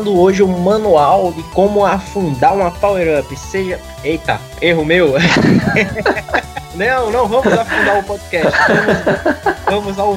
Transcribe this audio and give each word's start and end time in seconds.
hoje 0.00 0.42
o 0.42 0.48
manual 0.48 1.32
de 1.32 1.42
como 1.44 1.84
afundar 1.84 2.54
uma 2.54 2.70
power 2.70 3.20
up. 3.20 3.36
Seja. 3.36 3.80
Eita, 4.02 4.40
erro 4.60 4.84
meu. 4.84 5.14
não, 6.74 7.10
não 7.10 7.28
vamos 7.28 7.52
afundar 7.52 7.98
o 7.98 8.02
podcast. 8.04 8.52
Vamos, 9.66 9.96
vamos 9.96 9.98
ao 9.98 10.16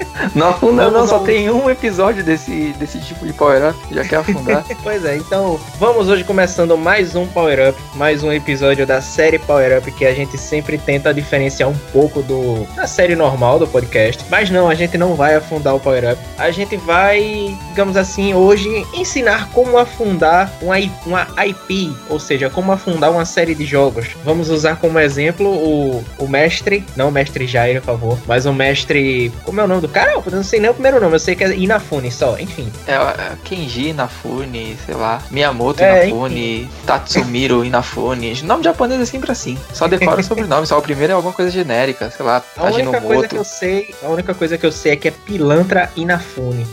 não 0.34 0.48
afunda 0.48 0.90
não, 0.90 1.06
só 1.06 1.18
tem 1.20 1.50
um 1.50 1.70
episódio 1.70 2.22
desse, 2.22 2.74
desse 2.78 2.98
tipo 3.00 3.26
de 3.26 3.32
Power 3.32 3.70
Up, 3.70 3.94
já 3.94 4.04
quer 4.04 4.16
afundar. 4.16 4.64
pois 4.82 5.04
é, 5.04 5.16
então 5.16 5.58
vamos 5.78 6.08
hoje 6.08 6.24
começando 6.24 6.76
mais 6.76 7.14
um 7.14 7.26
Power 7.26 7.70
Up, 7.70 7.78
mais 7.94 8.22
um 8.22 8.32
episódio 8.32 8.86
da 8.86 9.00
série 9.00 9.38
Power 9.38 9.78
Up 9.78 9.90
que 9.92 10.04
a 10.04 10.14
gente 10.14 10.36
sempre 10.38 10.78
tenta 10.78 11.12
diferenciar 11.12 11.68
um 11.68 11.76
pouco 11.92 12.22
do 12.22 12.66
da 12.74 12.86
série 12.86 13.16
normal 13.16 13.58
do 13.58 13.66
podcast. 13.66 14.24
Mas 14.28 14.50
não, 14.50 14.68
a 14.68 14.74
gente 14.74 14.98
não 14.98 15.14
vai 15.14 15.34
afundar 15.34 15.74
o 15.74 15.80
Power 15.80 16.12
Up. 16.12 16.22
A 16.38 16.50
gente 16.50 16.76
vai, 16.76 17.56
digamos 17.68 17.96
assim, 17.96 18.34
hoje 18.34 18.68
ensinar 18.94 19.48
como 19.50 19.78
afundar 19.78 20.52
uma, 20.60 20.76
uma 21.04 21.46
IP, 21.46 21.94
ou 22.08 22.18
seja, 22.18 22.50
como 22.50 22.72
afundar 22.72 23.10
uma 23.10 23.24
série 23.24 23.54
de 23.54 23.64
jogos. 23.64 24.08
Vamos 24.24 24.50
usar 24.50 24.76
como 24.76 24.98
exemplo 24.98 25.48
o, 25.48 26.04
o 26.18 26.28
mestre, 26.28 26.84
não 26.96 27.08
o 27.08 27.12
mestre 27.12 27.46
Jair, 27.46 27.80
por 27.80 27.86
favor, 27.86 28.18
mas 28.26 28.46
o 28.46 28.52
mestre. 28.52 29.32
Como 29.44 29.60
é 29.60 29.64
o 29.64 29.68
nome 29.68 29.80
do 29.80 29.85
cara? 29.88 30.12
Eu 30.12 30.22
não 30.30 30.42
sei 30.42 30.60
nem 30.60 30.70
o 30.70 30.74
primeiro 30.74 31.00
nome, 31.00 31.14
eu 31.14 31.20
sei 31.20 31.34
que 31.34 31.44
é 31.44 31.54
Inafune 31.54 32.10
só, 32.10 32.38
enfim. 32.38 32.70
É, 32.86 32.94
é 32.94 33.32
Kenji 33.44 33.88
Inafune, 33.88 34.76
sei 34.84 34.94
lá, 34.94 35.22
Miyamoto 35.30 35.82
é, 35.82 36.08
Inafune, 36.08 36.62
enfim. 36.62 36.70
Tatsumiro 36.86 37.64
Inafune. 37.64 38.42
Nome 38.42 38.64
japonês 38.64 39.00
é 39.00 39.04
sempre 39.04 39.30
assim. 39.32 39.58
Só 39.72 39.86
decora 39.86 40.20
o 40.20 40.24
sobrenome, 40.24 40.66
só 40.66 40.78
o 40.78 40.82
primeiro 40.82 41.12
é 41.12 41.16
alguma 41.16 41.32
coisa 41.32 41.50
genérica, 41.50 42.10
sei 42.10 42.24
lá, 42.24 42.42
a 42.56 42.64
única 42.64 43.00
coisa 43.00 43.28
que 43.28 43.36
eu 43.36 43.44
sei, 43.44 43.94
A 44.02 44.08
única 44.08 44.34
coisa 44.34 44.58
que 44.58 44.66
eu 44.66 44.72
sei 44.72 44.92
é 44.92 44.96
que 44.96 45.08
é 45.08 45.10
Pilantra 45.10 45.90
Inafune. 45.96 46.66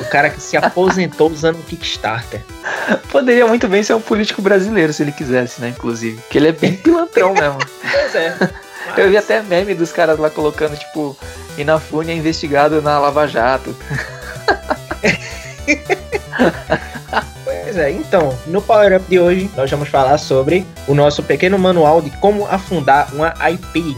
O 0.00 0.04
cara 0.06 0.30
que 0.30 0.40
se 0.40 0.56
aposentou 0.56 1.30
usando 1.30 1.56
o 1.56 1.62
Kickstarter. 1.62 2.42
Poderia 3.10 3.46
muito 3.46 3.68
bem 3.68 3.82
ser 3.82 3.94
um 3.94 4.00
político 4.00 4.40
brasileiro, 4.40 4.92
se 4.92 5.02
ele 5.02 5.12
quisesse, 5.12 5.60
né? 5.60 5.68
Inclusive. 5.68 6.16
Porque 6.22 6.38
ele 6.38 6.48
é 6.48 6.52
bem 6.52 6.74
pilantrão 6.74 7.34
mesmo. 7.34 7.58
pois 7.92 8.14
é. 8.14 8.36
Eu 8.96 9.10
vi 9.10 9.16
até 9.16 9.42
meme 9.42 9.74
dos 9.74 9.92
caras 9.92 10.18
lá 10.18 10.30
colocando, 10.30 10.76
tipo, 10.76 11.16
Inafune 11.60 12.12
é 12.12 12.14
investigado 12.14 12.80
na 12.82 12.98
Lava 12.98 13.26
Jato. 13.26 13.74
Pois 17.70 17.78
é, 17.78 17.88
então, 17.92 18.36
no 18.48 18.60
Power 18.60 18.96
Up 18.96 19.08
de 19.08 19.20
hoje, 19.20 19.48
nós 19.56 19.70
vamos 19.70 19.88
falar 19.88 20.18
sobre 20.18 20.66
o 20.88 20.94
nosso 20.94 21.22
pequeno 21.22 21.56
manual 21.56 22.02
de 22.02 22.10
como 22.10 22.44
afundar 22.46 23.14
uma 23.14 23.32
IP. 23.48 23.96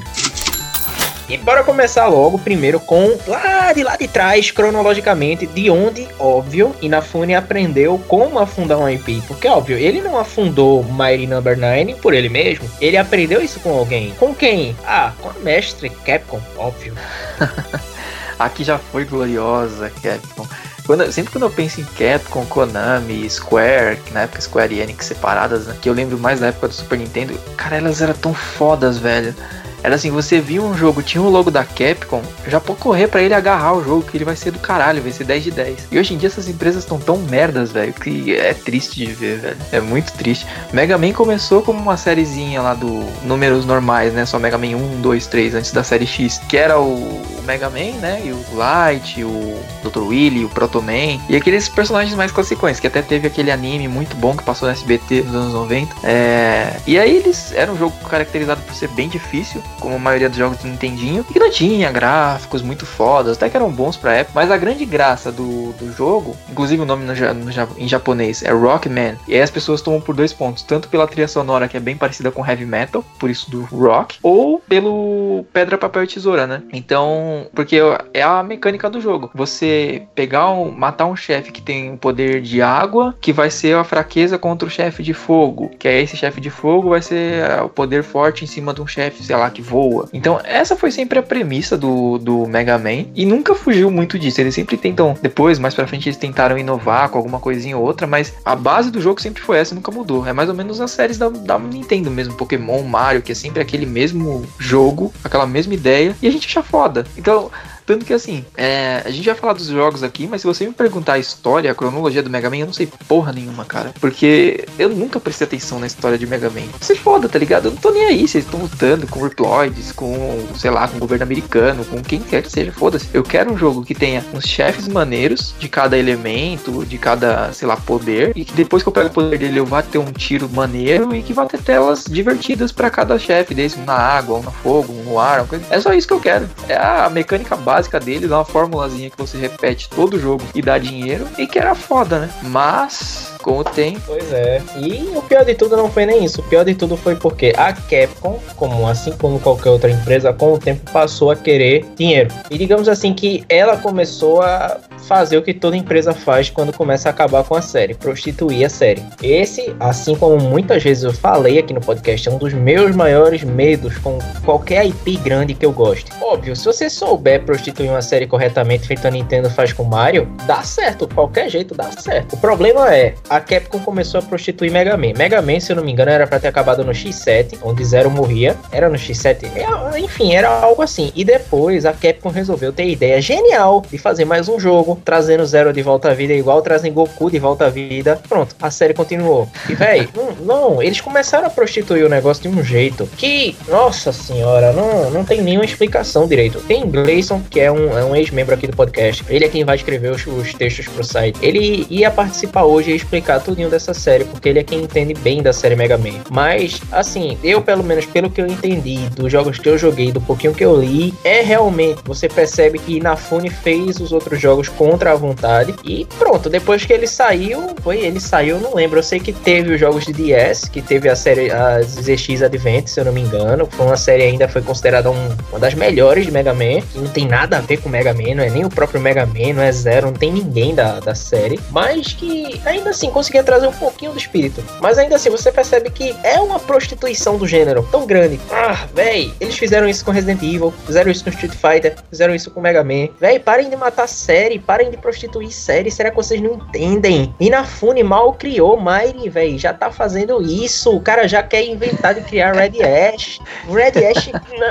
E 1.33 1.39
bora 1.39 1.65
começar 1.65 2.09
logo 2.09 2.39
primeiro 2.39 2.79
com 2.79 3.17
lá 3.27 3.73
de 3.73 3.83
lá 3.83 3.97
de 3.97 4.07
trás, 4.07 4.51
cronologicamente, 4.51 5.47
de 5.47 5.71
onde, 5.71 6.07
óbvio, 6.19 6.77
Inafune 6.83 7.35
aprendeu 7.35 7.99
como 8.07 8.39
afundar 8.39 8.77
um 8.77 8.87
IP. 8.87 9.23
Porque, 9.27 9.49
óbvio, 9.49 9.79
ele 9.79 10.03
não 10.03 10.19
afundou 10.19 10.85
Mighty 10.85 11.27
Number 11.27 11.59
9 11.59 11.95
por 12.03 12.13
ele 12.13 12.29
mesmo. 12.29 12.69
Ele 12.79 12.99
aprendeu 12.99 13.41
isso 13.41 13.61
com 13.61 13.71
alguém. 13.71 14.11
Com 14.19 14.35
quem? 14.35 14.77
Ah, 14.85 15.13
com 15.23 15.31
a 15.31 15.33
mestre 15.43 15.89
Capcom, 15.89 16.39
óbvio. 16.59 16.93
Aqui 18.39 18.63
já 18.63 18.77
foi 18.77 19.07
gloriosa, 19.07 19.91
Capcom. 20.03 20.47
Quando, 20.85 21.11
sempre 21.11 21.33
quando 21.33 21.45
eu 21.45 21.51
penso 21.51 21.81
em 21.81 21.85
Capcom, 21.85 22.45
Konami, 22.45 23.31
Square, 23.31 23.97
que 24.05 24.13
na 24.13 24.25
época 24.25 24.43
Square 24.43 24.75
e 24.75 24.81
Enix 24.81 25.07
separadas, 25.07 25.67
né, 25.67 25.75
que 25.81 25.89
eu 25.89 25.95
lembro 25.95 26.19
mais 26.19 26.41
da 26.41 26.49
época 26.49 26.69
do 26.69 26.75
Super 26.75 26.99
Nintendo, 26.99 27.33
cara, 27.57 27.77
elas 27.79 28.03
eram 28.03 28.13
tão 28.13 28.35
fodas, 28.35 28.99
velho. 28.99 29.35
Era 29.83 29.97
assim, 29.97 30.11
você 30.11 30.41
viu 30.41 30.65
um 30.65 30.77
jogo, 30.77 31.03
tinha 31.03 31.23
o 31.23 31.29
logo 31.29 31.51
da 31.51 31.65
Capcom, 31.65 32.23
já 32.47 32.61
pode 32.61 32.79
correr 32.79 33.09
para 33.09 33.23
ele 33.23 33.35
agarrar 33.35 33.75
o 33.75 33.85
jogo, 33.85 34.03
que 34.03 34.17
ele 34.17 34.25
vai 34.25 34.37
ser 34.37 34.53
do 34.53 34.59
caralho, 34.59 35.03
vai 35.03 35.11
ser 35.11 35.25
10 35.25 35.45
de 35.45 35.51
10. 35.51 35.89
E 35.91 35.99
hoje 35.99 36.15
em 36.15 36.19
dia 36.19 36.29
essas 36.29 36.49
empresas 36.49 36.85
estão 36.85 36.99
tão 36.99 37.19
merdas, 37.19 37.73
velho, 37.73 37.93
que 37.93 38.35
é 38.35 38.55
triste 38.55 39.05
de 39.05 39.13
ver, 39.13 39.39
velho. 39.39 39.57
É 39.73 39.81
muito 39.81 40.13
triste. 40.13 40.47
Mega 40.73 40.97
Man 40.97 41.13
começou 41.13 41.63
como 41.63 41.81
uma 41.81 41.97
sériezinha 41.97 42.63
lá 42.63 42.75
do 42.75 43.03
números 43.25 43.67
normais, 43.67 44.13
né? 44.13 44.25
Só 44.25 44.39
Mega 44.39 44.57
Man 44.57 44.77
1, 44.77 45.01
2, 45.01 45.27
3, 45.27 45.55
antes 45.57 45.73
da 45.73 45.83
série 45.83 46.07
X, 46.07 46.41
que 46.49 46.57
era 46.57 46.79
o 46.79 47.23
Mega 47.45 47.69
Man, 47.69 47.99
né? 48.01 48.23
E 48.25 48.33
o 48.33 48.45
Light, 48.55 49.23
o 49.25 49.59
Dr. 49.83 50.01
Willy, 50.01 50.45
o 50.45 50.49
Proto 50.49 50.81
Man. 50.81 51.21
E 51.29 51.37
aqueles 51.37 51.69
personagens 51.69 52.15
mais 52.15 52.31
classicões, 52.31 52.79
que 52.79 52.87
até 52.87 53.03
teve 53.03 53.27
aquele 53.27 53.51
anime 53.51 53.89
muito 53.89 54.17
bom 54.17 54.37
que 54.37 54.45
passou 54.45 54.69
no 54.69 54.73
SBT 54.73 55.23
nos 55.23 55.35
anos 55.35 55.55
90. 55.55 55.95
É... 56.05 56.77
E 56.87 56.99
aí 56.99 57.17
eles. 57.17 57.53
Era 57.53 57.73
um 57.73 57.77
jogo 57.77 57.95
caracterizado 58.09 58.61
por 58.63 58.75
ser 58.75 58.89
bem 58.89 59.09
difícil 59.09 59.63
como 59.81 59.97
a 59.97 59.99
maioria 59.99 60.29
dos 60.29 60.39
jogos 60.39 60.59
do 60.59 60.69
Nintendinho, 60.69 61.25
e 61.29 61.33
que 61.33 61.39
não 61.39 61.51
tinha 61.51 61.91
gráficos 61.91 62.63
muito 62.63 62.87
fodas, 62.87 63.37
até 63.37 63.49
que 63.49 63.57
eram 63.57 63.71
bons 63.71 63.97
pra 63.97 64.15
época, 64.15 64.33
mas 64.35 64.51
a 64.51 64.57
grande 64.57 64.85
graça 64.85 65.31
do, 65.31 65.73
do 65.73 65.93
jogo, 65.93 66.37
inclusive 66.51 66.83
o 66.83 66.87
nome 66.87 67.05
no, 67.05 67.15
no, 67.35 67.51
em 67.79 67.89
japonês 67.89 68.43
é 68.43 68.53
Rockman, 68.53 69.17
e 69.27 69.35
aí 69.35 69.43
as 69.43 69.51
pessoas 69.51 69.81
tomam 69.81 70.01
por 70.01 70.15
dois 70.15 70.33
pontos, 70.33 70.63
tanto 70.63 70.89
pela 70.89 71.07
trilha 71.07 71.29
sonora 71.29 71.69
que 71.69 71.77
é 71.77 71.81
bem 71.81 71.97
parecida 71.97 72.31
com 72.31 72.47
heavy 72.47 72.67
metal, 72.67 73.05
por 73.19 73.31
isso 73.31 73.51
do 73.51 73.63
rock, 73.65 74.19
ou 74.23 74.61
pelo 74.69 75.45
pedra, 75.53 75.79
papel 75.79 76.05
e 76.05 76.07
tesoura, 76.07 76.47
né? 76.47 76.63
Então, 76.73 77.47
porque 77.55 77.79
é 78.13 78.23
a 78.23 78.43
mecânica 78.43 78.89
do 78.89 79.01
jogo. 79.01 79.31
Você 79.35 80.03
pegar 80.15 80.51
um, 80.51 80.71
matar 80.71 81.07
um 81.07 81.17
chefe 81.17 81.53
que 81.53 81.63
tem 81.63 81.91
um 81.91 81.97
poder 81.97 82.41
de 82.41 82.61
água, 82.61 83.15
que 83.21 83.33
vai 83.33 83.51
ser 83.51 83.77
a 83.77 83.85
fraqueza 83.85 84.39
contra 84.39 84.67
o 84.67 84.71
chefe 84.71 85.03
de 85.03 85.15
fogo, 85.15 85.71
que 85.79 85.89
é 85.89 86.01
esse 86.01 86.17
chefe 86.17 86.41
de 86.41 86.51
fogo 86.51 86.91
vai 86.91 87.03
ser 87.03 87.63
o 87.63 87.69
poder 87.69 88.03
forte 88.03 88.45
em 88.45 88.47
cima 88.47 88.75
de 88.75 88.83
um 88.83 88.87
chefe, 88.87 89.23
sei 89.23 89.37
lá, 89.37 89.51
que 89.51 89.62
voa. 89.63 90.09
Então, 90.13 90.41
essa 90.45 90.77
foi 90.77 90.91
sempre 90.91 91.19
a 91.19 91.23
premissa 91.23 91.77
do, 91.77 92.19
do 92.19 92.47
Mega 92.47 92.79
Man 92.79 93.07
e 93.15 93.25
nunca 93.25 93.55
fugiu 93.55 93.91
muito 93.91 94.19
disso. 94.19 94.41
Eles 94.41 94.55
sempre 94.55 94.77
tentam, 94.77 95.17
depois, 95.23 95.59
mais 95.59 95.75
pra 95.75 95.87
frente, 95.87 96.09
eles 96.09 96.19
tentaram 96.19 96.59
inovar 96.59 97.09
com 97.09 97.19
alguma 97.19 97.41
coisinha 97.41 97.79
ou 97.79 97.85
outra, 97.85 98.07
mas 98.07 98.35
a 98.45 98.55
base 98.55 98.91
do 98.91 99.01
jogo 99.01 99.21
sempre 99.21 99.43
foi 99.43 99.59
essa, 99.59 99.75
nunca 99.75 99.91
mudou. 99.91 100.27
É 100.27 100.33
mais 100.33 100.49
ou 100.49 100.55
menos 100.55 100.81
as 100.81 100.91
séries 100.91 101.17
da, 101.17 101.29
da 101.29 101.59
Nintendo 101.59 102.11
mesmo, 102.11 102.35
Pokémon, 102.35 102.83
Mario, 102.83 103.23
que 103.23 103.33
é 103.33 103.35
sempre 103.35 103.63
aquele 103.63 103.87
mesmo 103.87 104.45
jogo, 104.59 105.13
aquela 105.23 105.47
mesma 105.47 105.75
ideia, 105.75 106.17
e 106.21 106.27
a 106.27 106.31
gente 106.31 106.47
acha 106.49 106.63
foda. 106.63 107.07
Então, 107.17 107.51
tanto 107.87 108.05
que 108.05 108.13
assim, 108.13 108.45
é, 108.57 109.03
a 109.05 109.11
gente 109.11 109.25
vai 109.25 109.35
falar 109.35 109.53
dos 109.55 109.67
jogos 109.67 110.03
aqui, 110.03 110.27
mas 110.27 110.41
se 110.41 110.47
você 110.47 110.67
me 110.67 110.73
perguntar 110.73 111.15
a 111.15 111.19
história, 111.19 111.71
a 111.71 111.75
cronologia 111.75 112.23
do 112.23 112.31
Mega 112.31 112.49
Man, 112.49 112.59
eu 112.59 112.67
não 112.67 112.73
sei 112.73 112.89
porra 113.09 113.33
nenhuma, 113.33 113.65
cara. 113.65 113.93
Porque 114.01 114.67
eu 114.79 114.89
nunca 114.91 115.21
prestei 115.21 115.47
atenção 115.47 115.79
na 115.79 115.87
história 115.87 116.19
de 116.19 116.27
Mega 116.27 116.51
Man. 116.51 116.67
Você 116.81 116.95
foda, 116.95 117.29
tá 117.29 117.39
ligado? 117.39 117.67
Eu 117.67 117.71
não 117.73 117.79
tô 117.79 117.91
nem 117.91 118.05
aí. 118.05 118.27
Vocês 118.27 118.45
estão 118.45 118.61
lutando 118.61 119.07
com 119.07 119.23
Reploids, 119.23 119.93
com, 119.93 120.47
sei 120.57 120.71
lá, 120.71 120.89
com 120.89 120.97
o 120.97 121.01
governo 121.01 121.25
americano, 121.25 121.85
com 121.85 122.03
quem 122.03 122.21
quer 122.21 122.43
que 122.43 122.51
seja, 122.51 122.73
foda-se. 122.73 123.09
Eu 123.13 123.23
quero 123.23 123.53
um 123.53 123.59
jogo 123.59 123.85
que 123.85 123.95
tenha 123.95 124.25
uns 124.33 124.45
chefes 124.45 124.89
maneiros 124.89 125.55
de 125.59 125.69
cada 125.69 125.99
elemento, 125.99 126.85
de 126.85 126.99
cada, 126.99 127.53
sei 127.53 127.67
lá, 127.67 127.77
poder. 127.77 128.33
E 128.37 128.45
que 128.45 128.53
depois 128.53 128.83
que 128.83 128.89
eu 128.89 128.93
pego 128.93 129.09
o 129.09 129.13
poder 129.13 129.39
dele, 129.39 129.59
eu 129.59 129.67
vá 129.67 129.83
ter 129.83 129.99
um 129.99 130.13
tiro 130.13 130.49
maneiro 130.49 131.15
e 131.15 131.23
que 131.23 131.33
vá 131.33 131.47
ter 131.47 131.61
telas 131.61 132.05
divertidas 132.09 132.73
para 132.73 132.91
cada 132.91 133.19
chefe 133.19 133.55
desse, 133.55 133.79
um 133.79 133.85
na 133.85 133.95
água, 133.95 134.39
um 134.39 134.43
no 134.43 134.51
fogo, 134.51 134.93
um 134.93 135.03
no 135.05 135.19
ar. 135.19 135.47
Coisa... 135.47 135.65
É 135.71 135.81
só 135.81 135.93
isso 135.93 136.07
que 136.07 136.15
eu 136.15 136.21
quero. 136.21 136.49
É 136.69 136.77
a 136.77 137.11
mecânica 137.11 137.57
básica 137.57 137.73
básica 137.83 137.99
dele, 137.99 138.29
dá 138.29 138.39
uma 138.39 138.45
formulazinha 138.45 139.11
que 139.11 139.19
você 139.19 139.37
repete 139.37 139.89
todo 139.89 140.19
jogo 140.19 140.45
e 140.55 140.63
dá 140.63 140.79
dinheiro, 140.79 141.27
e 141.37 141.47
que 141.47 141.59
era 141.59 141.75
foda, 141.75 142.21
né? 142.21 142.31
Mas 142.45 143.33
com 143.43 143.59
o 143.59 143.65
tempo. 143.65 144.01
Pois 144.07 144.33
é. 144.33 144.63
E 144.79 145.13
o 145.17 145.23
pior 145.23 145.45
de 145.45 145.55
tudo 145.55 145.77
não 145.77 145.91
foi 145.91 146.07
nem 146.07 146.25
isso. 146.25 146.41
O 146.41 146.45
pior 146.45 146.65
de 146.65 146.75
tudo 146.75 146.97
foi 146.97 147.17
porque 147.17 147.53
a 147.57 147.73
Capcom, 147.73 148.39
como 148.57 148.87
assim 148.87 149.13
como 149.13 149.41
qualquer 149.41 149.71
outra 149.71 149.91
empresa, 149.91 150.33
com 150.33 150.53
o 150.53 150.59
tempo 150.59 150.91
passou 150.93 151.31
a 151.31 151.37
querer 151.37 151.85
dinheiro. 151.97 152.33
E 152.51 152.57
digamos 152.57 152.89
assim 152.89 153.13
que 153.13 153.45
ela 153.49 153.77
começou 153.77 154.41
a 154.41 154.79
fazer 155.03 155.37
o 155.37 155.43
que 155.43 155.53
toda 155.53 155.77
empresa 155.77 156.13
faz 156.13 156.51
quando 156.51 156.73
começa 156.73 157.09
a 157.09 157.11
acabar 157.11 157.45
com 157.45 157.55
a 157.55 157.63
série, 157.63 157.95
prostituir 157.95 158.65
a 158.65 158.69
série. 158.69 159.03
Esse, 159.23 159.75
assim 159.79 160.15
como 160.15 160.39
muitas 160.39 160.83
vezes 160.83 161.05
eu 161.05 161.13
falei 161.13 161.59
aqui 161.59 161.73
no 161.73 161.81
podcast, 161.81 162.29
é 162.29 162.33
um 162.33 162.39
dos 162.39 162.53
meus 162.53 162.95
maiores 162.95 163.43
medos 163.43 163.99
com 163.99 164.19
qualquer 164.45 164.87
IP 164.87 165.17
grande 165.17 165.55
que 165.55 165.67
eu 165.67 165.73
goste. 165.73 166.11
Óbvio, 166.21 166.55
se 166.57 166.65
você 166.65 166.89
souber 166.89 167.45
prostituir 167.45 167.91
uma 167.91 168.03
série 168.03 168.27
corretamente, 168.27 168.87
feito 168.87 169.07
a 169.07 169.11
Nintendo 169.11 169.51
faz 169.51 169.73
com 169.73 169.85
Mario, 169.85 170.29
dá 170.47 170.63
certo, 170.63 171.09
qualquer 171.09 171.49
jeito 171.49 171.75
dá 171.75 171.91
certo. 171.93 172.35
O 172.35 172.37
problema 172.39 172.95
é, 172.95 173.15
a 173.29 173.41
Capcom 173.41 173.79
começou 173.81 174.21
a 174.21 174.23
prostituir 174.23 174.71
Mega 174.71 174.97
Man. 174.97 175.13
Mega 175.17 175.43
Man, 175.43 175.61
se 175.61 175.73
eu 175.73 175.77
não 175.77 175.85
me 175.85 175.93
engano, 175.93 176.11
era 176.11 176.27
para 176.27 176.41
ter 176.41 176.49
acabado 176.49 176.85
no 176.85 176.93
X7, 176.93 177.59
onde 177.63 177.85
Zero 177.85 178.11
morria. 178.11 178.57
Era 178.71 178.89
no 178.89 178.97
X7? 178.97 179.47
É, 179.55 179.99
enfim, 179.99 180.35
era 180.35 180.49
algo 180.49 180.83
assim. 180.83 181.13
E 181.15 181.25
depois 181.25 181.85
a 181.85 181.93
Capcom 181.93 182.31
resolveu 182.31 182.73
ter 182.73 182.85
a 182.85 182.87
ideia 182.87 183.21
genial 183.21 183.83
de 183.91 183.99
fazer 183.99 184.25
mais 184.25 184.49
um 184.49 184.59
jogo, 184.59 184.92
trazendo 184.97 185.45
Zero 185.47 185.73
de 185.73 185.83
volta 185.83 186.11
à 186.11 186.15
vida, 186.15 186.33
igual 186.33 186.63
trazem 186.63 186.93
Goku 186.93 187.31
de 187.31 187.39
volta 187.39 187.67
à 187.67 187.69
vida. 187.69 188.21
Pronto, 188.29 188.55
a 188.61 188.71
série 188.71 188.95
continuou. 188.95 189.49
E, 189.69 189.75
véi, 189.75 190.09
não, 190.15 190.33
não, 190.45 190.83
eles 190.83 191.01
começaram 191.01 191.47
a 191.47 191.51
prostituir 191.51 192.05
o 192.05 192.09
negócio 192.09 192.43
de 192.43 192.49
um 192.49 192.63
jeito 192.63 193.09
que, 193.17 193.57
nossa 193.69 194.13
senhora, 194.13 194.73
não, 194.73 195.11
não 195.11 195.25
tem 195.25 195.41
nenhuma 195.43 195.65
explicação 195.65 196.27
direito. 196.27 196.61
Tem 196.61 196.89
Gleison, 196.89 197.41
que 197.51 197.61
é 197.61 197.71
um, 197.71 197.99
é 197.99 198.05
um 198.05 198.15
ex-membro 198.15 198.55
aqui 198.55 198.67
do 198.67 198.77
podcast. 198.77 199.25
Ele 199.29 199.45
é 199.45 199.49
quem 199.49 199.65
vai 199.65 199.77
escrever 199.77 200.11
os, 200.11 200.27
os 200.27 200.55
textos 200.55 200.87
pro 200.89 201.05
site. 201.05 201.39
Ele 201.43 201.87
ia 201.91 202.11
participar 202.11 202.65
hoje 202.65 202.91
e 202.91 202.97
explicar 202.97 203.41
tudinho 203.41 203.69
dessa 203.69 203.95
série, 203.95 204.25
porque 204.25 204.49
ele 204.49 204.59
é 204.59 204.63
quem 204.63 204.81
entende 204.81 205.15
bem 205.15 205.43
da 205.43 205.53
série 205.53 205.77
Mega 205.77 205.99
Man. 205.99 206.21
Mas, 206.31 206.81
assim, 206.91 207.39
eu 207.43 207.63
pelo 207.63 207.83
menos 207.83 208.07
pelo 208.07 208.31
que 208.31 208.41
eu 208.41 208.47
entendi 208.47 208.99
dos 209.11 209.31
jogos 209.31 209.59
que 209.59 209.69
eu 209.69 209.79
joguei, 209.79 210.13
do 210.13 210.21
pouquinho 210.21 210.55
que 210.55 210.65
eu 210.65 210.77
li, 210.79 211.15
é 211.25 211.41
realmente, 211.41 212.03
você 212.05 212.29
percebe 212.29 212.79
que 212.79 212.97
Inafune 212.97 213.51
fez 213.51 214.01
os 214.01 214.13
outros 214.13 214.41
jogos 214.41 214.69
contra 214.83 215.13
a 215.13 215.15
vontade. 215.15 215.77
E 215.85 216.05
pronto, 216.19 216.51
depois 216.51 216.85
que 216.85 216.93
ele 216.93 217.07
saiu, 217.07 217.73
foi 217.85 218.01
ele 218.01 218.19
saiu, 218.19 218.59
não 218.59 218.75
lembro. 218.75 218.99
Eu 218.99 219.03
sei 219.05 219.21
que 219.21 219.33
teve 219.33 219.75
os 219.75 219.79
jogos 219.79 220.05
de 220.05 220.13
DS, 220.13 220.69
que 220.69 220.83
teve 220.83 221.09
a 221.09 221.15
série 221.15 221.53
as 221.53 221.87
ZX 221.87 222.43
Advent, 222.43 222.89
se 222.89 222.99
eu 222.99 223.05
não 223.05 223.13
me 223.13 223.21
engano. 223.21 223.69
Foi 223.71 223.87
uma 223.87 223.97
série 223.97 224.25
ainda 224.25 224.49
foi 224.49 224.61
considerada 224.61 225.09
um, 225.09 225.37
uma 225.51 225.61
das 225.61 225.75
melhores 225.75 226.27
de 226.27 226.33
Mega 226.33 226.53
Man. 226.53 226.83
Não 226.97 227.07
tem 227.07 227.29
nada 227.29 227.59
a 227.59 227.61
ver 227.61 227.77
com 227.77 227.89
Mega 227.89 228.13
Man, 228.13 228.35
não 228.35 228.43
é 228.43 228.51
nem 228.51 228.65
o 228.65 228.69
próprio 228.69 229.01
Mega 229.01 229.25
Man, 229.25 229.53
não 229.55 229.63
é 229.63 229.71
zero, 229.71 230.09
não 230.09 230.15
tem 230.15 230.33
ninguém 230.33 230.75
da, 230.75 230.99
da 230.99 231.15
série. 231.15 231.61
Mas 231.71 232.13
que 232.13 232.61
ainda 232.65 232.91
assim 232.91 233.09
conseguia 233.09 233.45
trazer 233.45 233.69
um 233.69 233.73
pouquinho 233.73 234.11
do 234.11 234.19
espírito. 234.19 234.65
Mas 234.81 234.99
ainda 234.99 235.15
assim, 235.15 235.31
você 235.31 235.53
percebe 235.53 235.91
que 235.91 236.13
é 236.25 236.41
uma 236.41 236.59
prostituição 236.59 237.37
do 237.37 237.47
gênero 237.47 237.87
tão 237.93 238.05
grande. 238.05 238.41
Ah, 238.51 238.89
véi, 238.93 239.33
eles 239.41 239.57
fizeram 239.57 239.89
isso 239.89 240.05
com 240.05 240.11
Resident 240.11 240.43
Evil, 240.43 240.75
fizeram 240.85 241.09
isso 241.09 241.23
com 241.23 241.31
Street 241.31 241.53
Fighter, 241.53 241.95
fizeram 242.11 242.35
isso 242.35 242.51
com 242.51 242.61
Mega 242.61 242.83
Man. 242.83 243.09
Véi, 243.21 243.39
parem 243.39 243.71
de 243.71 243.77
matar 243.77 244.09
série, 244.09 244.59
parem 244.73 244.91
de 244.91 244.97
prostituir 244.97 245.53
série. 245.53 245.91
Será 245.91 246.09
que 246.09 246.17
vocês 246.17 246.41
não 246.41 246.55
entendem? 246.55 247.35
Inafune 247.39 248.03
mal 248.03 248.33
criou 248.33 248.81
Mighty, 248.81 249.29
véi, 249.29 249.59
já 249.59 249.75
tá 249.75 249.91
fazendo 249.91 250.41
isso. 250.41 250.97
O 250.97 251.01
cara 251.01 251.29
já 251.29 251.43
quer 251.43 251.63
inventar 251.63 252.15
de 252.15 252.23
criar 252.23 252.55
Red 252.55 252.83
Ash. 252.83 253.39
Red 253.69 254.03
Ash. 254.07 254.31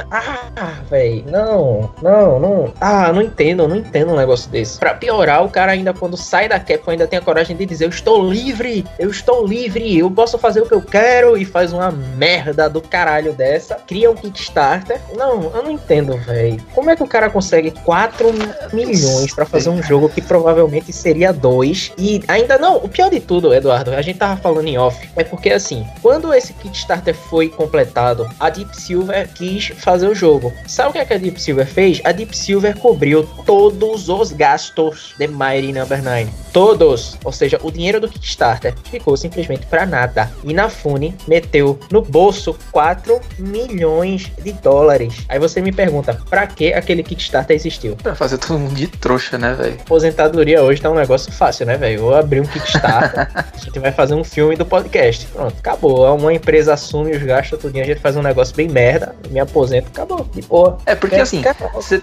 ah, 0.10 0.74
véi, 0.90 1.24
não, 1.28 1.94
não, 2.02 2.40
não. 2.40 2.74
Ah, 2.82 3.14
não 3.14 3.22
entendo, 3.22 3.68
não 3.68 3.76
entendo 3.76 4.12
um 4.12 4.18
negócio 4.18 4.50
desse. 4.50 4.80
Pra 4.80 4.96
piorar, 4.96 5.46
o 5.46 5.50
cara 5.50 5.74
ainda 5.74 5.94
quando 5.94 6.18
sai 6.18 6.50
da 6.50 6.60
Capcom 6.60 6.90
ainda 6.90 7.06
tem 7.06 7.20
a 7.20 7.22
coragem 7.22 7.56
de 7.56 7.64
dizer: 7.64 7.86
Eu 7.86 7.90
estou 7.90 8.28
livre, 8.28 8.84
eu 8.98 9.12
estou 9.12 9.46
livre, 9.46 10.00
eu 10.00 10.10
posso 10.10 10.40
fazer 10.40 10.62
o 10.62 10.66
que 10.66 10.74
eu 10.74 10.82
quero 10.82 11.38
e 11.38 11.46
faz 11.46 11.74
uma 11.74 11.92
merda 11.92 12.68
do 12.68 12.82
caralho 12.82 13.34
dessa. 13.34 13.76
Cria 13.76 14.10
um 14.10 14.16
Kickstarter. 14.16 15.00
Não, 15.16 15.44
eu 15.54 15.62
não 15.62 15.70
entendo, 15.70 16.18
velho. 16.18 16.60
Como 16.74 16.90
é 16.90 16.96
que 16.96 17.04
o 17.04 17.08
cara 17.08 17.30
consegue 17.30 17.70
4 17.70 18.28
milhões 18.74 19.32
para 19.36 19.46
fazer 19.46 19.70
um 19.70 19.84
jogo 19.84 19.91
que 20.10 20.22
provavelmente 20.22 20.92
seria 20.94 21.32
2 21.32 21.94
e 21.98 22.22
ainda 22.28 22.58
não? 22.58 22.78
O 22.78 22.90
pior 22.90 23.10
de 23.10 23.20
tudo, 23.20 23.54
Eduardo, 23.54 23.92
a 23.92 24.02
gente 24.02 24.20
tava 24.20 24.40
falando 24.40 24.68
em 24.68 24.78
off, 24.78 25.10
é 25.16 25.24
porque 25.24 25.50
assim, 25.50 25.86
quando 26.02 26.34
esse 26.34 26.54
Kickstarter 26.54 27.16
foi 27.16 27.50
completado, 27.50 28.28
a 28.40 28.50
Deep 28.50 28.76
Silver 28.76 29.30
quis 29.34 29.68
fazer 29.78 30.08
o 30.08 30.16
jogo. 30.16 30.54
Sabe 30.68 30.90
o 30.90 30.94
que, 30.94 31.00
é 31.00 31.06
que 31.06 31.14
a 31.14 31.18
Deep 31.18 31.42
Silver 31.42 31.68
fez? 31.68 32.02
A 32.04 32.12
Deep 32.12 32.36
Silver 32.36 32.78
cobriu 32.78 33.28
todos 33.46 34.10
os 34.10 34.32
gastos 34.32 35.14
de 35.18 35.28
Mighty 35.28 35.74
Number 35.74 36.04
9. 36.04 36.30
Todos. 36.52 37.18
Ou 37.24 37.32
seja, 37.32 37.60
o 37.64 37.72
dinheiro 37.72 38.00
do 38.00 38.10
Kickstarter 38.10 38.74
ficou 38.90 39.16
simplesmente 39.16 39.66
para 39.66 39.86
nada. 39.86 40.32
E 40.44 40.54
na 40.54 40.70
Fune 40.70 41.16
meteu 41.28 41.80
no 41.92 42.02
bolso 42.02 42.56
4 42.72 43.20
milhões 43.40 44.32
de 44.44 44.52
dólares. 44.54 45.26
Aí 45.30 45.40
você 45.40 45.62
me 45.62 45.72
pergunta, 45.72 46.20
para 46.30 46.46
que 46.48 46.74
aquele 46.74 47.04
Kickstarter 47.04 47.56
existiu? 47.56 47.96
Pra 47.96 48.16
fazer 48.16 48.38
todo 48.38 48.60
mundo 48.60 48.76
de 48.76 48.88
trouxa, 48.88 49.38
né, 49.38 49.54
velho? 49.54 49.71
Aposentadoria 49.82 50.62
hoje 50.62 50.82
tá 50.82 50.90
um 50.90 50.96
negócio 50.96 51.32
fácil, 51.32 51.66
né, 51.66 51.78
velho? 51.78 52.02
Vou 52.02 52.16
abrir 52.16 52.42
um 52.42 52.46
Kickstarter, 52.46 53.30
a 53.36 53.58
gente 53.58 53.80
vai 53.80 53.92
fazer 53.92 54.14
um 54.14 54.24
filme 54.24 54.56
do 54.56 54.66
podcast. 54.66 55.26
Pronto, 55.28 55.56
acabou. 55.58 56.16
Uma 56.16 56.34
empresa 56.34 56.74
assume 56.74 57.12
os 57.12 57.24
gastos, 57.24 57.72
dia 57.72 57.84
a 57.84 57.86
gente 57.86 58.00
faz 58.00 58.16
um 58.16 58.22
negócio 58.22 58.56
bem 58.56 58.68
merda, 58.68 59.16
me 59.30 59.40
aposento, 59.40 59.88
acabou, 59.88 60.28
de 60.34 60.42
boa. 60.42 60.78
É, 60.86 60.96
porque 60.96 61.16
é, 61.16 61.22
assim, 61.22 61.42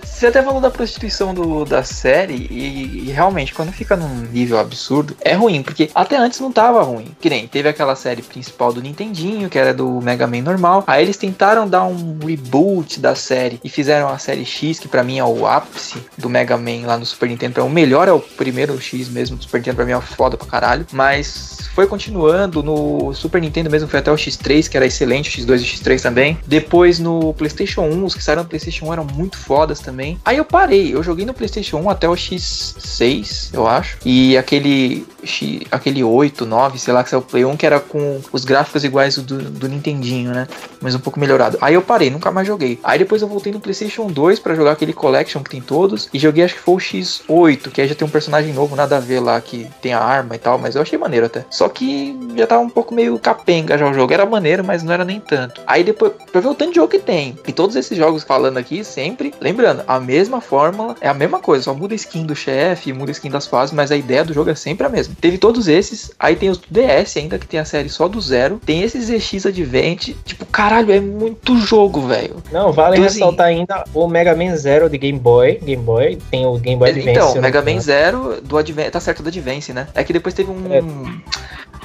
você 0.02 0.26
até 0.26 0.42
falou 0.42 0.60
da 0.60 0.70
prostituição 0.70 1.34
do, 1.34 1.64
da 1.64 1.82
série 1.82 2.46
e, 2.50 3.08
e 3.08 3.10
realmente, 3.10 3.54
quando 3.54 3.72
fica 3.72 3.96
num 3.96 4.26
nível 4.32 4.58
absurdo, 4.58 5.16
é 5.20 5.34
ruim, 5.34 5.62
porque 5.62 5.90
até 5.94 6.16
antes 6.16 6.40
não 6.40 6.52
tava 6.52 6.82
ruim. 6.82 7.14
Que 7.20 7.30
nem 7.30 7.46
teve 7.46 7.68
aquela 7.68 7.94
série 7.94 8.22
principal 8.22 8.72
do 8.72 8.80
Nintendinho, 8.80 9.48
que 9.48 9.58
era 9.58 9.74
do 9.74 10.00
Mega 10.00 10.26
Man 10.26 10.42
normal. 10.42 10.84
Aí 10.86 11.02
eles 11.02 11.16
tentaram 11.16 11.68
dar 11.68 11.84
um 11.84 12.18
reboot 12.24 13.00
da 13.00 13.14
série 13.14 13.60
e 13.62 13.68
fizeram 13.68 14.08
a 14.08 14.18
série 14.18 14.44
X, 14.44 14.78
que 14.78 14.88
para 14.88 15.02
mim 15.02 15.18
é 15.18 15.24
o 15.24 15.46
ápice 15.46 16.02
do 16.16 16.28
Mega 16.28 16.56
Man 16.56 16.86
lá 16.86 16.96
no 16.96 17.06
Super 17.06 17.28
Nintendo. 17.28 17.54
O 17.62 17.70
melhor 17.70 18.08
é 18.08 18.12
o 18.12 18.20
primeiro 18.20 18.80
X 18.80 19.08
mesmo 19.08 19.36
do 19.36 19.42
Super 19.42 19.58
Nintendo, 19.58 19.76
pra 19.76 19.84
mim 19.84 19.92
é 19.92 20.00
foda 20.00 20.36
pra 20.36 20.46
caralho. 20.46 20.86
Mas 20.92 21.68
foi 21.74 21.86
continuando 21.86 22.62
no 22.62 23.14
Super 23.14 23.40
Nintendo 23.40 23.70
mesmo, 23.70 23.88
foi 23.88 24.00
até 24.00 24.10
o 24.10 24.16
X3, 24.16 24.68
que 24.68 24.76
era 24.76 24.84
excelente, 24.84 25.28
o 25.28 25.44
X2 25.44 25.60
e 25.60 25.62
o 25.62 25.64
X3 25.64 26.02
também. 26.02 26.38
Depois 26.46 26.98
no 26.98 27.32
PlayStation 27.34 27.82
1, 27.82 28.04
os 28.04 28.14
que 28.14 28.22
saíram 28.22 28.42
no 28.42 28.48
PlayStation 28.48 28.86
1 28.86 28.92
eram 28.94 29.04
muito 29.04 29.36
fodas 29.36 29.80
também. 29.80 30.18
Aí 30.24 30.36
eu 30.36 30.44
parei, 30.44 30.94
eu 30.94 31.02
joguei 31.02 31.24
no 31.24 31.32
PlayStation 31.32 31.78
1 31.78 31.90
até 31.90 32.08
o 32.08 32.14
X6, 32.14 33.50
eu 33.52 33.66
acho. 33.66 33.98
E 34.04 34.36
aquele 34.36 35.06
X, 35.22 35.60
aquele 35.70 36.02
8, 36.02 36.44
9, 36.44 36.78
sei 36.78 36.92
lá, 36.92 37.04
que 37.04 37.10
saiu 37.10 37.20
o 37.20 37.22
Play 37.22 37.44
1, 37.44 37.56
que 37.56 37.64
era 37.64 37.78
com 37.78 38.20
os 38.32 38.44
gráficos 38.44 38.82
iguais 38.82 39.16
do, 39.16 39.38
do 39.38 39.68
Nintendinho, 39.68 40.32
né? 40.32 40.48
Mas 40.80 40.94
um 40.94 40.98
pouco 40.98 41.20
melhorado. 41.20 41.58
Aí 41.60 41.74
eu 41.74 41.82
parei, 41.82 42.10
nunca 42.10 42.30
mais 42.30 42.46
joguei. 42.46 42.80
Aí 42.82 42.98
depois 42.98 43.22
eu 43.22 43.28
voltei 43.28 43.52
no 43.52 43.60
PlayStation 43.60 44.08
2 44.08 44.40
para 44.40 44.54
jogar 44.54 44.72
aquele 44.72 44.92
Collection 44.92 45.42
que 45.42 45.50
tem 45.50 45.60
todos. 45.60 46.08
E 46.12 46.18
joguei, 46.18 46.44
acho 46.44 46.54
que 46.54 46.60
foi 46.60 46.74
o 46.74 46.78
X8, 46.78 47.47
que 47.56 47.80
aí 47.80 47.88
já 47.88 47.94
tem 47.94 48.06
um 48.06 48.10
personagem 48.10 48.52
novo, 48.52 48.76
nada 48.76 48.96
a 48.96 49.00
ver 49.00 49.20
lá, 49.20 49.40
que 49.40 49.66
tem 49.80 49.92
a 49.92 50.00
arma 50.00 50.36
e 50.36 50.38
tal. 50.38 50.58
Mas 50.58 50.74
eu 50.74 50.82
achei 50.82 50.98
maneiro 50.98 51.26
até. 51.26 51.44
Só 51.50 51.68
que 51.68 52.18
já 52.36 52.46
tava 52.46 52.62
um 52.62 52.70
pouco 52.70 52.94
meio 52.94 53.18
capenga 53.18 53.78
já 53.78 53.88
o 53.88 53.94
jogo. 53.94 54.12
Era 54.12 54.26
maneiro, 54.26 54.64
mas 54.64 54.82
não 54.82 54.92
era 54.92 55.04
nem 55.04 55.20
tanto. 55.20 55.60
Aí 55.66 55.82
depois, 55.82 56.12
pra 56.30 56.40
ver 56.40 56.48
o 56.48 56.54
tanto 56.54 56.70
de 56.70 56.76
jogo 56.76 56.88
que 56.88 56.98
tem. 56.98 57.38
E 57.46 57.52
todos 57.52 57.76
esses 57.76 57.96
jogos 57.96 58.22
falando 58.22 58.58
aqui, 58.58 58.84
sempre, 58.84 59.32
lembrando, 59.40 59.82
a 59.86 59.98
mesma 59.98 60.40
fórmula, 60.40 60.94
é 61.00 61.08
a 61.08 61.14
mesma 61.14 61.40
coisa. 61.40 61.64
Só 61.64 61.74
muda 61.74 61.94
a 61.94 61.96
skin 61.96 62.26
do 62.26 62.34
chefe, 62.34 62.92
muda 62.92 63.10
a 63.10 63.12
skin 63.12 63.30
das 63.30 63.46
fases, 63.46 63.74
mas 63.74 63.90
a 63.90 63.96
ideia 63.96 64.24
do 64.24 64.32
jogo 64.32 64.50
é 64.50 64.54
sempre 64.54 64.86
a 64.86 64.90
mesma. 64.90 65.14
Teve 65.20 65.38
todos 65.38 65.68
esses, 65.68 66.12
aí 66.18 66.36
tem 66.36 66.50
os 66.50 66.58
do 66.58 66.66
DS 66.70 67.16
ainda, 67.16 67.38
que 67.38 67.46
tem 67.46 67.60
a 67.60 67.64
série 67.64 67.88
só 67.88 68.08
do 68.08 68.20
zero. 68.20 68.60
Tem 68.64 68.82
esses 68.82 69.06
ZX 69.06 69.46
Advent. 69.46 70.14
Tipo, 70.24 70.46
caralho, 70.46 70.92
é 70.92 71.00
muito 71.00 71.56
jogo, 71.58 72.02
velho. 72.02 72.42
Não, 72.52 72.72
vale 72.72 72.96
então, 72.96 73.06
assim, 73.06 73.18
ressaltar 73.18 73.48
assim, 73.48 73.58
ainda 73.60 73.84
o 73.94 74.06
Mega 74.06 74.34
Man 74.34 74.56
Zero 74.56 74.88
de 74.88 74.98
Game 74.98 75.18
Boy. 75.18 75.58
Game 75.62 75.82
Boy, 75.82 76.18
tem 76.30 76.46
o 76.46 76.58
Game 76.58 76.78
Boy 76.78 76.90
Advance. 76.90 77.10
Então, 77.10 77.37
Mega 77.40 77.62
Man 77.62 77.80
Zero 77.80 78.40
do 78.42 78.56
Advance, 78.58 78.90
tá 78.90 79.00
certo, 79.00 79.22
do 79.22 79.28
Advance, 79.28 79.72
né? 79.72 79.88
É 79.94 80.04
que 80.04 80.12
depois 80.12 80.34
teve 80.34 80.50
um. 80.50 81.20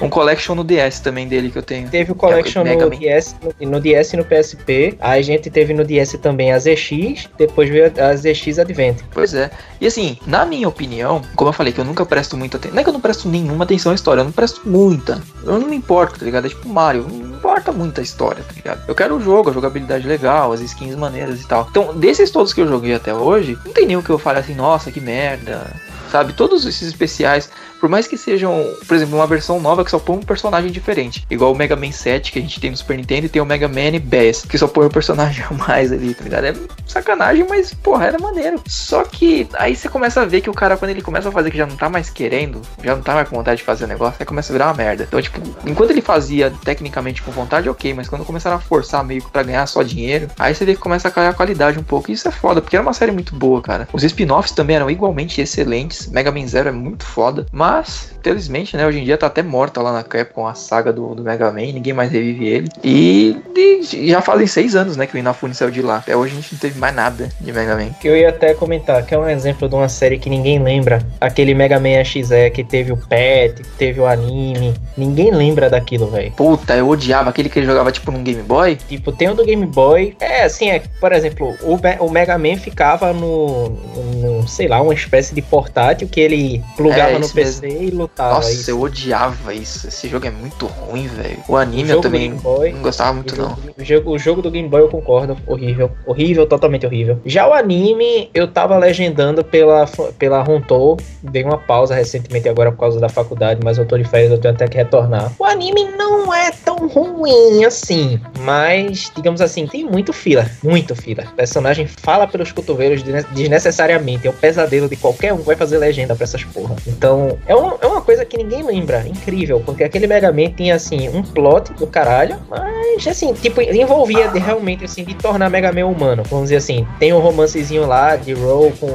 Um 0.00 0.08
collection 0.08 0.54
no 0.54 0.64
DS 0.64 1.00
também 1.00 1.28
dele 1.28 1.50
que 1.50 1.58
eu 1.58 1.62
tenho. 1.62 1.88
Teve 1.88 2.12
o 2.12 2.14
collection 2.14 2.66
é 2.66 2.76
no 2.76 2.90
DS, 2.90 3.36
no, 3.60 3.70
no, 3.70 3.80
DS 3.80 4.12
e 4.12 4.16
no 4.16 4.24
PSP. 4.24 4.96
Aí 5.00 5.20
a 5.20 5.22
gente 5.22 5.50
teve 5.50 5.72
no 5.72 5.84
DS 5.84 6.14
também 6.14 6.52
a 6.52 6.58
ZX, 6.58 7.28
depois 7.38 7.68
veio 7.68 7.92
a 7.98 8.16
ZX 8.16 8.58
Advent. 8.58 8.98
Pois 9.12 9.34
é. 9.34 9.50
E 9.80 9.86
assim, 9.86 10.18
na 10.26 10.44
minha 10.44 10.68
opinião, 10.68 11.22
como 11.36 11.48
eu 11.50 11.52
falei, 11.52 11.72
que 11.72 11.80
eu 11.80 11.84
nunca 11.84 12.04
presto 12.04 12.36
muita 12.36 12.56
atenção. 12.56 12.74
Não 12.74 12.80
é 12.80 12.82
que 12.82 12.88
eu 12.88 12.92
não 12.92 13.00
presto 13.00 13.28
nenhuma 13.28 13.64
atenção 13.64 13.92
à 13.92 13.94
história, 13.94 14.20
eu 14.20 14.24
não 14.24 14.32
presto 14.32 14.62
muita. 14.68 15.22
Eu 15.42 15.58
não 15.58 15.68
me 15.68 15.76
importo, 15.76 16.18
tá 16.18 16.24
ligado? 16.24 16.46
É 16.46 16.48
tipo 16.48 16.68
Mario, 16.68 17.06
não 17.08 17.36
importa 17.36 17.72
muito 17.72 18.00
a 18.00 18.02
história, 18.02 18.42
tá 18.42 18.52
ligado? 18.54 18.82
Eu 18.88 18.94
quero 18.94 19.16
o 19.16 19.20
jogo, 19.20 19.50
a 19.50 19.52
jogabilidade 19.52 20.06
legal, 20.06 20.52
as 20.52 20.60
skins 20.60 20.96
maneiras 20.96 21.40
e 21.40 21.46
tal. 21.46 21.66
Então, 21.70 21.94
desses 21.94 22.30
todos 22.30 22.52
que 22.52 22.60
eu 22.60 22.66
joguei 22.66 22.94
até 22.94 23.14
hoje, 23.14 23.58
não 23.64 23.72
tem 23.72 23.86
nenhum 23.86 24.02
que 24.02 24.10
eu 24.10 24.18
fale 24.18 24.38
assim, 24.38 24.54
nossa, 24.54 24.90
que 24.90 25.00
merda. 25.00 25.70
Sabe? 26.14 26.32
Todos 26.32 26.64
esses 26.64 26.86
especiais 26.86 27.50
por 27.84 27.90
mais 27.90 28.06
que 28.06 28.16
sejam, 28.16 28.66
por 28.88 28.94
exemplo, 28.94 29.14
uma 29.14 29.26
versão 29.26 29.60
nova 29.60 29.84
que 29.84 29.90
só 29.90 29.98
põe 29.98 30.16
um 30.16 30.22
personagem 30.22 30.70
diferente. 30.70 31.26
Igual 31.28 31.52
o 31.52 31.54
Mega 31.54 31.76
Man 31.76 31.92
7 31.92 32.32
que 32.32 32.38
a 32.38 32.42
gente 32.42 32.58
tem 32.58 32.70
no 32.70 32.76
Super 32.78 32.96
Nintendo 32.96 33.26
e 33.26 33.28
tem 33.28 33.42
o 33.42 33.44
Mega 33.44 33.68
Man 33.68 34.00
Bass, 34.02 34.42
que 34.48 34.56
só 34.56 34.66
põe 34.66 34.86
um 34.86 34.88
personagem 34.88 35.44
a 35.44 35.52
mais 35.52 35.92
ali, 35.92 36.14
tá 36.14 36.24
ligado? 36.24 36.46
É 36.46 36.54
sacanagem, 36.86 37.44
mas, 37.46 37.74
porra, 37.74 38.06
era 38.06 38.18
maneiro. 38.18 38.58
Só 38.66 39.04
que 39.04 39.46
aí 39.52 39.76
você 39.76 39.90
começa 39.90 40.22
a 40.22 40.24
ver 40.24 40.40
que 40.40 40.48
o 40.48 40.54
cara, 40.54 40.78
quando 40.78 40.92
ele 40.92 41.02
começa 41.02 41.28
a 41.28 41.32
fazer 41.32 41.50
que 41.50 41.58
já 41.58 41.66
não 41.66 41.76
tá 41.76 41.90
mais 41.90 42.08
querendo, 42.08 42.62
já 42.82 42.94
não 42.96 43.02
tá 43.02 43.12
mais 43.12 43.28
com 43.28 43.36
vontade 43.36 43.58
de 43.58 43.64
fazer 43.64 43.84
o 43.84 43.88
negócio, 43.88 44.16
aí 44.18 44.24
começa 44.24 44.50
a 44.50 44.54
virar 44.54 44.68
uma 44.68 44.74
merda. 44.74 45.04
Então, 45.06 45.20
tipo, 45.20 45.38
enquanto 45.66 45.90
ele 45.90 46.00
fazia 46.00 46.50
tecnicamente 46.64 47.22
com 47.22 47.32
vontade, 47.32 47.68
ok, 47.68 47.92
mas 47.92 48.08
quando 48.08 48.24
começaram 48.24 48.56
a 48.56 48.60
forçar 48.60 49.04
meio 49.04 49.20
que 49.20 49.30
pra 49.30 49.42
ganhar 49.42 49.66
só 49.66 49.82
dinheiro, 49.82 50.28
aí 50.38 50.54
você 50.54 50.64
vê 50.64 50.74
que 50.74 50.80
começa 50.80 51.08
a 51.08 51.10
cair 51.10 51.28
a 51.28 51.34
qualidade 51.34 51.78
um 51.78 51.84
pouco. 51.84 52.10
E 52.10 52.14
isso 52.14 52.26
é 52.26 52.30
foda, 52.30 52.62
porque 52.62 52.76
era 52.76 52.82
uma 52.82 52.94
série 52.94 53.12
muito 53.12 53.34
boa, 53.34 53.60
cara. 53.60 53.86
Os 53.92 54.02
spin-offs 54.02 54.52
também 54.52 54.76
eram 54.76 54.88
igualmente 54.88 55.38
excelentes. 55.42 56.03
Mega 56.10 56.30
Man 56.30 56.46
Zero 56.46 56.68
é 56.68 56.72
muito 56.72 57.04
foda, 57.04 57.46
mas 57.52 58.14
infelizmente, 58.24 58.76
né, 58.76 58.86
hoje 58.86 59.00
em 59.00 59.04
dia 59.04 59.18
tá 59.18 59.26
até 59.26 59.42
morta 59.42 59.82
lá 59.82 59.92
na 59.92 60.02
Capcom 60.02 60.46
a 60.46 60.54
saga 60.54 60.92
do, 60.92 61.14
do 61.14 61.22
Mega 61.22 61.50
Man, 61.50 61.72
ninguém 61.72 61.92
mais 61.92 62.10
revive 62.10 62.46
ele. 62.46 62.68
E, 62.82 63.36
e, 63.54 64.08
já 64.08 64.22
fazem 64.22 64.46
seis 64.46 64.74
anos, 64.74 64.96
né, 64.96 65.06
que 65.06 65.14
o 65.14 65.18
Inafune 65.18 65.54
saiu 65.54 65.70
de 65.70 65.82
lá. 65.82 65.98
Até 65.98 66.16
hoje 66.16 66.32
a 66.32 66.36
gente 66.40 66.54
não 66.54 66.58
teve 66.58 66.78
mais 66.78 66.94
nada 66.94 67.28
de 67.38 67.52
Mega 67.52 67.76
Man. 67.76 67.90
Eu 68.02 68.16
ia 68.16 68.30
até 68.30 68.54
comentar 68.54 69.04
que 69.04 69.14
é 69.14 69.18
um 69.18 69.28
exemplo 69.28 69.68
de 69.68 69.74
uma 69.74 69.88
série 69.88 70.18
que 70.18 70.30
ninguém 70.30 70.62
lembra. 70.62 71.04
Aquele 71.20 71.54
Mega 71.54 71.78
Man 71.78 72.02
XE 72.04 72.50
que 72.52 72.64
teve 72.64 72.92
o 72.92 72.96
Pet, 72.96 73.62
que 73.62 73.68
teve 73.76 74.00
o 74.00 74.06
anime. 74.06 74.74
Ninguém 74.96 75.30
lembra 75.30 75.68
daquilo, 75.68 76.06
velho. 76.06 76.32
Puta, 76.32 76.74
eu 76.74 76.88
odiava 76.88 77.30
aquele 77.30 77.48
que 77.48 77.58
ele 77.58 77.66
jogava 77.66 77.92
tipo 77.92 78.10
num 78.10 78.22
Game 78.22 78.42
Boy. 78.42 78.76
Tipo, 78.76 79.12
tem 79.12 79.28
o 79.28 79.34
do 79.34 79.44
Game 79.44 79.66
Boy. 79.66 80.16
É, 80.20 80.44
assim, 80.44 80.70
é, 80.70 80.82
por 81.00 81.12
exemplo, 81.12 81.54
o, 81.62 81.78
o 82.04 82.10
Mega 82.10 82.38
Man 82.38 82.56
ficava 82.56 83.12
no, 83.12 83.70
no, 83.70 84.48
sei 84.48 84.68
lá, 84.68 84.80
uma 84.80 84.94
espécie 84.94 85.34
de 85.34 85.42
portátil 85.42 85.93
que 85.94 86.20
ele 86.20 86.62
plugava 86.76 87.12
é, 87.12 87.18
no 87.18 87.28
PC 87.28 87.66
mesmo. 87.66 87.82
e 87.82 87.90
lutava. 87.90 88.34
Nossa, 88.34 88.52
isso. 88.52 88.70
eu 88.70 88.80
odiava 88.80 89.54
isso. 89.54 89.88
Esse 89.88 90.08
jogo 90.08 90.26
é 90.26 90.30
muito 90.30 90.66
ruim, 90.66 91.06
velho. 91.06 91.38
O 91.48 91.56
anime 91.56 91.90
o 91.90 91.96
eu 91.96 92.00
também 92.00 92.34
Boy, 92.34 92.72
não 92.72 92.82
gostava 92.82 93.12
muito, 93.12 93.34
o 93.34 93.38
não. 93.38 93.58
o, 93.78 93.84
jogo, 93.84 94.10
o 94.10 94.18
jogo 94.18 94.42
do 94.42 94.50
Game 94.50 94.68
Boy 94.68 94.82
eu 94.82 94.88
concordo. 94.88 95.36
Horrível. 95.46 95.90
Horrível, 96.06 96.46
totalmente 96.46 96.86
horrível. 96.86 97.20
Já 97.24 97.46
o 97.48 97.52
anime, 97.52 98.30
eu 98.34 98.48
tava 98.48 98.76
legendando 98.78 99.44
pela, 99.44 99.86
pela 100.18 100.42
Rontou, 100.42 100.96
dei 101.22 101.42
uma 101.44 101.58
pausa 101.58 101.94
recentemente 101.94 102.48
agora 102.48 102.72
por 102.72 102.78
causa 102.78 103.00
da 103.00 103.08
faculdade, 103.08 103.60
mas 103.62 103.78
eu 103.78 103.86
tô 103.86 103.96
de 103.96 104.04
férias, 104.04 104.30
eu 104.32 104.38
tenho 104.38 104.54
até 104.54 104.68
que 104.68 104.76
retornar. 104.76 105.32
O 105.38 105.44
anime 105.44 105.84
não 105.96 106.32
é 106.32 106.50
tão 106.50 106.88
ruim 106.88 107.64
assim, 107.64 108.20
mas, 108.40 109.10
digamos 109.14 109.40
assim, 109.40 109.66
tem 109.66 109.84
muito 109.84 110.12
fila, 110.12 110.50
muito 110.62 110.94
fila. 110.94 111.24
O 111.32 111.36
personagem 111.36 111.86
fala 111.86 112.26
pelos 112.26 112.52
cotovelos 112.52 113.02
desnecessariamente, 113.32 114.26
é 114.26 114.30
o 114.30 114.32
pesadelo 114.32 114.88
de 114.88 114.96
qualquer 114.96 115.32
um 115.32 115.38
que 115.38 115.46
vai 115.46 115.56
fazer 115.56 115.78
legenda 115.84 116.14
pra 116.14 116.24
essas 116.24 116.44
porra. 116.44 116.76
Então, 116.86 117.38
é 117.46 117.54
uma, 117.54 117.76
é 117.80 117.86
uma 117.86 118.00
coisa 118.00 118.24
que 118.24 118.36
ninguém 118.36 118.62
lembra, 118.62 119.06
incrível, 119.06 119.62
porque 119.64 119.84
aquele 119.84 120.06
Mega 120.06 120.32
Man 120.32 120.50
tinha, 120.50 120.74
assim, 120.74 121.08
um 121.08 121.22
plot 121.22 121.72
do 121.74 121.86
caralho, 121.86 122.36
mas, 122.48 123.06
assim, 123.06 123.32
tipo, 123.34 123.60
envolvia 123.60 124.28
de, 124.28 124.38
realmente, 124.38 124.84
assim, 124.84 125.04
de 125.04 125.14
tornar 125.14 125.50
Mega 125.50 125.72
Man 125.72 125.86
humano. 125.86 126.22
Vamos 126.28 126.46
dizer 126.46 126.56
assim, 126.56 126.86
tem 126.98 127.12
um 127.12 127.18
romancezinho 127.18 127.86
lá 127.86 128.16
de 128.16 128.32
Roll 128.32 128.72
com, 128.80 128.88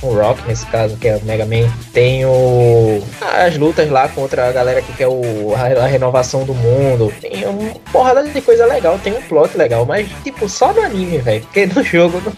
com 0.00 0.14
Rock, 0.14 0.46
nesse 0.46 0.66
caso, 0.66 0.96
que 0.96 1.08
é 1.08 1.16
o 1.16 1.24
Mega 1.24 1.44
Man. 1.44 1.68
Tem 1.92 2.24
o, 2.24 3.02
as 3.20 3.56
lutas 3.56 3.90
lá 3.90 4.08
contra 4.08 4.48
a 4.48 4.52
galera 4.52 4.80
que 4.82 4.92
quer 4.92 5.08
o, 5.08 5.54
a, 5.54 5.84
a 5.84 5.86
renovação 5.86 6.44
do 6.44 6.54
mundo. 6.54 7.12
Tem 7.20 7.46
uma 7.46 7.74
porrada 7.92 8.22
de 8.22 8.40
coisa 8.40 8.66
legal, 8.66 8.98
tem 8.98 9.12
um 9.12 9.22
plot 9.22 9.56
legal, 9.56 9.84
mas, 9.84 10.08
tipo, 10.22 10.48
só 10.48 10.72
no 10.72 10.82
anime, 10.82 11.18
velho, 11.18 11.42
porque 11.42 11.66
no 11.66 11.82
jogo 11.82 12.20
não 12.24 12.32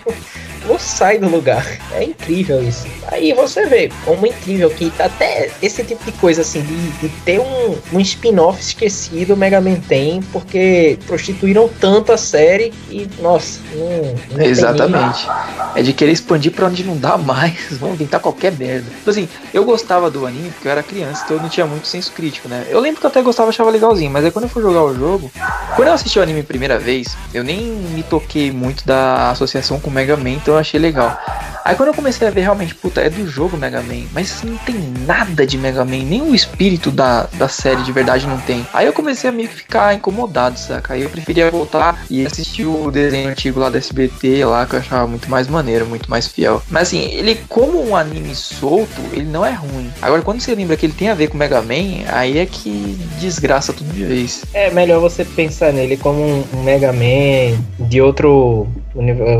não 0.66 0.78
sai 0.78 1.18
do 1.18 1.28
lugar. 1.28 1.66
É 1.92 2.04
incrível 2.04 2.62
isso. 2.62 2.86
Aí 3.08 3.32
você 3.32 3.66
vê 3.66 3.90
como 4.04 4.26
é 4.26 4.30
incrível 4.30 4.70
que 4.70 4.92
até 4.98 5.50
esse 5.60 5.82
tipo 5.84 6.04
de 6.04 6.12
coisa 6.12 6.42
assim, 6.42 6.62
de, 6.62 6.90
de 6.92 7.08
ter 7.24 7.40
um, 7.40 7.76
um 7.92 8.00
spin-off 8.00 8.60
esquecido, 8.60 9.34
o 9.34 9.36
Mega 9.36 9.60
Man 9.60 9.76
tem, 9.76 10.20
porque 10.32 10.98
prostituíram 11.06 11.68
tanto 11.80 12.12
a 12.12 12.16
série 12.16 12.72
e, 12.90 13.08
nossa, 13.20 13.60
não, 13.74 14.36
não 14.36 14.44
Exatamente. 14.44 15.26
É 15.74 15.82
de 15.82 15.92
querer 15.92 16.12
expandir 16.12 16.52
pra 16.52 16.66
onde 16.66 16.84
não 16.84 16.96
dá 16.96 17.16
mais, 17.16 17.72
vão 17.78 17.92
inventar 17.92 18.20
qualquer 18.20 18.52
merda. 18.52 18.90
Tipo 18.90 19.10
assim, 19.10 19.28
eu 19.52 19.64
gostava 19.64 20.10
do 20.10 20.26
anime 20.26 20.50
porque 20.50 20.68
eu 20.68 20.72
era 20.72 20.82
criança, 20.82 21.22
então 21.24 21.36
eu 21.36 21.42
não 21.42 21.48
tinha 21.48 21.66
muito 21.66 21.86
senso 21.86 22.12
crítico, 22.12 22.48
né? 22.48 22.66
Eu 22.68 22.80
lembro 22.80 23.00
que 23.00 23.06
eu 23.06 23.10
até 23.10 23.22
gostava, 23.22 23.50
achava 23.50 23.70
legalzinho, 23.70 24.10
mas 24.10 24.24
aí 24.24 24.30
quando 24.30 24.44
eu 24.44 24.50
fui 24.50 24.62
jogar 24.62 24.82
o 24.84 24.94
jogo, 24.94 25.30
quando 25.76 25.88
eu 25.88 25.94
assisti 25.94 26.18
o 26.18 26.22
anime 26.22 26.40
a 26.40 26.44
primeira 26.44 26.78
vez, 26.78 27.16
eu 27.32 27.42
nem 27.42 27.58
me 27.60 28.02
toquei 28.02 28.50
muito 28.50 28.86
da 28.86 29.30
associação 29.30 29.80
com 29.80 29.90
o 29.90 29.92
Mega 29.92 30.16
Man, 30.16 30.30
então 30.30 30.51
eu 30.52 30.58
achei 30.58 30.78
legal. 30.78 31.18
Aí 31.64 31.76
quando 31.76 31.88
eu 31.88 31.94
comecei 31.94 32.26
a 32.26 32.30
ver 32.30 32.40
realmente, 32.40 32.74
puta, 32.74 33.00
é 33.00 33.08
do 33.08 33.26
jogo 33.26 33.56
Mega 33.56 33.80
Man, 33.82 34.02
mas 34.12 34.42
não 34.42 34.56
tem 34.58 34.74
nada 35.06 35.46
de 35.46 35.56
Mega 35.56 35.84
Man, 35.84 36.02
nem 36.04 36.20
o 36.20 36.34
espírito 36.34 36.90
da, 36.90 37.28
da 37.34 37.48
série 37.48 37.82
de 37.82 37.92
verdade 37.92 38.26
não 38.26 38.38
tem. 38.38 38.66
Aí 38.72 38.86
eu 38.86 38.92
comecei 38.92 39.30
a 39.30 39.32
meio 39.32 39.48
que 39.48 39.56
ficar 39.56 39.94
incomodado, 39.94 40.58
saca? 40.58 40.94
Aí 40.94 41.02
eu 41.02 41.10
preferia 41.10 41.50
voltar 41.50 42.04
e 42.10 42.26
assistir 42.26 42.66
o 42.66 42.90
desenho 42.90 43.28
antigo 43.30 43.60
lá 43.60 43.70
da 43.70 43.78
SBT 43.78 44.44
lá, 44.44 44.66
que 44.66 44.74
eu 44.74 44.80
achava 44.80 45.06
muito 45.06 45.30
mais 45.30 45.46
maneiro, 45.46 45.86
muito 45.86 46.10
mais 46.10 46.26
fiel. 46.26 46.60
Mas 46.68 46.88
assim, 46.88 47.02
ele 47.12 47.40
como 47.48 47.88
um 47.88 47.94
anime 47.94 48.34
solto, 48.34 49.00
ele 49.12 49.26
não 49.26 49.46
é 49.46 49.52
ruim. 49.52 49.92
Agora 50.02 50.22
quando 50.22 50.40
você 50.40 50.54
lembra 50.54 50.76
que 50.76 50.86
ele 50.86 50.92
tem 50.92 51.10
a 51.10 51.14
ver 51.14 51.28
com 51.28 51.38
Mega 51.38 51.62
Man, 51.62 52.04
aí 52.08 52.38
é 52.38 52.46
que 52.46 52.98
desgraça 53.20 53.72
tudo 53.72 53.92
de 53.92 54.04
vez. 54.04 54.44
É 54.52 54.70
melhor 54.70 55.00
você 55.00 55.24
pensar 55.24 55.72
nele 55.72 55.96
como 55.96 56.44
um 56.52 56.62
Mega 56.64 56.92
Man 56.92 57.56
de 57.78 58.00
outro 58.00 58.66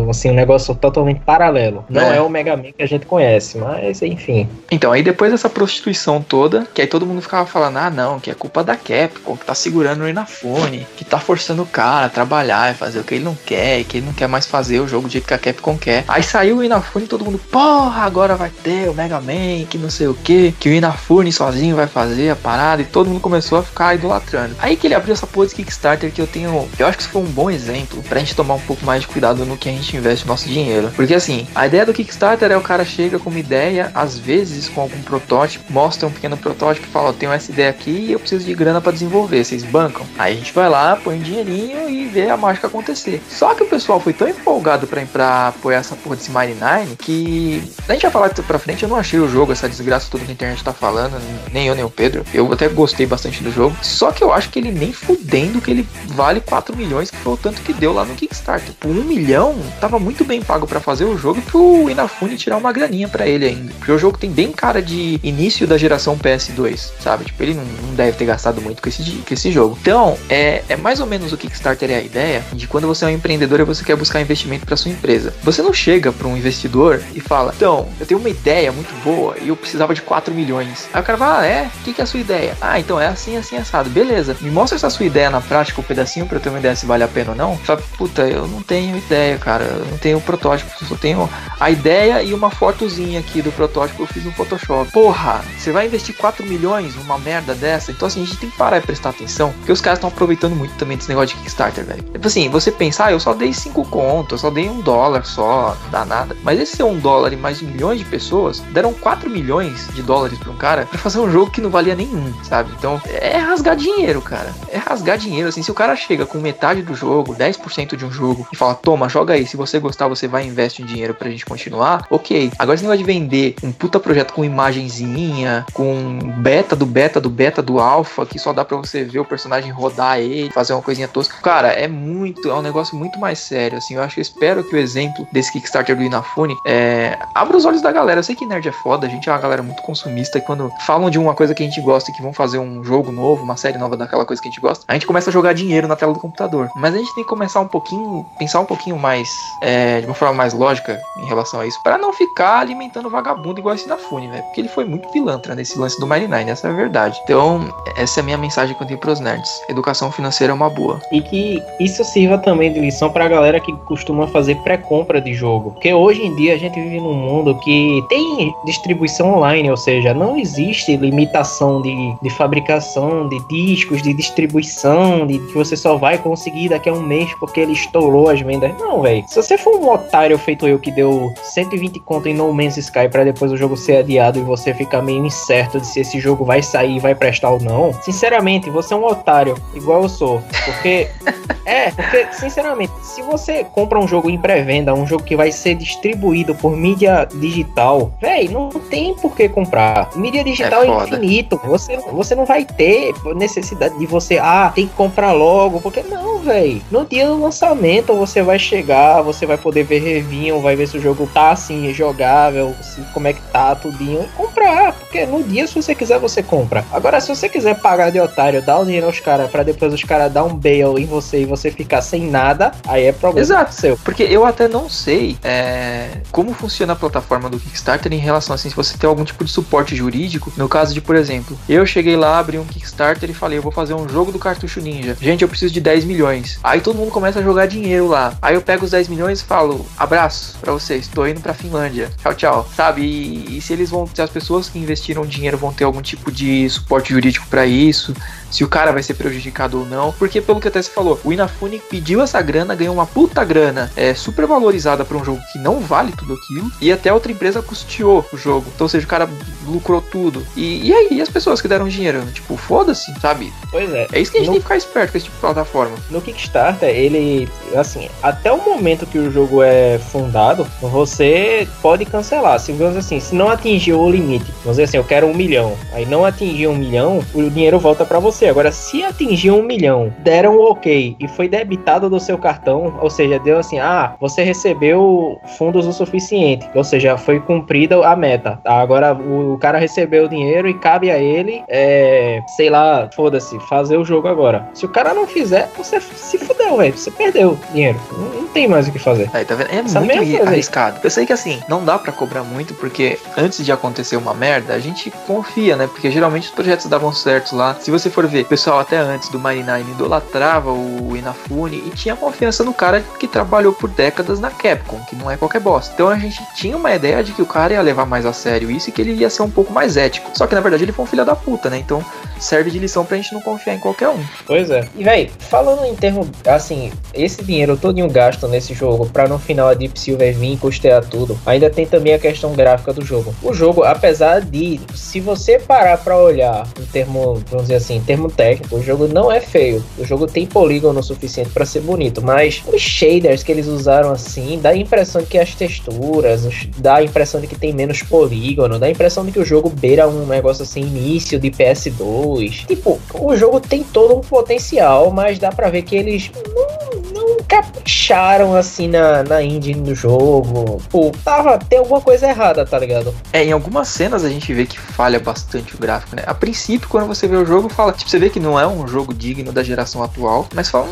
assim, 0.09 0.31
um 0.31 0.35
negócio 0.35 0.75
totalmente 0.75 1.21
paralelo. 1.21 1.85
Não 1.89 2.01
é. 2.01 2.17
é 2.17 2.21
o 2.21 2.29
Mega 2.29 2.57
Man 2.57 2.73
que 2.77 2.83
a 2.83 2.87
gente 2.87 3.07
conhece, 3.07 3.59
mas 3.59 4.03
enfim. 4.03 4.49
Então, 4.71 4.93
aí 4.93 5.03
depois 5.03 5.31
dessa 5.31 5.49
prostituição 5.49 6.23
toda, 6.23 6.67
que 6.73 6.81
aí 6.81 6.87
todo 6.87 7.07
mundo 7.07 7.23
ficava 7.23 7.47
falando, 7.47 7.77
ah 7.79 7.91
não, 7.91 8.21
que 8.21 8.31
é 8.31 8.35
culpa 8.35 8.65
da 8.65 8.77
Capcom, 8.77 9.37
que 9.37 9.45
tá 9.45 9.55
segurando 9.55 10.03
o 10.03 10.09
Inafune, 10.09 10.87
que 10.97 11.05
tá 11.05 11.19
forçando 11.19 11.63
o 11.63 11.67
cara 11.67 12.07
a 12.07 12.09
trabalhar 12.09 12.73
e 12.73 12.75
fazer 12.75 13.01
o 13.01 13.05
que 13.05 13.15
ele 13.15 13.25
não 13.25 13.37
quer, 13.47 13.85
que 13.85 13.99
ele 13.99 14.07
não 14.07 14.13
quer 14.13 14.27
mais 14.27 14.47
fazer 14.47 14.81
o 14.81 14.89
jogo 14.89 15.09
do 15.09 15.13
jeito 15.13 15.27
que 15.27 15.35
a 15.35 15.39
Capcom 15.39 15.77
quer. 15.77 16.05
Aí 16.09 16.23
saiu 16.23 16.59
o 16.59 16.65
Inafune 16.65 17.05
e 17.05 17.09
todo 17.09 17.25
mundo, 17.25 17.39
porra, 17.39 18.03
agora 18.03 18.37
vai 18.37 18.51
ter 18.51 18.89
o 18.89 18.95
Mega 18.95 19.21
Man, 19.21 19.67
que 19.69 19.79
não 19.79 19.91
sei 19.91 20.07
o 20.07 20.15
que, 20.15 20.53
que 20.53 20.69
o 20.69 20.73
Inafune 20.73 21.33
sozinho 21.33 21.77
vai 21.77 21.87
fazer 21.87 22.31
a 22.31 22.37
parada, 22.37 22.83
e 22.83 22.85
todo 22.85 23.09
mundo 23.09 23.21
começou 23.21 23.59
a 23.59 23.63
ficar 23.63 23.95
idolatrando. 23.95 24.55
Aí 24.59 24.77
que 24.77 24.87
ele 24.87 24.95
abriu 24.95 25.13
essa 25.13 25.27
porra 25.27 25.47
de 25.47 25.55
Kickstarter 25.55 26.11
que 26.11 26.21
eu 26.21 26.27
tenho, 26.27 26.69
eu 26.79 26.87
acho 26.87 26.97
que 26.97 27.03
isso 27.03 27.13
foi 27.13 27.23
um 27.23 27.27
bom 27.27 27.51
exemplo 27.51 28.03
pra 28.03 28.21
gente 28.21 28.35
tomar 28.35 28.55
um 28.55 28.61
pouco 28.61 28.85
mais 28.85 29.03
de 29.03 29.09
cuidado 29.09 29.42
no 29.45 29.57
que 29.57 29.69
a 29.69 29.73
gente 29.73 29.97
investe 29.97 30.27
nosso 30.27 30.49
dinheiro. 30.49 30.91
Porque 30.95 31.15
assim, 31.15 31.47
a 31.55 31.67
ideia 31.67 31.87
do 31.87 31.93
Kickstarter 31.93 32.51
é 32.51 32.57
o 32.57 32.61
cara 32.61 32.85
chega 32.85 33.19
com 33.19 33.31
uma 33.31 33.39
ideia, 33.39 33.91
às 33.95 34.19
vezes 34.19 34.69
com 34.69 34.81
algum 34.81 35.01
protótipo, 35.03 35.73
mostra 35.73 36.09
um 36.09 36.13
pequeno 36.13 36.37
protótipo 36.37 36.87
e 36.87 36.91
fala: 36.91 37.09
Eu 37.11 37.15
tenho 37.15 37.33
essa 37.33 37.51
ideia 37.51 37.71
aqui 37.71 37.91
e 37.91 38.13
eu 38.13 38.19
preciso 38.19 38.45
de 38.45 38.55
grana 38.55 38.81
para 38.81 38.93
desenvolver, 38.93 39.45
vocês 39.45 39.65
bancam? 39.65 40.07
Aí 40.19 40.35
a 40.35 40.37
gente 40.37 40.53
vai 40.53 40.69
lá, 40.69 40.97
põe 40.97 41.17
um 41.17 41.23
dinheirinho 41.23 41.89
e 41.89 42.07
vê 42.07 42.29
a 42.29 42.37
mágica 42.37 42.67
acontecer. 42.67 43.23
Só 43.29 43.55
que 43.55 43.63
o 43.63 43.67
pessoal 43.67 44.01
foi 44.01 44.13
tão 44.13 44.29
empolgado 44.29 44.87
pra, 44.87 45.03
pra 45.07 45.49
apoiar 45.49 45.79
essa 45.79 45.97
porra 45.97 46.17
desse 46.17 46.31
Mine 46.31 46.55
Nine 46.55 46.97
que 46.97 47.63
a 47.89 47.93
gente 47.93 48.03
vai 48.03 48.11
falar 48.11 48.31
pra 48.31 48.59
frente. 48.59 48.83
Eu 48.83 48.89
não 48.89 48.97
achei 48.97 49.19
o 49.19 49.29
jogo, 49.29 49.53
essa 49.53 49.69
desgraça 49.69 50.09
toda 50.11 50.25
que 50.25 50.31
a 50.31 50.35
internet 50.35 50.63
tá 50.63 50.73
falando, 50.73 51.21
nem 51.53 51.67
eu 51.67 51.75
nem 51.75 51.85
o 51.85 51.91
Pedro. 51.91 52.25
Eu 52.33 52.51
até 52.53 52.69
gostei 52.69 53.07
bastante 53.07 53.43
do 53.43 53.51
jogo. 53.51 53.77
Só 53.83 54.11
que 54.13 54.23
eu 54.23 54.33
acho 54.33 54.51
que 54.51 54.59
ele 54.59 54.71
nem 54.71 54.93
fudendo 54.93 55.61
que 55.61 55.71
ele 55.71 55.89
vale 56.07 56.41
4 56.41 56.77
milhões, 56.77 57.11
que 57.11 57.17
foi 57.17 57.33
o 57.35 57.37
tanto 57.37 57.63
que 57.63 57.73
deu 57.73 57.93
lá 57.93 58.05
no 58.05 58.15
Kickstarter. 58.15 58.75
Por 58.79 58.91
1 58.91 59.05
milhão, 59.05 59.32
tava 59.81 59.99
muito 59.99 60.25
bem 60.25 60.43
pago 60.43 60.67
para 60.67 60.81
fazer 60.81 61.05
o 61.05 61.17
jogo 61.17 61.41
pro 61.43 61.89
Inafune 61.91 62.37
tirar 62.37 62.57
uma 62.57 62.73
graninha 62.73 63.09
para 63.09 63.27
ele 63.27 63.47
ainda. 63.47 63.73
Porque 63.79 63.93
o 63.93 63.99
jogo 63.99 64.19
tem 64.19 64.31
bem 64.31 64.53
cara 64.53 64.83
de 64.83 65.19
início 65.23 65.67
da 65.67 65.79
geração 65.79 66.19
PS2, 66.19 66.93
sabe? 67.01 67.25
Tipo, 67.25 67.43
ele 67.43 67.55
não, 67.55 67.65
não 67.65 67.95
deve 67.95 68.17
ter 68.17 68.25
gastado 68.25 68.61
muito 68.61 68.83
com 68.83 68.89
esse, 68.89 69.03
com 69.03 69.35
esse 69.35 69.51
jogo. 69.51 69.79
Então, 69.81 70.17
é, 70.29 70.63
é 70.69 70.77
mais 70.77 71.01
ou 71.01 71.07
menos 71.07 71.33
o 71.33 71.37
Kickstarter 71.37 71.91
é 71.91 71.97
a 71.97 72.03
ideia 72.03 72.45
de 72.53 72.67
quando 72.67 72.87
você 72.87 73.05
é 73.05 73.09
um 73.09 73.11
empreendedor 73.11 73.61
e 73.61 73.65
você 73.65 73.85
quer 73.85 73.97
buscar 73.97 74.21
investimento 74.21 74.67
para 74.67 74.77
sua 74.77 74.91
empresa. 74.91 75.35
Você 75.43 75.63
não 75.63 75.73
chega 75.73 76.13
para 76.13 76.27
um 76.29 76.37
investidor 76.37 77.03
e 77.15 77.21
fala: 77.21 77.53
Então, 77.57 77.89
eu 78.01 78.07
tenho 78.07 78.21
uma 78.21 78.29
ideia 78.29 78.73
muito 78.73 78.95
boa 79.03 79.37
e 79.41 79.49
eu 79.49 79.57
precisava 79.57 79.95
de 79.95 80.03
4 80.03 80.35
milhões. 80.35 80.89
Aí 80.93 81.01
o 81.01 81.05
cara 81.05 81.19
fala: 81.19 81.41
Ah, 81.41 81.47
é? 81.47 81.71
O 81.81 81.85
que, 81.85 81.93
que 81.93 82.01
é 82.01 82.05
a 82.05 82.07
sua 82.07 82.21
ideia? 82.21 82.57
Ah, 82.61 82.79
então 82.79 83.01
é 83.01 83.07
assim, 83.07 83.37
assim, 83.37 83.57
assado. 83.57 83.91
Beleza, 83.91 84.37
me 84.41 84.51
mostra 84.51 84.77
essa 84.77 84.91
sua 84.91 85.07
ideia 85.07 85.31
na 85.31 85.41
prática, 85.41 85.81
um 85.81 85.85
pedacinho 85.85 86.27
para 86.27 86.37
eu 86.37 86.41
ter 86.41 86.49
uma 86.49 86.59
ideia 86.59 86.77
se 86.77 86.87
vale 86.87 87.05
a 87.05 87.09
pena 87.09 87.31
ou 87.31 87.37
não. 87.37 87.57
Fala, 87.59 87.83
puta, 87.97 88.23
eu 88.23 88.47
não 88.47 88.63
tenho 88.63 88.97
ideia, 88.97 89.22
cara. 89.41 89.65
Eu 89.65 89.87
não 89.87 89.99
tenho 89.99 90.21
protótipo, 90.21 90.71
só 90.85 90.95
tenho 90.97 91.29
a 91.59 91.71
ideia 91.71 92.23
e 92.23 92.35
uma 92.35 92.51
fotozinha 92.51 93.21
aqui 93.21 93.43
do 93.43 93.53
protótipo 93.53 93.99
que 93.99 94.03
eu 94.03 94.07
fiz 94.07 94.25
no 94.25 94.33
Photoshop. 94.33 94.91
Porra, 94.91 95.43
você 95.59 95.73
vai 95.73 95.87
investir 95.87 96.17
4 96.17 96.45
milhões 96.47 96.95
numa 96.97 97.19
merda 97.19 97.55
dessa? 97.55 97.91
Então 97.91 98.09
assim, 98.09 98.23
a 98.23 98.27
gente 98.27 98.39
tem 98.39 98.51
que 98.51 98.57
parar 98.57 98.79
e 98.79 98.81
prestar 98.81 99.11
atenção, 99.11 99.53
porque 99.59 99.73
os 99.73 99.81
caras 99.81 99.99
estão 99.99 100.09
aproveitando 100.09 100.55
muito 100.55 100.75
também 100.75 100.97
desse 100.97 101.09
negócio 101.09 101.29
de 101.29 101.43
Kickstarter, 101.43 101.85
velho. 101.85 102.03
Tipo 102.03 102.27
assim, 102.27 102.49
você 102.49 102.71
pensar, 102.71 103.07
ah, 103.07 103.13
eu 103.13 103.21
só 103.21 103.35
dei 103.35 103.53
5 103.53 103.85
contos, 103.87 104.33
eu 104.33 104.39
só 104.39 104.51
dei 104.51 104.69
um 104.69 104.81
dólar 104.81 105.25
só, 105.25 105.77
não 105.83 105.91
dá 105.91 106.05
nada. 106.05 106.37
Mas 106.43 106.61
esse 106.61 106.81
é 106.81 106.85
um 106.85 106.99
dólar 106.99 107.33
e 107.33 107.37
mais 107.37 107.59
de 107.59 107.65
milhões 107.65 107.99
de 107.99 108.05
pessoas 108.05 108.61
deram 108.73 108.93
4 108.93 109.29
milhões 109.29 109.89
de 109.93 110.03
dólares 110.03 110.39
pra 110.39 110.51
um 110.51 110.57
cara 110.57 110.87
pra 110.87 110.99
fazer 110.99 111.19
um 111.19 111.31
jogo 111.31 111.51
que 111.51 111.61
não 111.61 111.71
valia 111.71 111.95
nenhum, 111.95 112.33
sabe? 112.45 112.71
Então 112.79 113.01
é 113.05 113.37
rasgar 113.39 113.77
dinheiro, 113.77 114.21
cara. 114.23 114.55
É 114.69 114.79
rasgar 114.79 115.19
dinheiro. 115.19 115.49
Assim, 115.49 115.63
se 115.63 115.71
o 115.71 115.75
cara 115.75 115.97
chega 115.97 116.25
com 116.25 116.39
metade 116.39 116.83
do 116.83 116.95
jogo, 116.95 117.35
10% 117.35 117.97
de 117.97 118.05
um 118.05 118.11
jogo, 118.11 118.47
e 118.53 118.57
fala, 118.57 118.75
toma, 118.75 119.09
joga 119.13 119.35
aí, 119.35 119.47
se 119.47 119.57
você 119.57 119.79
gostar, 119.79 120.09
você 120.09 120.27
vai 120.27 120.47
investir 120.47 120.85
dinheiro 120.85 121.15
pra 121.15 121.29
gente 121.29 121.45
continuar, 121.45 122.07
ok. 122.11 122.51
Agora 122.59 122.75
esse 122.75 122.83
negócio 122.83 123.05
de 123.05 123.13
vender 123.13 123.55
um 123.63 123.71
puta 123.71 124.01
projeto 124.01 124.33
com 124.33 124.45
imagenzinha, 124.45 125.67
com 125.75 126.19
beta 126.39 126.75
do 126.75 126.87
beta 126.87 127.21
do 127.21 127.29
beta 127.29 127.63
do 127.63 127.79
alfa, 127.79 128.25
que 128.25 128.39
só 128.39 128.53
dá 128.53 128.65
pra 128.65 128.77
você 128.79 129.05
ver 129.05 129.21
o 129.21 129.25
personagem 129.25 129.71
rodar 129.71 130.19
ele, 130.19 130.51
fazer 130.51 130.73
uma 130.73 130.83
coisinha 130.83 131.07
tosca. 131.07 131.37
Cara, 131.43 131.69
é 131.69 131.87
muito, 131.87 132.49
é 132.49 132.55
um 132.55 132.63
negócio 132.63 132.97
muito 132.97 133.19
mais 133.19 133.39
sério, 133.39 133.79
assim. 133.79 133.95
Eu 133.95 134.03
acho 134.03 134.15
que 134.15 134.21
espero 134.23 134.65
que 134.65 134.75
o 134.75 134.79
exemplo 134.79 135.27
desse 135.31 135.53
Kickstarter 135.53 135.95
do 135.95 136.03
Inafune 136.03 136.57
é, 136.67 137.19
abra 137.35 137.57
os 137.57 137.65
olhos 137.65 137.83
da 137.83 137.93
galera. 137.93 138.21
Eu 138.21 138.25
sei 138.25 138.35
que 138.35 138.47
nerd 138.47 138.67
é 138.67 138.73
foda, 138.73 139.07
a 139.07 139.11
gente 139.11 139.29
é 139.29 139.33
uma 139.33 139.39
galera 139.39 139.63
muito 139.63 139.83
consumista 139.83 140.39
e 140.39 140.41
quando 140.41 140.71
falam 140.87 141.11
de 141.11 141.19
uma 141.19 141.35
coisa 141.35 141.55
que 141.55 141.63
a 141.63 141.67
gente 141.67 141.81
gosta 141.81 142.11
e 142.11 142.15
que 142.15 142.23
vão 142.23 142.33
fazer 142.33 142.59
um 142.59 142.83
jogo 142.83 143.13
novo, 143.13 143.45
uma 143.45 143.57
série 143.57 143.77
nova 143.77 143.97
daquela 143.97 144.25
coisa 144.25 144.41
que 144.41 144.49
a 144.49 144.51
gente 144.51 144.61
gosta, 144.61 144.85
a 144.89 144.95
gente 144.95 145.07
começa 145.07 145.29
a 145.29 145.33
jogar 145.33 145.53
dinheiro 145.53 145.87
na 145.87 145.97
tela 145.97 146.13
do 146.13 146.21
computador. 146.21 146.71
Mas 146.77 146.95
a 146.95 146.99
gente 146.99 147.15
tem 147.15 147.25
que 147.25 147.29
começar 147.29 147.61
um 147.61 147.69
pouquinho, 147.69 148.25
pensar 148.39 148.61
um 148.61 148.65
pouquinho 148.65 148.97
mais, 149.03 149.29
é, 149.61 150.01
de 150.01 150.07
uma 150.07 150.15
forma 150.15 150.35
mais 150.35 150.55
lógica 150.55 150.99
em 151.19 151.27
relação 151.27 151.61
a 151.61 151.67
isso, 151.67 151.83
para 151.83 151.99
não 151.99 152.13
ficar 152.13 152.61
alimentando 152.61 153.11
vagabundo 153.11 153.61
igual 153.61 153.75
esse 153.75 153.89
da 153.89 153.99
Fune, 153.99 154.29
velho. 154.29 154.43
Porque 154.45 154.61
ele 154.61 154.69
foi 154.69 154.85
muito 154.85 155.09
pilantra 155.09 155.55
nesse 155.55 155.79
lance 155.79 155.99
do 156.01 156.07
Mine 156.07 156.29
Nine, 156.29 156.51
essa 156.51 156.69
é 156.69 156.71
a 156.71 156.75
verdade. 156.75 157.21
Então, 157.25 157.69
essa 157.97 158.21
é 158.21 158.23
a 158.23 158.25
minha 158.25 158.39
mensagem 158.39 158.75
que 158.75 158.83
eu 158.83 158.87
tenho 158.87 159.01
pros 159.01 159.21
nerds. 159.21 159.51
Educação 159.69 160.11
financeira 160.13 160.53
é 160.53 160.55
uma 160.55 160.71
boa. 160.71 161.01
E 161.11 161.21
que 161.21 161.63
isso 161.81 162.05
sirva 162.05 162.39
também 162.39 162.73
de 162.73 162.81
lição 162.81 163.11
pra 163.11 163.29
galera 163.29 163.61
que 163.61 163.73
costuma 163.85 164.27
fazer 164.29 164.57
pré-compra 164.63 165.21
de 165.21 165.35
jogo. 165.35 165.73
Porque 165.73 165.93
hoje 165.93 166.25
em 166.25 166.35
dia 166.37 166.55
a 166.55 166.59
gente 166.59 166.81
vive 166.81 167.01
num 167.01 167.15
mundo 167.15 167.59
que 167.59 168.05
tem 168.09 168.55
distribuição 168.65 169.35
online, 169.35 169.71
ou 169.71 169.77
seja, 169.77 170.15
não 170.15 170.39
existe 170.39 170.97
limitação 170.97 171.83
de, 171.83 172.17
de 172.23 172.31
fabricação 172.31 173.29
de 173.29 173.39
discos, 173.49 174.03
de 174.03 174.15
distribuição, 174.15 175.27
de 175.27 175.39
que 175.39 175.55
você 175.55 175.77
só 175.77 175.97
vai 175.97 176.19
conseguir 176.19 176.69
daqui 176.69 176.89
a 176.89 176.93
um 176.93 177.03
mês 177.03 177.33
porque 177.41 177.61
ele 177.61 177.73
estourou 177.73 178.29
as 178.29 178.41
vendas. 178.41 178.73
Não, 178.83 179.01
velho. 179.01 179.25
Se 179.29 179.37
você 179.37 179.57
for 179.57 179.77
um 179.77 179.89
otário 179.91 180.37
feito 180.37 180.67
eu 180.67 180.79
que 180.79 180.91
deu 180.91 181.33
120 181.43 182.01
conto 182.01 182.29
em 182.29 182.35
No 182.35 182.53
Man's 182.53 182.77
Sky 182.77 183.09
para 183.09 183.25
depois 183.25 183.53
o 183.53 183.57
jogo 183.57 183.77
ser 183.77 183.99
adiado 183.99 184.39
e 184.39 184.43
você 184.43 184.75
ficar 184.75 185.01
meio 185.01 185.25
incerto 185.25 185.81
de 185.81 185.87
se 185.87 186.01
esse 186.01 186.19
jogo 186.19 186.45
vai 186.45 186.63
sair 186.63 186.97
e 186.97 187.01
vai 187.01 187.15
prestar 187.15 187.51
ou 187.51 187.61
não, 187.61 187.93
sinceramente, 188.03 188.69
você 188.69 188.93
é 188.93 188.97
um 188.97 189.05
otário, 189.05 189.57
igual 189.73 190.03
eu 190.03 190.09
sou. 190.09 190.43
Porque 190.65 191.09
É, 191.65 191.91
porque, 191.91 192.27
sinceramente, 192.33 192.93
se 193.03 193.23
você 193.23 193.65
compra 193.65 193.99
um 193.99 194.09
jogo 194.09 194.29
em 194.29 194.39
pré-venda, 194.39 194.95
um 194.95 195.07
jogo 195.07 195.23
que 195.23 195.37
vai 195.37 195.53
ser 195.53 195.75
distribuído 195.75 196.55
por 196.55 196.77
mídia 196.77 197.29
digital, 197.33 198.13
véi, 198.21 198.49
não 198.49 198.69
tem 198.69 199.15
por 199.15 199.35
que 199.35 199.49
comprar. 199.49 200.11
Mídia 200.17 200.43
digital 200.45 200.83
é, 200.83 200.89
é 200.89 201.05
infinito. 201.05 201.61
Você, 201.65 201.97
você 201.97 202.35
não 202.35 202.45
vai 202.45 202.65
ter 202.65 203.13
necessidade 203.35 203.99
de 203.99 204.07
você, 204.07 204.39
ah, 204.39 204.73
tem 204.75 204.87
que 204.87 204.95
comprar 204.95 205.33
logo, 205.33 205.81
porque 205.81 206.03
não, 206.03 206.39
véi. 206.39 206.83
No 206.91 207.05
dia 207.05 207.27
do 207.27 207.41
lançamento 207.41 208.15
você 208.15 208.43
vai 208.43 208.59
chegar, 208.59 209.23
você 209.23 209.47
vai 209.47 209.57
poder 209.57 209.85
ver 209.85 210.01
review, 210.01 210.61
vai 210.61 210.77
ver 210.77 210.89
se 210.89 210.99
o 210.99 211.01
jogo 211.01 211.29
tá 211.33 211.51
assim, 211.51 211.93
jogável, 211.93 212.75
se, 212.83 213.01
como 213.13 213.29
é 213.29 213.33
que 213.33 213.43
tá, 213.53 213.75
tudinho, 213.75 214.23
e 214.23 214.29
comprar. 214.37 214.93
Porque 214.93 215.27
no 215.27 215.43
dia, 215.43 215.67
se 215.67 215.75
você 215.75 215.95
quiser, 215.95 216.19
você 216.19 216.43
compra. 216.43 216.85
Agora, 216.93 217.21
se 217.21 217.29
você 217.29 217.49
quiser 217.49 217.81
pagar 217.81 218.11
de 218.11 218.21
otário, 218.21 218.63
dar 218.63 218.79
o 218.79 218.85
dinheiro 218.85 219.07
aos 219.07 219.21
caras, 219.21 219.51
pra 219.51 219.63
depois 219.63 219.93
os 219.93 220.03
caras 220.03 220.33
dar 220.33 220.45
um 220.45 220.55
bail 220.55 220.99
em 220.99 221.07
você 221.07 221.43
e 221.43 221.45
você 221.57 221.71
ficar 221.71 222.01
sem 222.03 222.31
nada, 222.31 222.73
aí 222.87 223.05
é 223.05 223.13
problema 223.13 223.41
Exato. 223.41 223.75
seu. 223.75 223.97
Porque 223.99 224.23
eu 224.23 224.47
até 224.47 224.67
não 224.67 224.89
sei 224.89 225.37
é, 225.43 226.19
como 226.31 226.55
funciona 226.55 226.95
a 226.95 226.97
plataforma 226.97 227.51
do 227.51 227.59
Kickstarter 227.59 228.13
em 228.13 228.19
relação 228.19 228.55
assim, 228.55 228.71
se 228.71 228.77
você 228.77 228.97
tem 228.97 229.09
algum 229.09 229.25
tipo 229.25 229.45
de 229.45 229.51
suporte 229.51 229.95
jurídico. 229.95 230.53
No 230.57 230.69
caso 230.69 230.95
de, 230.95 231.01
por 231.01 231.15
exemplo, 231.15 231.59
eu 231.69 231.85
cheguei 231.85 232.17
lá, 232.17 232.39
abri 232.39 232.59
um 232.59 232.65
Kickstarter 232.65 233.29
e 233.29 233.35
falei, 233.35 233.59
eu 233.59 233.63
vou 233.63 233.73
fazer 233.73 233.95
um 233.95 234.09
jogo 234.09 234.33
do 234.33 234.39
cartucho 234.39 234.81
ninja. 234.81 235.17
Gente, 235.21 235.43
eu 235.43 235.49
preciso 235.49 235.73
de 235.73 235.81
10 235.81 236.05
milhões. 236.05 236.59
Aí 236.63 236.81
todo 236.81 236.97
mundo 236.97 237.11
começa 237.11 237.41
a 237.41 237.43
jogar 237.43 237.67
dinheiro 237.67 238.09
lá. 238.09 238.35
Aí 238.41 238.55
eu 238.55 238.63
pego 238.63 238.85
os 238.85 238.91
10 238.91 239.09
milhões 239.09 239.41
e 239.41 239.45
falo, 239.45 239.85
abraço 239.97 240.57
para 240.61 240.73
vocês, 240.73 241.07
tô 241.09 241.27
indo 241.27 241.41
pra 241.41 241.55
Finlândia. 241.55 242.11
Tchau, 242.23 242.35
tchau. 242.35 242.69
Sabe? 242.75 243.03
E, 243.03 243.59
e 243.59 243.61
se 243.61 243.73
eles 243.73 243.91
vão, 243.91 244.07
se 244.07 244.23
as 244.23 244.31
pessoas 244.31 244.69
que 244.69 244.79
investiram 244.79 245.27
dinheiro 245.27 245.59
vão 245.59 245.73
ter 245.73 245.85
algum 245.85 246.01
tipo 246.01 246.31
de 246.31 246.69
suporte 246.71 247.13
jurídico 247.13 247.47
para 247.49 247.67
isso, 247.67 248.15
se 248.51 248.63
o 248.63 248.69
cara 248.69 248.93
vai 248.93 249.03
ser 249.03 249.15
prejudicado 249.15 249.81
ou 249.81 249.87
não. 249.87 250.13
Porque, 250.13 250.41
pelo 250.41 250.61
que 250.61 250.69
até 250.69 250.81
você 250.81 250.91
falou, 250.91 251.19
o 251.25 251.33
Inafune 251.43 251.81
pediu 251.91 252.23
essa 252.23 252.41
grana, 252.41 252.75
ganhou 252.75 252.95
uma 252.95 253.07
puta 253.07 253.45
grana 253.45 253.91
é, 253.97 254.15
super 254.15 254.47
valorizada 254.47 255.05
para 255.05 255.17
um 255.17 255.25
jogo 255.25 255.41
que 255.53 255.59
não 255.59 255.81
vale 255.81 256.13
tudo 256.13 256.35
aquilo, 256.35 256.71
e 256.81 256.93
até 256.93 257.13
outra 257.13 257.33
empresa 257.33 257.61
custeou 257.63 258.25
o 258.33 258.37
jogo. 258.37 258.67
Então, 258.75 258.85
ou 258.85 258.89
seja, 258.89 259.05
o 259.05 259.09
cara 259.09 259.29
lucrou 259.67 260.01
tudo. 260.01 260.47
E, 260.57 260.89
e 260.89 260.93
aí, 260.93 261.09
e 261.13 261.21
as 261.21 261.29
pessoas 261.29 261.61
que 261.61 261.69
deram 261.69 261.89
dinheiro? 261.89 262.25
Tipo, 262.33 262.57
foda-se, 262.57 263.13
sabe? 263.21 263.53
Pois 263.71 263.93
é. 263.93 264.07
É 264.13 264.21
isso 264.21 264.31
que 264.31 264.39
a 264.39 264.41
gente 264.41 264.49
no... 264.49 264.53
tem 264.55 264.61
que 264.61 264.67
ficar 264.67 264.77
esperto 264.77 265.13
com 265.13 265.19
esse 265.19 265.25
tipo 265.25 265.37
de 265.37 265.41
plataforma. 265.41 265.97
No 266.11 266.21
Kickstarter, 266.21 266.89
ele, 266.89 267.49
assim, 267.77 268.09
até 268.23 268.53
o 268.53 268.63
momento 268.63 269.07
que 269.07 269.19
o 269.19 269.31
jogo 269.31 269.63
é 269.63 269.99
fundado, 269.99 270.67
você 270.81 271.67
pode 271.81 272.05
cancelar. 272.05 272.59
Se 272.61 272.73
vamos 272.73 272.97
assim, 272.97 273.19
se 273.19 273.35
não 273.35 273.49
atingiu 273.49 274.01
o 274.01 274.11
limite, 274.11 274.53
vamos 274.63 274.73
dizer 274.73 274.85
assim, 274.85 274.97
eu 274.97 275.05
quero 275.05 275.27
um 275.27 275.35
milhão, 275.35 275.77
aí 275.93 276.07
não 276.07 276.25
atingiu 276.25 276.71
um 276.71 276.77
milhão, 276.77 277.21
o 277.35 277.51
dinheiro 277.51 277.79
volta 277.79 278.05
para 278.05 278.19
você. 278.19 278.47
Agora, 278.47 278.71
se 278.71 279.03
atingir 279.03 279.51
um 279.51 279.63
milhão, 279.63 280.15
deram 280.21 280.57
um 280.57 280.63
ok 280.63 281.17
e 281.19 281.29
foi 281.33 281.49
debitado 281.49 282.09
do 282.09 282.21
seu 282.21 282.39
cartão, 282.39 282.99
ou 283.01 283.11
seja, 283.11 283.39
deu 283.39 283.59
assim, 283.59 283.79
ah, 283.79 284.15
você 284.21 284.43
recebeu 284.43 285.41
fundos 285.59 285.87
o 285.87 285.93
suficiente, 285.93 286.69
ou 286.75 286.85
seja, 286.85 287.17
foi 287.17 287.41
cumprida 287.41 288.07
a 288.07 288.17
meta. 288.17 288.59
Agora 288.65 289.13
o 289.13 289.59
cara 289.59 289.79
recebeu 289.79 290.25
o 290.25 290.29
dinheiro 290.29 290.69
e 290.69 290.75
cabe 290.75 291.11
a 291.11 291.19
ele, 291.19 291.63
é, 291.69 292.41
sei 292.57 292.71
lá, 292.71 293.09
foda-se, 293.15 293.59
fazer 293.61 293.97
o 293.97 294.05
jogo 294.05 294.29
agora. 294.29 294.69
Se 294.75 294.87
o 294.87 294.89
cara 294.89 295.15
não 295.15 295.27
fizer, 295.27 295.69
você 295.77 296.01
se 296.01 296.39
fudeu, 296.39 296.77
velho. 296.77 296.97
Você 296.97 297.11
perdeu 297.11 297.59
dinheiro. 297.73 297.99
Não, 298.13 298.43
não, 298.43 298.49
tem 298.49 298.69
mais 298.69 298.89
o 298.89 298.93
que 298.93 298.99
fazer. 298.99 299.31
Aí, 299.33 299.45
tá 299.45 299.55
vendo? 299.55 299.71
É 299.71 299.79
Essa 299.79 300.01
muito 300.01 300.43
arriscado. 300.43 301.01
Eu 301.03 301.11
sei 301.11 301.27
que 301.27 301.33
assim, 301.33 301.61
não 301.69 301.85
dá 301.85 301.99
para 301.99 302.13
cobrar 302.13 302.43
muito, 302.43 302.75
porque 302.75 303.19
antes 303.37 303.65
de 303.65 303.73
acontecer 303.73 304.17
uma 304.17 304.35
merda, 304.35 304.75
a 304.75 304.79
gente 304.79 305.11
confia, 305.27 305.77
né? 305.77 305.87
Porque 305.87 306.11
geralmente 306.11 306.45
os 306.45 306.51
projetos 306.51 306.87
davam 306.87 307.13
certo 307.13 307.57
lá. 307.57 307.75
Se 307.81 307.91
você 307.91 308.11
for 308.11 308.27
ver, 308.27 308.43
o 308.43 308.49
pessoal 308.49 308.79
até 308.79 308.97
antes 308.97 309.29
do 309.29 309.39
Marinine 309.39 309.91
idolatrava 309.93 310.71
o 310.71 311.17
Inafune 311.23 311.83
e 311.87 311.91
tinha 311.91 312.15
confiança 312.15 312.63
no 312.63 312.75
cara 312.75 313.03
que 313.19 313.27
trabalhou 313.27 313.73
por 313.73 313.89
décadas 313.89 314.39
na 314.39 314.51
Capcom, 314.51 315.01
que 315.09 315.17
não 315.17 315.31
é 315.31 315.37
qualquer 315.37 315.61
bosta. 315.61 315.93
Então 315.95 316.09
a 316.09 316.19
gente 316.19 316.41
tinha 316.55 316.77
uma 316.77 316.95
ideia 316.95 317.23
de 317.25 317.33
que 317.33 317.43
o 317.43 317.47
cara 317.47 317.73
ia 317.73 317.83
levar 317.83 318.05
mais 318.05 318.27
a 318.27 318.33
sério 318.33 318.71
isso 318.71 318.91
e 318.91 318.93
que 318.93 319.01
ele 319.01 319.15
ia 319.15 319.31
ser 319.31 319.43
um 319.43 319.51
pouco 319.51 319.73
mais 319.73 319.97
ético. 319.97 320.31
Só 320.35 320.47
que 320.47 320.55
na 320.55 320.61
verdade 320.61 320.85
ele 320.85 320.93
foi 320.93 321.05
um 321.05 321.09
filho 321.09 321.25
da 321.25 321.35
puta, 321.35 321.71
né? 321.71 321.79
Então 321.79 322.05
serve 322.43 322.71
de 322.71 322.79
lição 322.79 323.05
pra 323.05 323.17
gente 323.17 323.33
não 323.33 323.41
confiar 323.41 323.75
em 323.75 323.79
qualquer 323.79 324.09
um. 324.09 324.23
Pois 324.47 324.71
é. 324.71 324.87
E 324.97 325.05
véi, 325.05 325.31
falando 325.39 325.85
em 325.85 325.95
termo, 325.95 326.29
assim, 326.47 326.93
esse 327.15 327.43
dinheiro 327.43 327.77
todo 327.77 327.99
em 327.99 328.03
um 328.03 328.09
gasto 328.09 328.49
nesse 328.49 328.75
jogo 328.75 329.07
pra 329.07 329.29
no 329.29 329.39
final 329.39 329.69
a 329.69 329.75
Deep 329.75 329.99
Silver 329.99 330.35
vir 330.35 330.55
e 330.55 330.57
custear 330.57 331.05
tudo, 331.05 331.39
ainda 331.47 331.71
tem 331.71 331.87
também 331.87 332.15
a 332.15 332.19
questão 332.19 332.53
gráfica 332.53 332.93
do 332.93 333.05
jogo. 333.05 333.35
O 333.43 333.53
jogo, 333.53 333.85
apesar 333.85 334.41
de, 334.41 334.81
se 334.95 335.21
você 335.21 335.59
parar 335.59 335.99
pra 335.99 336.19
olhar 336.19 336.67
em 336.81 336.85
termo, 336.87 337.43
vamos 337.49 337.63
dizer 337.63 337.77
assim, 337.77 337.97
em 337.97 338.03
termo 338.03 338.31
técnico, 338.31 338.77
o 338.77 338.83
jogo 338.83 339.07
não 339.07 339.31
é 339.31 339.41
feio. 339.41 339.83
O 339.99 340.05
jogo 340.05 340.27
tem 340.27 340.47
polígono 340.47 341.01
o 341.01 341.03
suficiente 341.03 341.51
para 341.51 341.65
ser 341.65 341.81
bonito, 341.81 342.23
mas 342.23 342.63
os 342.67 342.81
shaders 342.81 343.43
que 343.43 343.53
eles 343.53 343.67
usaram 343.67 344.11
assim, 344.11 344.59
dá 344.61 344.71
a 344.71 344.77
impressão 344.77 345.23
de 345.23 345.29
que 345.29 345.39
as 345.39 345.55
texturas, 345.55 346.43
dá 346.79 346.97
a 346.97 347.03
impressão 347.03 347.41
de 347.41 347.47
que 347.47 347.55
tem 347.55 347.73
menos 347.73 348.03
polígono, 348.03 348.79
dá 348.79 348.87
a 348.87 348.91
impressão 348.91 349.25
de 349.25 349.33
que 349.33 349.39
o 349.39 349.45
jogo 349.45 349.69
beira 349.71 350.09
um 350.09 350.27
negócio 350.27 350.63
assim, 350.63 350.81
início 350.81 351.39
de 351.39 351.51
PS2, 351.51 352.32
Tipo, 352.67 353.01
o 353.15 353.37
jogo 353.37 353.61
tem 353.61 353.83
todo 353.83 354.17
um 354.17 354.21
potencial, 354.21 355.11
mas 355.11 355.39
dá 355.39 355.51
pra 355.51 355.71
ver 355.71 355.83
que 355.83 355.97
eles 355.97 356.31
não, 356.55 357.03
não 357.13 357.37
capricharam 357.45 358.55
assim 358.55 358.89
na, 358.89 359.23
na 359.23 359.43
engine 359.43 359.81
do 359.81 359.95
jogo. 359.95 360.81
Pô, 360.89 361.13
tava, 361.25 361.59
tem 361.59 361.79
alguma 361.79 362.01
coisa 362.01 362.29
errada, 362.29 362.65
tá 362.65 362.79
ligado? 362.79 363.15
É, 363.33 363.45
em 363.45 363.53
algumas 363.53 363.89
cenas 363.89 364.25
a 364.25 364.29
gente 364.29 364.53
vê 364.53 364.67
que 364.67 364.79
falha 364.79 365.19
bastante 365.19 365.75
o 365.75 365.79
gráfico, 365.79 366.17
né? 366.17 366.23
A 366.27 366.35
princípio, 366.35 366.89
quando 366.89 367.07
você 367.07 367.27
vê 367.27 367.37
o 367.37 367.45
jogo, 367.45 367.69
fala, 367.69 367.93
tipo, 367.93 368.11
você 368.11 368.19
vê 368.19 368.31
que 368.31 368.41
não 368.41 368.59
é 368.59 368.67
um 368.67 368.87
jogo 368.87 369.13
digno 369.13 369.53
da 369.53 369.63
geração 369.63 370.03
atual, 370.03 370.49
mas 370.55 370.71
fala, 370.71 370.89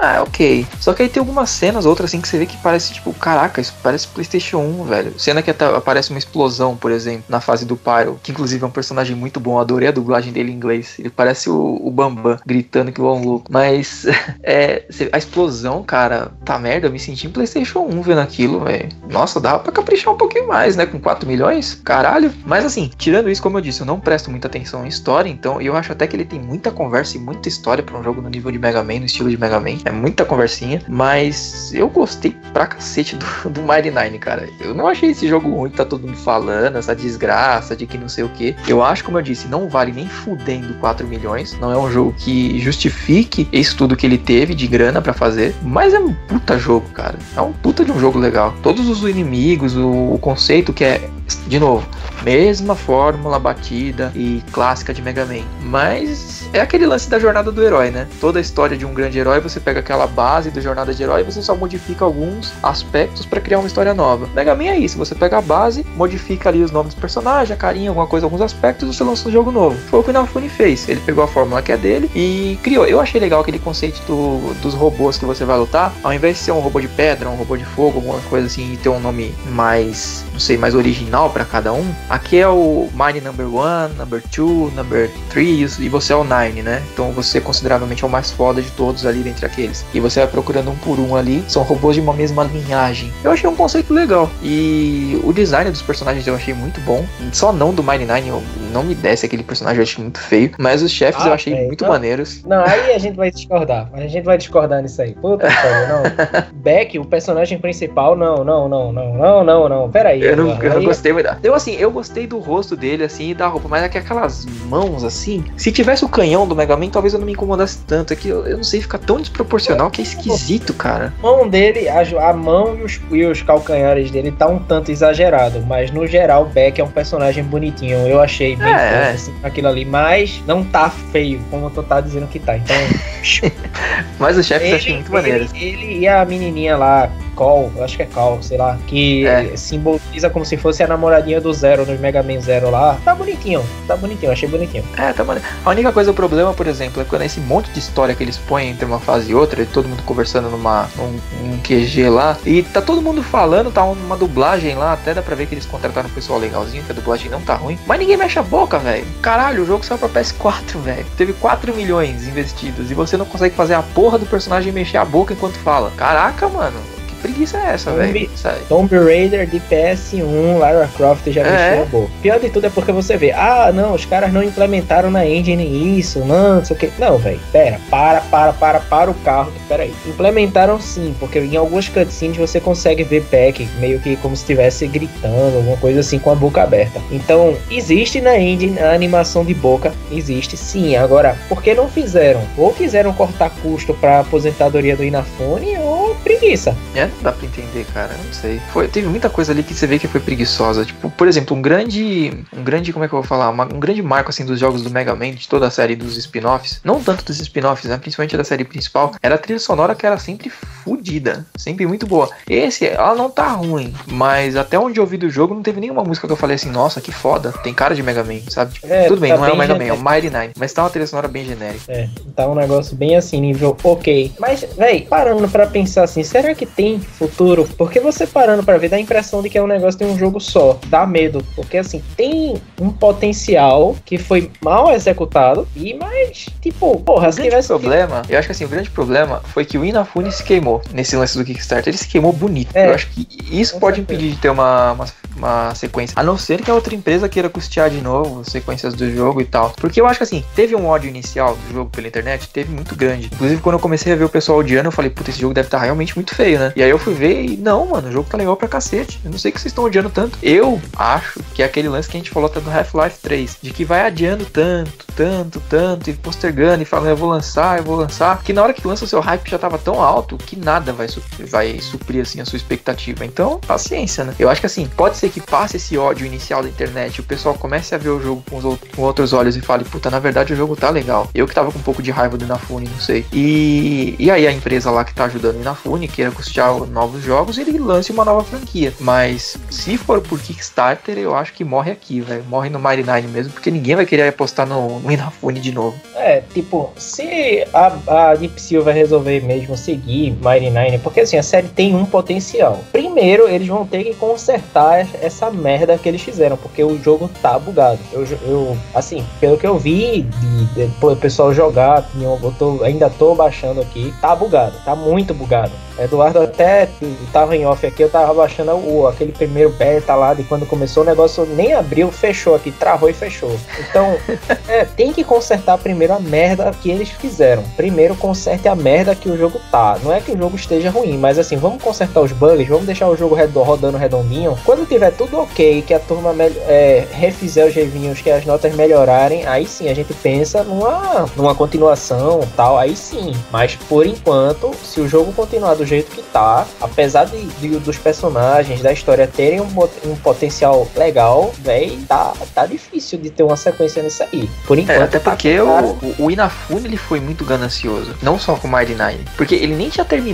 ah, 0.00 0.22
ok. 0.22 0.66
Só 0.80 0.92
que 0.92 1.02
aí 1.02 1.08
tem 1.08 1.20
algumas 1.20 1.50
cenas, 1.50 1.86
outras 1.86 2.10
assim, 2.10 2.20
que 2.20 2.28
você 2.28 2.38
vê 2.38 2.46
que 2.46 2.56
parece, 2.58 2.94
tipo, 2.94 3.12
caraca, 3.14 3.60
isso 3.60 3.74
parece 3.82 4.06
PlayStation 4.08 4.58
1, 4.58 4.84
velho. 4.84 5.18
Cena 5.18 5.42
que 5.42 5.50
aparece 5.50 6.10
uma 6.10 6.18
explosão, 6.18 6.76
por 6.76 6.90
exemplo, 6.90 7.24
na 7.28 7.40
fase 7.40 7.64
do 7.64 7.76
Pyro, 7.76 8.18
que 8.22 8.32
inclusive 8.32 8.62
é 8.62 8.66
um 8.66 8.70
personagem 8.70 9.16
muito 9.16 9.40
bom, 9.40 9.58
adorei 9.58 9.88
a 9.88 9.92
dublagem 9.92 10.32
dele 10.32 10.52
em 10.52 10.54
inglês. 10.54 10.96
Ele 10.98 11.10
parece 11.10 11.48
o, 11.50 11.80
o 11.82 11.90
Bambam 11.90 12.38
gritando 12.44 12.92
que 12.92 13.00
vão 13.00 13.22
louco. 13.22 13.50
Mas 13.50 14.06
é, 14.42 14.84
a 15.12 15.18
explosão, 15.18 15.82
cara, 15.82 16.32
tá 16.44 16.58
merda, 16.58 16.86
eu 16.86 16.92
me 16.92 16.98
senti 16.98 17.26
em 17.26 17.30
PlayStation 17.30 17.80
1 17.80 18.02
vendo 18.02 18.20
aquilo, 18.20 18.60
velho. 18.60 18.88
Nossa, 19.10 19.40
dava 19.40 19.60
pra 19.60 19.72
caprichar 19.72 20.12
um 20.12 20.16
pouquinho 20.16 20.48
mais, 20.48 20.76
né? 20.76 20.86
Com 20.86 20.98
4 20.98 21.26
milhões? 21.26 21.80
Caralho. 21.84 22.32
Mas 22.44 22.64
assim, 22.64 22.90
tirando 22.96 23.30
isso, 23.30 23.42
como 23.42 23.58
eu 23.58 23.62
disse, 23.62 23.80
eu 23.80 23.86
não 23.86 24.00
presto 24.00 24.30
muita 24.30 24.48
atenção 24.48 24.84
em 24.84 24.88
história, 24.88 25.28
então 25.28 25.60
eu 25.60 25.76
acho 25.76 25.92
até 25.92 26.06
que 26.06 26.16
ele 26.16 26.24
tem 26.24 26.40
muita 26.40 26.70
conversa 26.70 27.16
e 27.16 27.20
muita 27.20 27.48
história 27.48 27.82
para 27.82 27.98
um 27.98 28.02
jogo 28.02 28.20
no 28.20 28.28
nível 28.28 28.50
de 28.50 28.58
Mega 28.58 28.82
Man, 28.82 29.00
no 29.00 29.06
estilo 29.06 29.30
de 29.30 29.36
Mega 29.36 29.60
Man. 29.60 29.78
É 29.86 29.90
muita 29.92 30.24
conversinha, 30.24 30.82
mas 30.88 31.72
eu 31.72 31.88
gostei 31.88 32.36
pra 32.52 32.66
cacete 32.66 33.14
do, 33.14 33.24
do 33.50 33.62
Mighty 33.62 33.92
Nine, 33.92 34.18
cara. 34.18 34.48
Eu 34.60 34.74
não 34.74 34.88
achei 34.88 35.10
esse 35.10 35.28
jogo 35.28 35.48
ruim 35.48 35.70
que 35.70 35.76
tá 35.76 35.84
todo 35.84 36.04
mundo 36.04 36.18
falando, 36.18 36.76
essa 36.76 36.94
desgraça 36.94 37.76
de 37.76 37.86
que 37.86 37.96
não 37.96 38.08
sei 38.08 38.24
o 38.24 38.28
que. 38.28 38.56
Eu 38.66 38.82
acho, 38.82 39.04
como 39.04 39.18
eu 39.18 39.22
disse, 39.22 39.46
não 39.46 39.68
vale 39.68 39.92
nem 39.92 40.08
fudendo 40.08 40.74
4 40.74 41.06
milhões. 41.06 41.56
Não 41.60 41.70
é 41.70 41.78
um 41.78 41.88
jogo 41.88 42.12
que 42.18 42.58
justifique 42.58 43.48
isso 43.52 43.76
tudo 43.76 43.96
que 43.96 44.04
ele 44.04 44.18
teve 44.18 44.56
de 44.56 44.66
grana 44.66 45.00
para 45.00 45.12
fazer, 45.12 45.54
mas 45.62 45.94
é 45.94 46.00
um 46.00 46.12
puta 46.12 46.58
jogo, 46.58 46.88
cara. 46.88 47.16
É 47.36 47.40
um 47.40 47.52
puta 47.52 47.84
de 47.84 47.92
um 47.92 48.00
jogo 48.00 48.18
legal. 48.18 48.52
Todos 48.64 48.88
os 48.88 49.08
inimigos, 49.08 49.76
o, 49.76 50.14
o 50.14 50.18
conceito 50.18 50.72
que 50.72 50.82
é, 50.82 51.08
de 51.46 51.60
novo, 51.60 51.86
mesma 52.24 52.74
fórmula 52.74 53.38
batida 53.38 54.10
e 54.16 54.42
clássica 54.50 54.92
de 54.92 55.00
Mega 55.00 55.24
Man. 55.24 55.44
Mas 55.62 56.35
é 56.52 56.60
aquele 56.60 56.86
lance 56.86 57.08
da 57.08 57.18
jornada 57.18 57.50
do 57.50 57.62
herói, 57.62 57.90
né? 57.90 58.06
Toda 58.20 58.38
a 58.38 58.42
história 58.42 58.76
de 58.76 58.84
um 58.84 58.94
grande 58.94 59.18
herói, 59.18 59.40
você 59.40 59.60
pega 59.60 59.80
aquela 59.80 60.06
base 60.06 60.50
da 60.50 60.60
jornada 60.60 60.92
de 60.94 61.02
herói 61.02 61.20
e 61.20 61.24
você 61.24 61.42
só 61.42 61.54
modifica 61.54 62.04
alguns 62.04 62.52
aspectos 62.62 63.26
para 63.26 63.40
criar 63.40 63.58
uma 63.58 63.66
história 63.66 63.94
nova. 63.94 64.28
Mega 64.34 64.54
Man 64.54 64.64
é 64.64 64.78
isso, 64.78 64.98
você 64.98 65.14
pega 65.14 65.38
a 65.38 65.40
base, 65.40 65.84
modifica 65.96 66.48
ali 66.48 66.62
os 66.62 66.70
nomes 66.70 66.94
dos 66.94 67.00
personagens, 67.00 67.50
a 67.50 67.56
carinha, 67.56 67.90
alguma 67.90 68.06
coisa, 68.06 68.26
alguns 68.26 68.40
aspectos 68.40 68.88
e 68.88 68.94
você 68.94 69.04
lança 69.04 69.28
um 69.28 69.32
jogo 69.32 69.50
novo. 69.50 69.76
Foi 69.88 70.00
o 70.00 70.02
que 70.02 70.10
o 70.10 70.12
Inafune 70.12 70.48
fez. 70.48 70.88
Ele 70.88 71.00
pegou 71.00 71.24
a 71.24 71.28
fórmula 71.28 71.62
que 71.62 71.72
é 71.72 71.76
dele 71.76 72.10
e 72.14 72.58
criou. 72.62 72.86
Eu 72.86 73.00
achei 73.00 73.20
legal 73.20 73.40
aquele 73.40 73.58
conceito 73.58 74.00
do, 74.06 74.54
dos 74.62 74.74
robôs 74.74 75.18
que 75.18 75.24
você 75.24 75.44
vai 75.44 75.58
lutar, 75.58 75.92
ao 76.02 76.12
invés 76.12 76.36
de 76.36 76.42
ser 76.42 76.52
um 76.52 76.60
robô 76.60 76.80
de 76.80 76.88
pedra, 76.88 77.28
um 77.28 77.36
robô 77.36 77.56
de 77.56 77.64
fogo, 77.64 77.96
alguma 77.98 78.20
coisa 78.22 78.46
assim, 78.46 78.72
e 78.72 78.76
ter 78.76 78.88
um 78.88 79.00
nome 79.00 79.34
mais, 79.50 80.24
não 80.32 80.40
sei, 80.40 80.56
mais 80.56 80.74
original 80.74 81.30
para 81.30 81.44
cada 81.44 81.72
um. 81.72 81.94
Aqui 82.08 82.38
é 82.38 82.48
o 82.48 82.88
Mine 82.92 83.20
Number 83.20 83.46
1, 83.46 83.94
Number 83.98 84.22
2, 84.34 84.74
Number 84.74 85.10
3 85.30 85.78
e 85.78 85.88
você 85.88 86.12
é 86.12 86.16
o 86.16 86.24
Nine, 86.36 86.62
né? 86.62 86.82
Então 86.92 87.10
você 87.12 87.40
consideravelmente 87.40 88.04
é 88.04 88.06
o 88.06 88.10
mais 88.10 88.30
foda 88.30 88.60
de 88.60 88.70
todos 88.70 89.06
ali 89.06 89.20
dentre 89.20 89.46
aqueles. 89.46 89.84
E 89.94 90.00
você 90.00 90.20
vai 90.20 90.28
procurando 90.28 90.70
um 90.70 90.76
por 90.76 90.98
um 90.98 91.16
ali, 91.16 91.44
são 91.48 91.62
robôs 91.62 91.94
de 91.94 92.00
uma 92.00 92.12
mesma 92.12 92.44
linhagem. 92.44 93.12
Eu 93.24 93.30
achei 93.30 93.48
um 93.48 93.56
conceito 93.56 93.92
legal. 93.92 94.30
E 94.42 95.20
o 95.24 95.32
design 95.32 95.70
dos 95.70 95.82
personagens 95.82 96.26
eu 96.26 96.34
achei 96.34 96.54
muito 96.54 96.80
bom. 96.80 97.04
Só 97.32 97.52
não 97.52 97.72
do 97.72 97.82
Mine 97.82 98.06
Nine, 98.06 98.28
eu 98.28 98.42
não 98.72 98.82
me 98.82 98.94
desce 98.94 99.26
aquele 99.26 99.42
personagem, 99.42 99.78
eu 99.78 99.82
achei 99.82 100.02
muito 100.02 100.18
feio. 100.18 100.52
Mas 100.58 100.82
os 100.82 100.90
chefes 100.90 101.24
ah, 101.24 101.28
eu 101.28 101.32
achei 101.32 101.54
é, 101.54 101.66
muito 101.66 101.82
não, 101.82 101.90
maneiros. 101.90 102.42
Não, 102.44 102.62
aí 102.64 102.94
a 102.94 102.98
gente 102.98 103.16
vai 103.16 103.30
discordar. 103.30 103.88
A 103.92 104.00
gente 104.06 104.24
vai 104.24 104.38
discordar 104.38 104.82
nisso 104.82 105.00
aí. 105.02 105.14
Puta 105.14 105.46
que 105.46 105.54
não. 105.54 106.46
Beck, 106.62 106.98
o 106.98 107.04
personagem 107.04 107.58
principal, 107.58 108.16
não, 108.16 108.44
não, 108.44 108.68
não, 108.68 108.92
não, 108.92 109.14
não, 109.14 109.44
não, 109.44 109.68
não. 109.68 109.90
Pera 109.90 110.10
aí. 110.10 110.22
Eu 110.22 110.36
não, 110.36 110.62
eu 110.62 110.74
não 110.74 110.84
gostei 110.84 111.12
muito. 111.12 111.28
Eu 111.42 111.54
assim, 111.54 111.74
eu 111.76 111.90
gostei 111.90 112.26
do 112.26 112.38
rosto 112.38 112.76
dele, 112.76 113.04
assim, 113.04 113.30
e 113.30 113.34
da 113.34 113.46
roupa, 113.46 113.68
mas 113.68 113.82
é 113.82 113.88
que 113.88 113.98
aquelas 113.98 114.46
mãos, 114.68 115.04
assim, 115.04 115.44
se 115.56 115.72
tivesse 115.72 116.04
o 116.04 116.08
canhão 116.08 116.25
canhão 116.26 116.46
do 116.46 116.56
Mega 116.56 116.76
Man, 116.76 116.88
talvez 116.88 117.14
eu 117.14 117.20
não 117.20 117.26
me 117.26 117.32
incomodasse 117.32 117.78
tanto. 117.86 118.12
É 118.12 118.16
que 118.16 118.28
eu, 118.28 118.44
eu 118.46 118.56
não 118.56 118.64
sei, 118.64 118.80
fica 118.80 118.98
tão 118.98 119.20
desproporcional 119.20 119.90
que 119.90 120.00
é 120.00 120.04
esquisito, 120.04 120.74
cara. 120.74 121.14
A 121.20 121.22
mão 121.22 121.48
dele, 121.48 121.88
a, 121.88 122.00
a 122.28 122.32
mão 122.32 122.76
e 122.76 122.82
os, 122.82 123.00
e 123.12 123.24
os 123.24 123.42
calcanhares 123.42 124.10
dele 124.10 124.32
tá 124.32 124.48
um 124.48 124.58
tanto 124.58 124.90
exagerado, 124.90 125.64
mas 125.66 125.90
no 125.92 126.06
geral 126.06 126.42
o 126.42 126.46
Beck 126.46 126.80
é 126.80 126.84
um 126.84 126.90
personagem 126.90 127.44
bonitinho. 127.44 127.98
Eu 128.08 128.20
achei 128.20 128.56
bem 128.56 128.66
É, 128.66 129.08
é. 129.08 129.10
assim, 129.10 129.32
aquilo 129.42 129.68
ali, 129.68 129.84
mas 129.84 130.42
não 130.46 130.64
tá 130.64 130.90
feio, 130.90 131.40
como 131.50 131.70
tu 131.70 131.82
tá 131.82 132.00
dizendo 132.00 132.26
que 132.26 132.40
tá. 132.40 132.56
Então, 132.56 132.76
Mas 134.18 134.36
os 134.36 134.46
chefes 134.46 134.70
eu 134.70 134.76
achei 134.76 134.94
muito 134.94 135.16
ele, 135.18 135.48
ele 135.54 135.98
e 136.00 136.08
a 136.08 136.24
menininha 136.24 136.76
lá, 136.76 137.10
Call, 137.36 137.70
eu 137.76 137.84
acho 137.84 137.96
que 137.96 138.02
é 138.02 138.06
Call, 138.06 138.42
sei 138.42 138.56
lá, 138.56 138.78
que 138.86 139.26
É. 139.26 139.56
simboliza 139.56 140.30
como 140.30 140.44
se 140.44 140.56
fosse 140.56 140.82
a 140.82 140.86
namoradinha 140.88 141.40
do 141.40 141.52
Zero 141.52 141.84
no 141.86 141.96
Mega 141.98 142.22
Man 142.22 142.40
Zero 142.40 142.70
lá. 142.70 142.96
Tá 143.04 143.14
bonitinho, 143.14 143.62
tá 143.86 143.94
bonitinho, 143.94 144.32
achei 144.32 144.48
bonitinho. 144.48 144.82
É, 144.96 145.12
tá 145.12 145.22
maneiro. 145.22 145.46
A 145.64 145.70
única 145.70 145.92
coisa, 145.92 146.10
o 146.10 146.14
problema, 146.14 146.52
por 146.54 146.66
exemplo, 146.66 147.02
é 147.02 147.04
quando 147.04 147.22
esse 147.22 147.38
monte 147.40 147.70
de 147.70 147.78
história 147.78 148.14
que 148.14 148.22
eles 148.24 148.38
põem 148.38 148.70
entre 148.70 148.84
uma 148.86 148.98
fase 148.98 149.30
e 149.30 149.34
outra, 149.34 149.62
e 149.62 149.66
todo 149.66 149.86
mundo 149.88 150.02
conversando 150.04 150.48
numa 150.48 150.88
um, 150.98 151.52
um 151.52 151.58
QG 151.58 152.08
lá, 152.08 152.36
e 152.46 152.62
tá 152.62 152.80
todo 152.80 153.02
mundo 153.02 153.22
falando, 153.22 153.70
tá 153.70 153.84
uma 153.84 154.16
dublagem 154.16 154.74
lá, 154.74 154.94
até 154.94 155.12
dá 155.12 155.20
pra 155.22 155.34
ver 155.36 155.46
que 155.46 155.54
eles 155.54 155.66
contrataram 155.66 156.08
um 156.08 156.12
pessoal 156.12 156.38
legalzinho, 156.38 156.82
que 156.82 156.92
a 156.92 156.94
dublagem 156.94 157.30
não 157.30 157.40
tá 157.42 157.54
ruim, 157.54 157.78
mas 157.86 157.98
ninguém 157.98 158.16
mexe 158.16 158.38
a 158.38 158.42
boca, 158.42 158.78
velho. 158.78 159.06
Caralho, 159.20 159.62
o 159.62 159.66
jogo 159.66 159.84
saiu 159.84 159.98
pra 159.98 160.08
PS4, 160.08 160.78
velho. 160.82 161.04
Teve 161.18 161.32
4 161.34 161.74
milhões 161.74 162.26
investidos 162.26 162.90
e 162.90 162.94
você 162.94 163.16
não 163.16 163.26
consegue 163.26 163.54
fazer 163.54 163.74
a 163.74 163.82
porra 163.82 164.18
do 164.18 164.24
personagem 164.26 164.72
mexer 164.72 164.96
a 164.96 165.04
boca 165.04 165.34
enquanto 165.34 165.54
fala. 165.58 165.92
Caraca, 165.96 166.48
mano. 166.48 166.76
Preguiça 167.26 167.58
é 167.58 167.72
essa, 167.74 167.90
velho? 167.92 168.30
Tomb 168.68 168.96
Raider 168.96 169.46
de 169.48 169.58
PS1, 169.60 170.58
Lara 170.58 170.88
Croft 170.96 171.26
já 171.28 171.42
É. 171.42 171.50
mexeu 171.70 171.82
a 171.82 171.86
boca. 171.86 172.12
Pior 172.22 172.38
de 172.38 172.48
tudo 172.50 172.66
é 172.66 172.70
porque 172.70 172.92
você 172.92 173.16
vê, 173.16 173.32
ah, 173.32 173.72
não, 173.74 173.94
os 173.94 174.04
caras 174.04 174.32
não 174.32 174.42
implementaram 174.42 175.10
na 175.10 175.26
engine 175.26 175.98
isso, 175.98 176.20
não, 176.20 176.56
não 176.56 176.64
sei 176.64 176.76
o 176.76 176.78
que. 176.78 176.90
Não, 176.98 177.18
velho, 177.18 177.40
pera, 177.50 177.80
para, 177.90 178.20
para, 178.20 178.52
para, 178.52 178.80
para 178.80 179.10
o 179.10 179.14
carro, 179.14 179.52
pera 179.68 179.82
aí. 179.82 179.92
Implementaram 180.06 180.80
sim, 180.80 181.14
porque 181.18 181.40
em 181.40 181.56
algumas 181.56 181.88
cutscenes 181.88 182.36
você 182.36 182.60
consegue 182.60 183.02
ver 183.02 183.24
Peck 183.24 183.66
meio 183.80 183.98
que 183.98 184.16
como 184.16 184.36
se 184.36 184.42
estivesse 184.42 184.86
gritando, 184.86 185.56
alguma 185.56 185.76
coisa 185.78 186.00
assim 186.00 186.18
com 186.20 186.30
a 186.30 186.34
boca 186.34 186.62
aberta. 186.62 187.00
Então, 187.10 187.56
existe 187.70 188.20
na 188.20 188.38
engine 188.38 188.78
a 188.78 188.92
animação 188.92 189.44
de 189.44 189.52
boca, 189.54 189.92
existe 190.12 190.56
sim. 190.56 190.94
Agora, 190.96 191.36
por 191.48 191.60
que 191.60 191.74
não 191.74 191.88
fizeram? 191.88 192.40
Ou 192.56 192.72
quiseram 192.72 193.12
cortar 193.12 193.50
custo 193.62 193.92
pra 193.94 194.20
aposentadoria 194.20 194.96
do 194.96 195.02
Inafune, 195.02 195.76
ou 195.78 196.14
preguiça. 196.22 196.76
É, 196.94 197.08
dá 197.22 197.32
pra 197.32 197.46
entender, 197.46 197.84
cara. 197.92 198.14
Não 198.24 198.32
sei. 198.32 198.60
Foi, 198.72 198.88
teve 198.88 199.06
muita 199.08 199.28
coisa 199.30 199.52
ali 199.52 199.62
que 199.62 199.74
você 199.74 199.86
vê 199.86 199.98
que 199.98 200.06
foi 200.08 200.20
preguiçosa. 200.20 200.84
Tipo, 200.84 201.10
por 201.10 201.26
exemplo, 201.28 201.56
um 201.56 201.62
grande. 201.62 202.32
Um 202.52 202.62
grande. 202.62 202.92
Como 202.92 203.04
é 203.04 203.08
que 203.08 203.14
eu 203.14 203.20
vou 203.20 203.26
falar? 203.28 203.48
Uma- 203.50 203.64
um 203.64 203.80
grande 203.80 204.02
marco 204.02 204.30
assim 204.30 204.44
dos 204.44 204.58
jogos 204.60 204.82
do 204.82 204.90
Mega 204.90 205.14
Man, 205.14 205.32
de 205.32 205.48
toda 205.48 205.66
a 205.66 205.70
série 205.70 205.96
dos 205.96 206.16
spin-offs. 206.16 206.80
Não 206.84 207.02
tanto 207.02 207.24
dos 207.24 207.40
spin-offs, 207.40 207.88
né? 207.88 207.96
Principalmente 207.98 208.36
da 208.36 208.44
série 208.44 208.64
principal. 208.64 209.14
Era 209.22 209.34
a 209.34 209.38
trilha 209.38 209.58
sonora 209.58 209.94
que 209.94 210.06
era 210.06 210.18
sempre 210.18 210.50
fodida. 210.86 211.44
Sempre 211.56 211.84
muito 211.86 212.06
boa. 212.06 212.30
Esse, 212.48 212.86
ela 212.86 213.14
não 213.16 213.28
tá 213.28 213.48
ruim. 213.48 213.92
Mas 214.06 214.54
até 214.54 214.78
onde 214.78 215.00
eu 215.00 215.04
ouvi 215.04 215.16
do 215.16 215.28
jogo, 215.28 215.52
não 215.52 215.62
teve 215.62 215.80
nenhuma 215.80 216.04
música 216.04 216.28
que 216.28 216.32
eu 216.32 216.36
falei 216.36 216.54
assim, 216.54 216.70
nossa, 216.70 217.00
que 217.00 217.10
foda. 217.10 217.50
Tem 217.64 217.74
cara 217.74 217.92
de 217.94 218.02
Mega 218.04 218.22
Man, 218.22 218.38
sabe? 218.48 218.74
Tipo, 218.74 218.86
É, 218.86 219.04
tudo 219.08 219.20
bem, 219.20 219.30
tá 219.32 219.36
não 219.38 219.44
é 219.46 219.48
o 219.48 219.50
bem 219.50 219.58
Mega 219.58 219.74
Man, 219.74 219.80
é 219.80 219.86
genérico. 219.88 220.08
o 220.08 220.12
Mighty 220.12 220.30
Nine. 220.30 220.52
Mas 220.56 220.72
tá 220.72 220.84
uma 220.84 220.90
trilha 220.90 221.06
sonora 221.08 221.26
bem 221.28 221.44
genérica. 221.44 221.84
É, 221.92 222.08
tá 222.36 222.46
um 222.48 222.54
negócio 222.54 222.94
bem 222.96 223.16
assim, 223.16 223.40
nível 223.40 223.76
ok. 223.82 224.32
Mas, 224.38 224.64
véi, 224.78 225.02
parando 225.02 225.48
pra 225.48 225.66
pensar 225.66 226.04
assim, 226.04 226.22
será 226.22 226.54
que 226.54 226.64
tem 226.64 227.00
futuro? 227.00 227.68
Porque 227.76 227.98
você 227.98 228.24
parando 228.26 228.62
pra 228.62 228.78
ver, 228.78 228.88
dá 228.88 228.96
a 228.96 229.00
impressão 229.00 229.42
de 229.42 229.50
que 229.50 229.58
é 229.58 229.62
um 229.62 229.66
negócio 229.66 229.98
de 229.98 230.04
um 230.06 230.16
jogo 230.16 230.40
só. 230.40 230.78
Dá 230.86 231.04
medo. 231.04 231.44
Porque, 231.56 231.78
assim, 231.78 232.00
tem 232.16 232.60
um 232.80 232.90
potencial 232.90 233.96
que 234.04 234.18
foi 234.18 234.50
mal 234.62 234.92
executado. 234.92 235.66
E, 235.74 235.94
mas, 235.94 236.46
tipo, 236.60 236.98
porra, 237.00 237.28
O 237.28 237.32
se 237.32 237.42
tivesse. 237.42 237.68
problema, 237.68 238.22
eu 238.28 238.38
acho 238.38 238.46
que 238.46 238.52
assim, 238.52 238.64
o 238.64 238.68
grande 238.68 238.90
problema 238.90 239.40
foi 239.52 239.64
que 239.64 239.76
o 239.78 239.84
Inafune 239.84 240.30
se 240.30 240.44
queimou 240.44 240.75
nesse 240.92 241.16
lance 241.16 241.36
do 241.36 241.44
Kickstarter. 241.44 241.90
Ele 241.90 241.98
se 241.98 242.08
queimou 242.08 242.32
bonito. 242.32 242.74
É. 242.74 242.88
Eu 242.88 242.94
acho 242.94 243.08
que 243.08 243.26
isso 243.50 243.78
pode 243.78 243.96
certeza. 243.96 244.18
impedir 244.18 244.34
de 244.34 244.40
ter 244.40 244.48
uma, 244.48 244.92
uma, 244.92 245.06
uma 245.36 245.74
sequência. 245.74 246.14
A 246.18 246.22
não 246.22 246.36
ser 246.36 246.62
que 246.62 246.70
a 246.70 246.74
outra 246.74 246.94
empresa 246.94 247.28
queira 247.28 247.48
custear 247.48 247.90
de 247.90 248.00
novo 248.00 248.44
sequências 248.44 248.94
do 248.94 249.10
jogo 249.10 249.40
e 249.40 249.44
tal. 249.44 249.70
Porque 249.70 250.00
eu 250.00 250.06
acho 250.06 250.18
que 250.18 250.24
assim, 250.24 250.44
teve 250.54 250.74
um 250.74 250.86
ódio 250.86 251.08
inicial 251.08 251.56
do 251.68 251.74
jogo 251.74 251.90
pela 251.90 252.08
internet, 252.08 252.48
teve 252.48 252.72
muito 252.72 252.94
grande. 252.94 253.30
Inclusive, 253.32 253.60
quando 253.60 253.74
eu 253.74 253.80
comecei 253.80 254.12
a 254.12 254.16
ver 254.16 254.24
o 254.24 254.28
pessoal 254.28 254.58
odiando, 254.58 254.88
eu 254.88 254.92
falei, 254.92 255.10
puta, 255.10 255.30
esse 255.30 255.40
jogo 255.40 255.54
deve 255.54 255.66
estar 255.66 255.78
realmente 255.78 256.14
muito 256.14 256.34
feio, 256.34 256.58
né? 256.58 256.72
E 256.76 256.82
aí 256.82 256.90
eu 256.90 256.98
fui 256.98 257.14
ver 257.14 257.44
e 257.44 257.56
não, 257.56 257.86
mano, 257.86 258.08
o 258.08 258.12
jogo 258.12 258.28
tá 258.28 258.36
legal 258.36 258.56
pra 258.56 258.68
cacete. 258.68 259.20
Eu 259.24 259.30
não 259.30 259.38
sei 259.38 259.52
que 259.52 259.60
vocês 259.60 259.70
estão 259.70 259.84
odiando 259.84 260.10
tanto. 260.10 260.38
Eu 260.42 260.80
acho 260.96 261.40
que 261.54 261.62
é 261.62 261.66
aquele 261.66 261.88
lance 261.88 262.08
que 262.08 262.16
a 262.16 262.20
gente 262.20 262.30
falou 262.30 262.48
até 262.48 262.60
do 262.60 262.70
Half-Life 262.70 263.18
3, 263.22 263.58
de 263.62 263.70
que 263.70 263.84
vai 263.84 264.02
adiando 264.02 264.44
tanto, 264.44 265.06
tanto, 265.14 265.60
tanto, 265.68 266.10
e 266.10 266.12
postergando 266.14 266.82
e 266.82 266.86
falando, 266.86 267.10
eu 267.10 267.16
vou 267.16 267.28
lançar, 267.28 267.78
eu 267.78 267.84
vou 267.84 267.96
lançar, 267.96 268.42
que 268.42 268.52
na 268.52 268.62
hora 268.62 268.72
que 268.72 268.86
lança 268.86 269.04
o 269.04 269.08
seu 269.08 269.20
hype 269.20 269.48
já 269.48 269.58
tava 269.58 269.78
tão 269.78 270.02
alto 270.02 270.36
que 270.36 270.56
nada 270.66 270.92
vai, 270.92 271.06
suprir, 271.06 271.46
vai 271.46 271.78
suprir 271.80 272.22
assim, 272.22 272.40
a 272.40 272.44
sua 272.44 272.56
expectativa. 272.56 273.24
Então, 273.24 273.60
paciência, 273.60 274.24
né? 274.24 274.34
Eu 274.36 274.50
acho 274.50 274.60
que 274.60 274.66
assim, 274.66 274.88
pode 274.96 275.16
ser 275.16 275.30
que 275.30 275.40
passe 275.40 275.76
esse 275.76 275.96
ódio 275.96 276.26
inicial 276.26 276.62
da 276.62 276.68
internet, 276.68 277.20
o 277.20 277.24
pessoal 277.24 277.54
comece 277.54 277.94
a 277.94 277.98
ver 277.98 278.08
o 278.08 278.20
jogo 278.20 278.42
com, 278.50 278.56
outros, 278.56 278.90
com 278.90 279.02
outros 279.02 279.32
olhos 279.32 279.56
e 279.56 279.60
fale, 279.60 279.84
puta, 279.84 280.10
na 280.10 280.18
verdade 280.18 280.52
o 280.52 280.56
jogo 280.56 280.74
tá 280.74 280.90
legal. 280.90 281.30
Eu 281.32 281.46
que 281.46 281.54
tava 281.54 281.70
com 281.70 281.78
um 281.78 281.82
pouco 281.82 282.02
de 282.02 282.10
raiva 282.10 282.36
do 282.36 282.44
Inafune, 282.44 282.88
não 282.88 283.00
sei. 283.00 283.24
E, 283.32 284.16
e 284.18 284.28
aí 284.30 284.46
a 284.46 284.52
empresa 284.52 284.90
lá 284.90 285.04
que 285.04 285.14
tá 285.14 285.26
ajudando 285.26 285.56
o 285.56 285.60
Inafune, 285.60 286.08
queira 286.08 286.32
custear 286.32 286.74
novos 286.86 287.22
jogos, 287.22 287.58
ele 287.58 287.78
lance 287.78 288.10
uma 288.10 288.24
nova 288.24 288.42
franquia. 288.42 288.92
Mas 288.98 289.56
se 289.70 289.96
for 289.96 290.20
por 290.20 290.40
Kickstarter, 290.40 291.16
eu 291.16 291.36
acho 291.36 291.52
que 291.52 291.64
morre 291.64 291.92
aqui, 291.92 292.20
velho. 292.20 292.44
Morre 292.44 292.68
no 292.68 292.80
Mighty 292.80 293.04
mesmo, 293.28 293.52
porque 293.52 293.70
ninguém 293.70 293.94
vai 293.94 294.04
querer 294.04 294.28
apostar 294.28 294.66
no, 294.66 294.98
no 294.98 295.12
Inafune 295.12 295.60
de 295.60 295.70
novo. 295.70 295.96
É, 296.16 296.42
tipo, 296.52 296.92
se 296.96 297.64
a, 297.72 298.30
a 298.30 298.34
Deep 298.34 298.56
resolver 298.92 299.40
mesmo 299.42 299.76
seguir, 299.76 300.36
mas 300.42 300.55
99, 300.60 300.98
porque 300.98 301.20
assim, 301.20 301.36
a 301.36 301.42
série 301.42 301.68
tem 301.68 301.94
um 301.94 302.04
potencial. 302.04 302.80
Primeiro, 302.92 303.48
eles 303.48 303.68
vão 303.68 303.86
ter 303.86 304.04
que 304.04 304.14
consertar 304.14 305.06
essa 305.20 305.50
merda 305.50 305.98
que 305.98 306.08
eles 306.08 306.22
fizeram, 306.22 306.56
porque 306.56 306.82
o 306.82 307.00
jogo 307.02 307.30
tá 307.40 307.58
bugado. 307.58 307.98
Eu, 308.12 308.24
eu 308.42 308.76
assim, 308.94 309.24
pelo 309.40 309.58
que 309.58 309.66
eu 309.66 309.78
vi 309.78 310.26
depois 310.74 311.16
o 311.16 311.20
pessoal 311.20 311.52
jogar, 311.52 312.08
eu 312.20 312.54
tô, 312.58 312.82
ainda 312.82 313.10
tô 313.10 313.34
baixando 313.34 313.80
aqui, 313.80 314.12
tá 314.20 314.34
bugado, 314.34 314.76
tá 314.84 314.94
muito 314.94 315.34
bugado. 315.34 315.72
Eduardo 315.98 316.40
até 316.40 316.88
tava 317.32 317.56
em 317.56 317.64
off 317.64 317.86
aqui, 317.86 318.02
eu 318.02 318.10
tava 318.10 318.34
baixando 318.34 318.72
o, 318.72 319.06
aquele 319.06 319.32
primeiro 319.32 319.70
beta 319.70 320.14
lá 320.14 320.34
de 320.34 320.42
quando 320.44 320.66
começou 320.66 321.02
o 321.02 321.06
negócio, 321.06 321.46
nem 321.46 321.72
abriu, 321.72 322.12
fechou 322.12 322.54
aqui, 322.54 322.70
travou 322.70 323.08
e 323.08 323.14
fechou. 323.14 323.58
Então, 323.78 324.16
é, 324.68 324.84
tem 324.84 325.12
que 325.12 325.24
consertar 325.24 325.78
primeiro 325.78 326.12
a 326.12 326.20
merda 326.20 326.70
que 326.82 326.90
eles 326.90 327.08
fizeram. 327.08 327.62
Primeiro 327.76 328.14
conserte 328.14 328.68
a 328.68 328.74
merda 328.74 329.14
que 329.14 329.30
o 329.30 329.38
jogo 329.38 329.58
tá. 329.70 329.98
Não 330.02 330.12
é 330.12 330.20
que 330.20 330.35
o 330.36 330.38
jogo 330.38 330.56
esteja 330.56 330.90
ruim, 330.90 331.18
mas 331.18 331.38
assim, 331.38 331.56
vamos 331.56 331.82
consertar 331.82 332.20
os 332.20 332.32
bugs, 332.32 332.68
vamos 332.68 332.86
deixar 332.86 333.08
o 333.08 333.16
jogo 333.16 333.34
rodando 333.62 333.96
redondinho. 333.98 334.56
Quando 334.64 334.86
tiver 334.86 335.10
tudo 335.12 335.38
ok, 335.40 335.82
que 335.82 335.94
a 335.94 335.98
turma 335.98 336.34
é, 336.68 337.06
refizer 337.12 337.66
os 337.66 337.74
revinhos, 337.74 338.20
que 338.20 338.30
as 338.30 338.44
notas 338.44 338.74
melhorarem, 338.74 339.46
aí 339.46 339.66
sim 339.66 339.88
a 339.88 339.94
gente 339.94 340.12
pensa 340.14 340.62
numa, 340.62 341.26
numa 341.36 341.54
continuação 341.54 342.40
tal, 342.56 342.78
aí 342.78 342.96
sim. 342.96 343.32
Mas 343.50 343.76
por 343.88 344.06
enquanto, 344.06 344.72
se 344.84 345.00
o 345.00 345.08
jogo 345.08 345.32
continuar 345.32 345.74
do 345.74 345.84
jeito 345.86 346.10
que 346.10 346.22
tá, 346.22 346.66
apesar 346.80 347.24
de, 347.24 347.44
de- 347.46 347.76
dos 347.78 347.98
personagens, 347.98 348.80
da 348.82 348.92
história 348.92 349.26
terem 349.26 349.60
um, 349.60 349.68
um 350.04 350.16
potencial 350.16 350.86
legal, 350.96 351.52
véi, 351.58 351.98
tá, 352.08 352.32
tá 352.54 352.66
difícil 352.66 353.18
de 353.18 353.30
ter 353.30 353.42
uma 353.42 353.56
sequência 353.56 354.02
nisso 354.02 354.22
aí. 354.22 354.48
Por 354.66 354.78
enquanto. 354.78 354.98
É, 354.98 355.02
até 355.02 355.18
tá 355.18 355.30
porque 355.30 355.58
o, 355.60 355.98
o 356.18 356.30
Inafune 356.30 356.86
ele 356.86 356.96
foi 356.96 357.20
muito 357.20 357.44
ganancioso. 357.44 358.14
Não 358.22 358.38
só 358.38 358.54
com 358.56 358.68
o 358.68 358.70
Mighty 358.70 358.94
Nine. 358.94 359.24
Porque 359.36 359.54
ele 359.54 359.74
nem 359.74 359.88
tinha 359.88 360.04
terminado, 360.04 360.25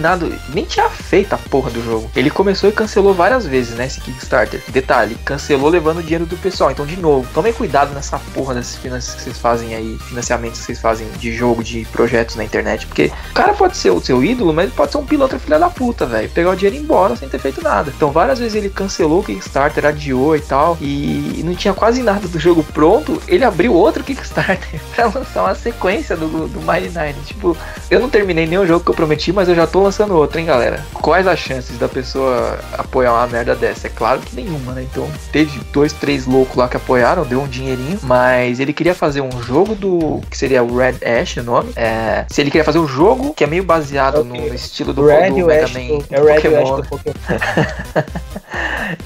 nem 0.48 0.64
tinha 0.64 0.88
feito 0.88 1.34
a 1.34 1.38
porra 1.38 1.70
do 1.70 1.82
jogo. 1.82 2.10
Ele 2.14 2.30
começou 2.30 2.68
e 2.68 2.72
cancelou 2.72 3.14
várias 3.14 3.46
vezes, 3.46 3.76
né? 3.76 3.86
Esse 3.86 4.00
Kickstarter. 4.00 4.62
Detalhe, 4.68 5.16
cancelou 5.24 5.68
levando 5.68 5.98
o 5.98 6.02
dinheiro 6.02 6.26
do 6.26 6.36
pessoal. 6.36 6.70
Então, 6.70 6.86
de 6.86 6.96
novo, 6.96 7.28
tomem 7.32 7.52
cuidado 7.52 7.94
nessa 7.94 8.18
porra 8.34 8.54
desses 8.54 8.76
finanças 8.76 9.14
que 9.14 9.22
vocês 9.22 9.38
fazem 9.38 9.74
aí, 9.74 9.98
financiamentos 10.08 10.60
que 10.60 10.66
vocês 10.66 10.80
fazem 10.80 11.06
de 11.18 11.32
jogo, 11.32 11.62
de 11.62 11.84
projetos 11.86 12.36
na 12.36 12.44
internet. 12.44 12.86
Porque 12.86 13.12
o 13.30 13.34
cara 13.34 13.52
pode 13.54 13.76
ser 13.76 13.90
o 13.90 14.00
seu 14.00 14.22
ídolo, 14.24 14.52
mas 14.52 14.66
ele 14.66 14.74
pode 14.74 14.92
ser 14.92 14.98
um 14.98 15.06
pilantra 15.06 15.38
filha 15.38 15.58
da 15.58 15.70
puta, 15.70 16.06
velho. 16.06 16.28
Pegar 16.30 16.50
o 16.50 16.56
dinheiro 16.56 16.76
e 16.76 16.78
ir 16.80 16.82
embora 16.82 17.16
sem 17.16 17.28
ter 17.28 17.38
feito 17.38 17.62
nada. 17.62 17.92
Então, 17.94 18.10
várias 18.10 18.38
vezes 18.38 18.54
ele 18.54 18.68
cancelou 18.68 19.20
o 19.20 19.24
Kickstarter, 19.24 19.84
adiou 19.84 20.36
e 20.36 20.40
tal. 20.40 20.76
E 20.80 21.42
não 21.44 21.54
tinha 21.54 21.74
quase 21.74 22.02
nada 22.02 22.26
do 22.28 22.38
jogo 22.38 22.62
pronto. 22.62 23.22
Ele 23.28 23.44
abriu 23.44 23.74
outro 23.74 24.04
Kickstarter 24.04 24.80
pra 24.94 25.06
lançar 25.06 25.44
uma 25.44 25.54
sequência 25.54 26.16
do, 26.16 26.48
do 26.48 26.60
Mighty 26.60 26.88
Nine. 26.88 27.24
Tipo, 27.26 27.56
eu 27.90 28.00
não 28.00 28.08
terminei 28.08 28.46
nenhum 28.46 28.66
jogo 28.66 28.84
que 28.84 28.90
eu 28.90 28.94
prometi, 28.94 29.32
mas 29.32 29.48
eu 29.48 29.54
já 29.54 29.66
tô 29.66 29.81
lançando 29.82 30.14
outro, 30.14 30.38
hein, 30.38 30.46
galera? 30.46 30.84
Quais 30.94 31.26
as 31.26 31.38
chances 31.38 31.78
da 31.78 31.88
pessoa 31.88 32.58
apoiar 32.76 33.12
uma 33.12 33.26
merda 33.26 33.54
dessa? 33.54 33.86
É 33.86 33.90
claro 33.90 34.20
que 34.20 34.34
nenhuma, 34.34 34.72
né? 34.72 34.82
Então, 34.90 35.08
teve 35.30 35.58
dois, 35.72 35.92
três 35.92 36.26
loucos 36.26 36.56
lá 36.56 36.68
que 36.68 36.76
apoiaram, 36.76 37.24
deu 37.24 37.40
um 37.40 37.48
dinheirinho, 37.48 37.98
mas 38.02 38.60
ele 38.60 38.72
queria 38.72 38.94
fazer 38.94 39.20
um 39.20 39.42
jogo 39.42 39.74
do. 39.74 40.20
que 40.30 40.36
seria 40.36 40.62
o 40.62 40.76
Red 40.76 40.96
Ash, 41.04 41.36
o 41.36 41.42
nome. 41.42 41.72
É, 41.76 42.24
se 42.28 42.40
ele 42.40 42.50
queria 42.50 42.64
fazer 42.64 42.78
um 42.78 42.86
jogo 42.88 43.34
que 43.34 43.44
é 43.44 43.46
meio 43.46 43.64
baseado 43.64 44.24
no, 44.24 44.34
Ok. 44.34 44.48
no 44.48 44.54
estilo 44.54 44.92
do, 44.92 45.06
Red 45.06 45.30
do 45.30 45.46
Mega 45.46 45.68
Man 45.68 46.04
é 46.10 46.20
o 46.20 46.24
Red 46.24 46.34
Pokémon. 46.36 46.56
West 46.56 46.74
do 46.76 46.88
Pokémon. 46.88 47.14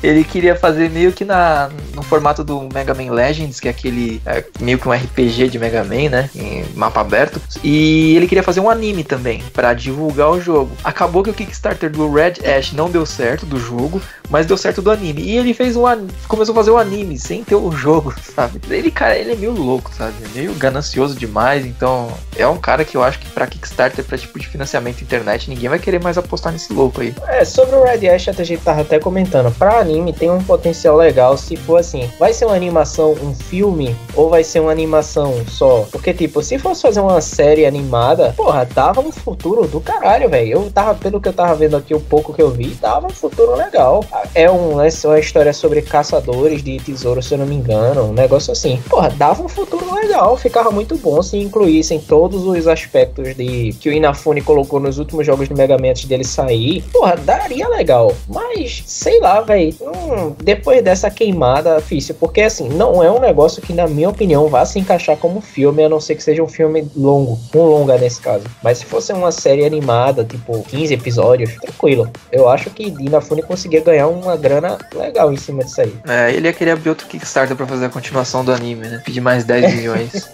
Ele 0.02 0.24
queria 0.24 0.56
fazer 0.56 0.90
meio 0.90 1.12
que 1.12 1.24
na, 1.24 1.70
no 1.94 2.02
formato 2.02 2.42
do 2.42 2.68
Mega 2.72 2.94
Man 2.94 3.12
Legends, 3.12 3.60
que 3.60 3.68
é 3.68 3.70
aquele 3.70 4.20
é, 4.26 4.44
meio 4.60 4.78
que 4.78 4.88
um 4.88 4.92
RPG 4.92 5.48
de 5.48 5.58
Mega 5.58 5.84
Man, 5.84 6.08
né? 6.10 6.30
Em 6.34 6.64
mapa 6.74 7.00
aberto. 7.00 7.40
E 7.62 8.16
ele 8.16 8.26
queria 8.26 8.42
fazer 8.42 8.60
um 8.60 8.68
anime 8.68 9.04
também, 9.04 9.42
pra 9.52 9.74
divulgar 9.74 10.30
o 10.30 10.40
jogo. 10.40 10.65
Acabou 10.84 11.22
que 11.22 11.30
o 11.30 11.34
Kickstarter 11.34 11.90
do 11.90 12.12
Red 12.12 12.34
Ash 12.44 12.72
não 12.72 12.90
deu 12.90 13.04
certo 13.04 13.46
do 13.46 13.58
jogo, 13.58 14.00
mas 14.30 14.46
deu 14.46 14.56
certo 14.56 14.82
do 14.82 14.90
anime. 14.90 15.22
E 15.22 15.36
ele 15.36 15.54
fez 15.54 15.76
um 15.76 15.86
começou 16.26 16.52
a 16.52 16.56
fazer 16.56 16.70
o 16.70 16.78
anime 16.78 17.18
sem 17.18 17.44
ter 17.44 17.54
o 17.54 17.70
jogo, 17.70 18.14
sabe? 18.34 18.60
Ele, 18.68 18.90
cara, 18.90 19.16
ele 19.16 19.32
é 19.32 19.36
meio 19.36 19.52
louco, 19.52 19.90
sabe? 19.94 20.14
Meio 20.34 20.52
ganancioso 20.54 21.14
demais. 21.14 21.64
Então, 21.64 22.08
é 22.36 22.46
um 22.46 22.56
cara 22.56 22.84
que 22.84 22.96
eu 22.96 23.02
acho 23.02 23.18
que 23.18 23.28
pra 23.28 23.46
Kickstarter, 23.46 24.04
pra 24.04 24.18
tipo 24.18 24.38
de 24.38 24.48
financiamento 24.48 25.02
internet, 25.02 25.48
ninguém 25.48 25.68
vai 25.68 25.78
querer 25.78 26.02
mais 26.02 26.18
apostar 26.18 26.52
nesse 26.52 26.72
louco 26.72 27.00
aí. 27.00 27.14
É, 27.28 27.44
sobre 27.44 27.76
o 27.76 27.84
Red 27.84 28.08
Ash, 28.08 28.28
a 28.28 28.44
gente 28.44 28.62
tava 28.62 28.80
até 28.80 28.98
comentando. 28.98 29.54
Pra 29.56 29.78
anime 29.78 30.12
tem 30.12 30.30
um 30.30 30.42
potencial 30.42 30.96
legal 30.96 31.36
se 31.36 31.56
for 31.56 31.78
assim. 31.78 32.10
Vai 32.18 32.32
ser 32.32 32.46
uma 32.46 32.56
animação, 32.56 33.12
um 33.12 33.34
filme, 33.34 33.96
ou 34.14 34.28
vai 34.28 34.42
ser 34.42 34.60
uma 34.60 34.72
animação 34.72 35.44
só? 35.48 35.86
Porque, 35.92 36.12
tipo, 36.12 36.42
se 36.42 36.58
fosse 36.58 36.82
fazer 36.82 37.00
uma 37.00 37.20
série 37.20 37.64
animada, 37.64 38.32
porra, 38.36 38.64
dava 38.64 39.00
um 39.00 39.12
futuro 39.12 39.66
do 39.66 39.80
caralho, 39.80 40.28
velho. 40.28 40.48
Eu 40.48 40.70
tava, 40.70 40.94
pelo 40.94 41.20
que 41.20 41.28
eu 41.28 41.32
tava 41.32 41.54
vendo 41.54 41.76
aqui, 41.76 41.94
o 41.94 42.00
pouco 42.00 42.32
que 42.32 42.42
eu 42.42 42.50
vi, 42.50 42.68
dava 42.80 43.06
um 43.06 43.10
futuro 43.10 43.54
legal. 43.54 44.04
É 44.34 44.50
um, 44.50 44.80
é 44.80 44.88
uma 45.04 45.18
história 45.18 45.52
sobre 45.52 45.82
caçadores 45.82 46.62
de 46.62 46.78
tesouros, 46.78 47.26
se 47.26 47.34
eu 47.34 47.38
não 47.38 47.46
me 47.46 47.54
engano. 47.54 48.04
Um 48.04 48.12
negócio 48.12 48.52
assim. 48.52 48.80
Porra, 48.88 49.10
dava 49.10 49.42
um 49.42 49.48
futuro 49.48 49.94
legal. 49.94 50.36
Ficava 50.36 50.70
muito 50.70 50.96
bom 50.96 51.22
se 51.22 51.38
incluíssem 51.38 51.98
todos 51.98 52.44
os 52.44 52.66
aspectos 52.68 53.34
de 53.34 53.74
que 53.80 53.88
o 53.88 53.92
Inafune 53.92 54.40
colocou 54.42 54.78
nos 54.78 54.98
últimos 54.98 55.26
jogos 55.26 55.48
do 55.48 55.56
Mega 55.56 55.78
Man 55.78 55.90
antes 55.90 56.04
dele 56.04 56.24
sair. 56.24 56.82
Porra, 56.92 57.16
daria 57.16 57.68
legal. 57.68 58.12
Mas, 58.28 58.82
sei 58.86 59.20
lá, 59.20 59.40
velho. 59.40 59.74
Hum, 59.80 60.34
depois 60.42 60.82
dessa 60.82 61.10
queimada, 61.10 61.76
difícil. 61.76 62.14
Porque, 62.18 62.42
assim, 62.42 62.68
não 62.68 63.02
é 63.02 63.10
um 63.10 63.20
negócio 63.20 63.62
que, 63.62 63.72
na 63.72 63.86
minha 63.86 64.08
opinião, 64.08 64.48
vá 64.48 64.64
se 64.64 64.78
encaixar 64.78 65.16
como 65.16 65.40
filme, 65.40 65.84
a 65.84 65.88
não 65.88 66.00
ser 66.00 66.16
que 66.16 66.22
seja 66.22 66.42
um 66.42 66.48
filme 66.48 66.88
longo. 66.96 67.38
Um 67.54 67.62
longa 67.62 67.96
nesse 67.96 68.20
caso. 68.20 68.44
Mas 68.62 68.78
se 68.78 68.84
fosse 68.84 69.12
uma 69.12 69.32
série 69.32 69.64
animada, 69.64 70.24
tipo 70.24 70.62
15 70.62 70.94
episódios, 70.94 71.54
tranquilo. 71.56 72.08
Eu 72.30 72.48
acho 72.48 72.70
que 72.70 72.94
Inafune 73.00 73.42
conseguia 73.42 73.80
ganhar 73.80 74.05
uma 74.06 74.36
grana 74.36 74.78
legal 74.94 75.32
em 75.32 75.36
cima 75.36 75.64
disso 75.64 75.80
aí. 75.80 75.94
É, 76.06 76.32
ele 76.32 76.46
ia 76.48 76.52
querer 76.52 76.72
abrir 76.72 76.88
outro 76.88 77.06
Kickstarter 77.06 77.56
pra 77.56 77.66
fazer 77.66 77.86
a 77.86 77.88
continuação 77.88 78.44
do 78.44 78.52
anime, 78.52 78.88
né? 78.88 79.02
Pedir 79.04 79.20
mais 79.20 79.44
10 79.44 79.74
milhões. 79.74 80.30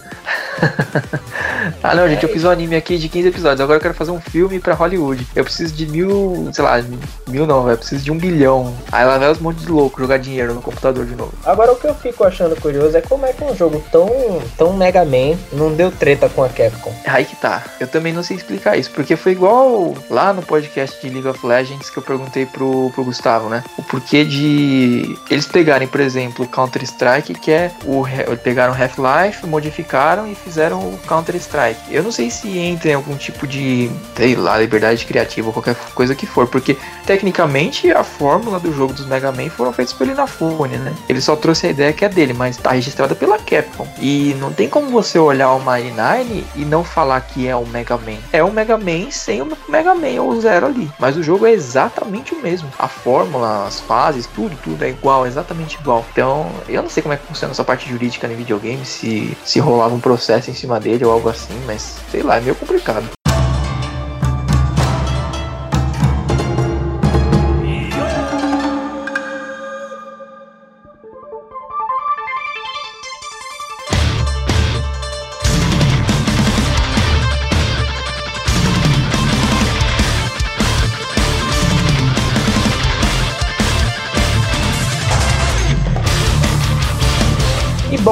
ah 1.83 1.95
não, 1.95 2.09
gente, 2.09 2.23
eu 2.23 2.29
fiz 2.29 2.45
um 2.45 2.51
anime 2.51 2.77
aqui 2.77 2.99
de 2.99 3.09
15 3.09 3.29
episódios, 3.29 3.61
agora 3.61 3.79
eu 3.79 3.83
quero 3.83 3.95
fazer 3.95 4.11
um 4.11 4.21
filme 4.21 4.59
pra 4.59 4.75
Hollywood. 4.75 5.27
Eu 5.35 5.45
preciso 5.45 5.75
de 5.75 5.87
mil, 5.87 6.49
sei 6.53 6.65
lá, 6.65 6.83
mil 7.29 7.47
não, 7.47 7.69
eu 7.69 7.77
preciso 7.77 8.05
de 8.05 8.11
um 8.11 8.19
bilhão. 8.19 8.75
Aí 8.91 9.05
lá 9.05 9.19
vai 9.19 9.31
os 9.31 9.39
montes 9.39 9.65
de 9.65 9.71
louco 9.71 10.01
jogar 10.01 10.19
dinheiro 10.19 10.55
no 10.55 10.63
computador 10.63 11.07
de 11.07 11.15
novo. 11.15 11.33
Agora 11.45 11.73
o 11.73 11.77
que 11.77 11.87
eu 11.87 11.95
fico 11.95 12.25
achando 12.25 12.61
curioso 12.61 12.97
é 12.97 13.01
como 13.01 13.27
é 13.27 13.33
que 13.33 13.45
um 13.45 13.55
jogo 13.55 13.83
tão, 13.91 14.09
tão 14.57 14.73
Mega 14.73 15.05
Man 15.05 15.39
não 15.53 15.73
deu 15.73 15.91
treta 15.91 16.29
com 16.29 16.43
a 16.43 16.49
Capcom. 16.49 16.93
Aí 17.07 17.25
que 17.25 17.37
tá. 17.37 17.63
Eu 17.79 17.87
também 17.87 18.13
não 18.13 18.23
sei 18.23 18.37
explicar 18.37 18.77
isso, 18.77 18.91
porque 18.91 19.17
foi 19.17 19.33
igual 19.33 19.95
lá 20.11 20.33
no 20.33 20.43
podcast 20.43 21.01
de 21.01 21.13
League 21.13 21.29
of 21.29 21.47
Legends 21.47 21.91
que 21.91 21.99
eu 21.99 22.03
perguntei 22.03 22.47
pro, 22.47 22.91
pro 22.91 23.05
Gustavo, 23.05 23.49
né? 23.49 23.63
O 23.77 23.83
porquê 23.83 24.25
de 24.25 25.17
eles 25.31 25.47
pegarem, 25.47 25.87
por 25.87 26.01
exemplo, 26.01 26.47
Counter-Strike, 26.47 27.35
que 27.35 27.51
é 27.51 27.71
o. 27.85 28.03
Pegaram 28.43 28.75
Half-Life, 28.75 29.47
modificaram 29.47 30.31
e 30.31 30.35
fizeram 30.35 30.81
o 30.81 30.99
Counter-Strike. 31.07 31.52
Eu 31.91 32.03
não 32.03 32.13
sei 32.13 32.31
se 32.31 32.59
entra 32.59 32.91
em 32.91 32.95
algum 32.95 33.17
tipo 33.17 33.47
de, 33.47 33.91
sei 34.17 34.35
lá, 34.35 34.59
liberdade 34.59 35.05
criativa 35.05 35.49
ou 35.49 35.53
qualquer 35.53 35.77
coisa 35.95 36.15
que 36.15 36.27
for, 36.27 36.47
porque 36.47 36.77
tecnicamente 37.07 37.91
a 37.91 38.05
fórmula 38.05 38.59
do 38.59 38.73
jogo 38.73 38.93
dos 38.93 39.07
Mega 39.07 39.33
Man 39.33 39.51
foram 39.51 39.73
feitos 39.73 39.95
pelo 39.95 40.13
Inafune, 40.13 40.77
né? 40.77 40.95
Ele 41.09 41.21
só 41.21 41.37
trouxe 41.37 41.67
a 41.67 41.71
ideia 41.71 41.93
que 41.93 42.05
é 42.05 42.09
dele, 42.09 42.33
mas 42.33 42.57
tá 42.57 42.73
registrada 42.73 43.15
pela 43.15 43.39
Capcom. 43.39 43.87
E 44.01 44.35
não 44.39 44.53
tem 44.53 44.69
como 44.69 44.89
você 44.89 45.19
olhar 45.19 45.53
o 45.53 45.59
Mighty 45.59 45.93
Nine 45.93 46.45
e 46.57 46.65
não 46.65 46.85
falar 46.85 47.21
que 47.21 47.47
é 47.47 47.57
um 47.57 47.67
Mega 47.67 47.97
Man. 47.97 48.19
É 48.33 48.43
um 48.43 48.51
Mega 48.51 48.77
Man 48.77 49.11
sem 49.11 49.43
o 49.43 49.49
Mega 49.69 49.95
Man 49.95 50.23
ou 50.23 50.41
zero 50.41 50.67
ali. 50.67 50.91
Mas 50.99 51.17
o 51.17 51.23
jogo 51.23 51.47
é 51.47 51.53
exatamente 51.53 52.35
o 52.35 52.41
mesmo. 52.41 52.69
A 52.79 52.89
fórmula, 52.89 53.67
as 53.67 53.81
fases, 53.81 54.27
tudo, 54.27 54.57
tudo 54.63 54.85
é 54.85 54.91
igual, 54.91 55.27
exatamente 55.27 55.77
igual. 55.81 56.05
Então, 56.13 56.51
eu 56.69 56.83
não 56.83 56.89
sei 56.89 57.03
como 57.03 57.15
é 57.15 57.17
que 57.17 57.27
funciona 57.27 57.53
essa 57.53 57.65
parte 57.65 57.89
jurídica 57.89 58.29
no 58.29 58.35
videogame, 58.35 58.85
se, 58.85 59.37
se 59.45 59.59
rolava 59.59 59.95
um 59.95 60.01
processo 60.01 60.51
em 60.51 60.55
cima 60.55 60.79
dele 60.79 61.05
ou 61.05 61.13
algo 61.13 61.29
assim, 61.29 61.42
mas 61.67 61.99
sei 62.11 62.23
lá, 62.23 62.37
é 62.37 62.41
meio 62.41 62.55
complicado. 62.55 63.22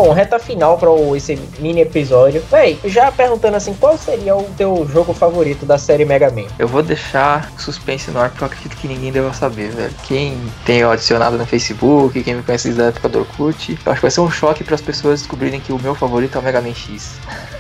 Bom, 0.00 0.14
reta 0.14 0.38
final 0.38 0.78
para 0.78 0.90
esse 1.14 1.38
mini 1.58 1.82
episódio. 1.82 2.42
Véi, 2.50 2.78
já 2.86 3.12
perguntando 3.12 3.56
assim, 3.58 3.74
qual 3.74 3.98
seria 3.98 4.34
o 4.34 4.44
teu 4.56 4.88
jogo 4.90 5.12
favorito 5.12 5.66
da 5.66 5.76
série 5.76 6.06
Mega 6.06 6.30
Man? 6.30 6.46
Eu 6.58 6.66
vou 6.66 6.82
deixar 6.82 7.52
suspense 7.58 8.10
no 8.10 8.18
ar 8.18 8.30
porque 8.30 8.42
eu 8.42 8.46
acredito 8.46 8.76
que 8.76 8.88
ninguém 8.88 9.12
deva 9.12 9.32
saber, 9.34 9.70
velho. 9.70 9.94
Quem 10.04 10.40
tem 10.64 10.82
adicionado 10.82 11.36
no 11.36 11.44
Facebook, 11.44 12.22
quem 12.22 12.34
me 12.34 12.42
conhece 12.42 12.68
desde 12.68 12.82
a 12.82 12.86
época 12.86 13.10
do 13.10 13.18
Orkut, 13.20 13.78
eu 13.84 13.92
acho 13.92 14.00
que 14.00 14.02
vai 14.02 14.10
ser 14.10 14.20
um 14.22 14.30
choque 14.30 14.64
para 14.64 14.74
as 14.74 14.80
pessoas 14.80 15.20
descobrirem 15.20 15.60
que 15.60 15.72
o 15.72 15.78
meu 15.78 15.94
favorito 15.94 16.36
é 16.36 16.40
o 16.40 16.42
Mega 16.42 16.62
Man 16.62 16.74
X. 16.74 17.18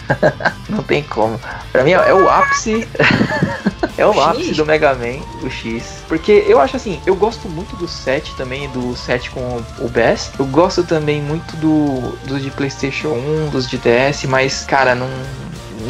Não 0.66 0.82
tem 0.82 1.02
como. 1.02 1.38
Pra 1.70 1.84
mim 1.84 1.92
é 1.92 2.14
o 2.14 2.26
ápice. 2.26 2.88
é 4.02 4.06
o 4.06 4.12
X? 4.12 4.22
ápice 4.22 4.54
do 4.54 4.66
Mega 4.66 4.94
Man, 4.94 5.20
o 5.42 5.50
X. 5.50 6.02
Porque 6.08 6.44
eu 6.46 6.60
acho 6.60 6.76
assim, 6.76 7.00
eu 7.06 7.14
gosto 7.14 7.48
muito 7.48 7.76
do 7.76 7.86
7 7.86 8.34
também, 8.36 8.68
do 8.70 8.96
7 8.96 9.30
com 9.30 9.62
o 9.78 9.88
Bass. 9.88 10.30
Eu 10.38 10.46
gosto 10.46 10.82
também 10.82 11.20
muito 11.20 11.56
do 11.56 12.16
dos 12.26 12.42
de 12.42 12.50
PlayStation 12.50 13.08
1, 13.08 13.50
dos 13.50 13.68
de 13.68 13.78
DS, 13.78 14.24
mas 14.24 14.64
cara, 14.64 14.94
não 14.94 15.08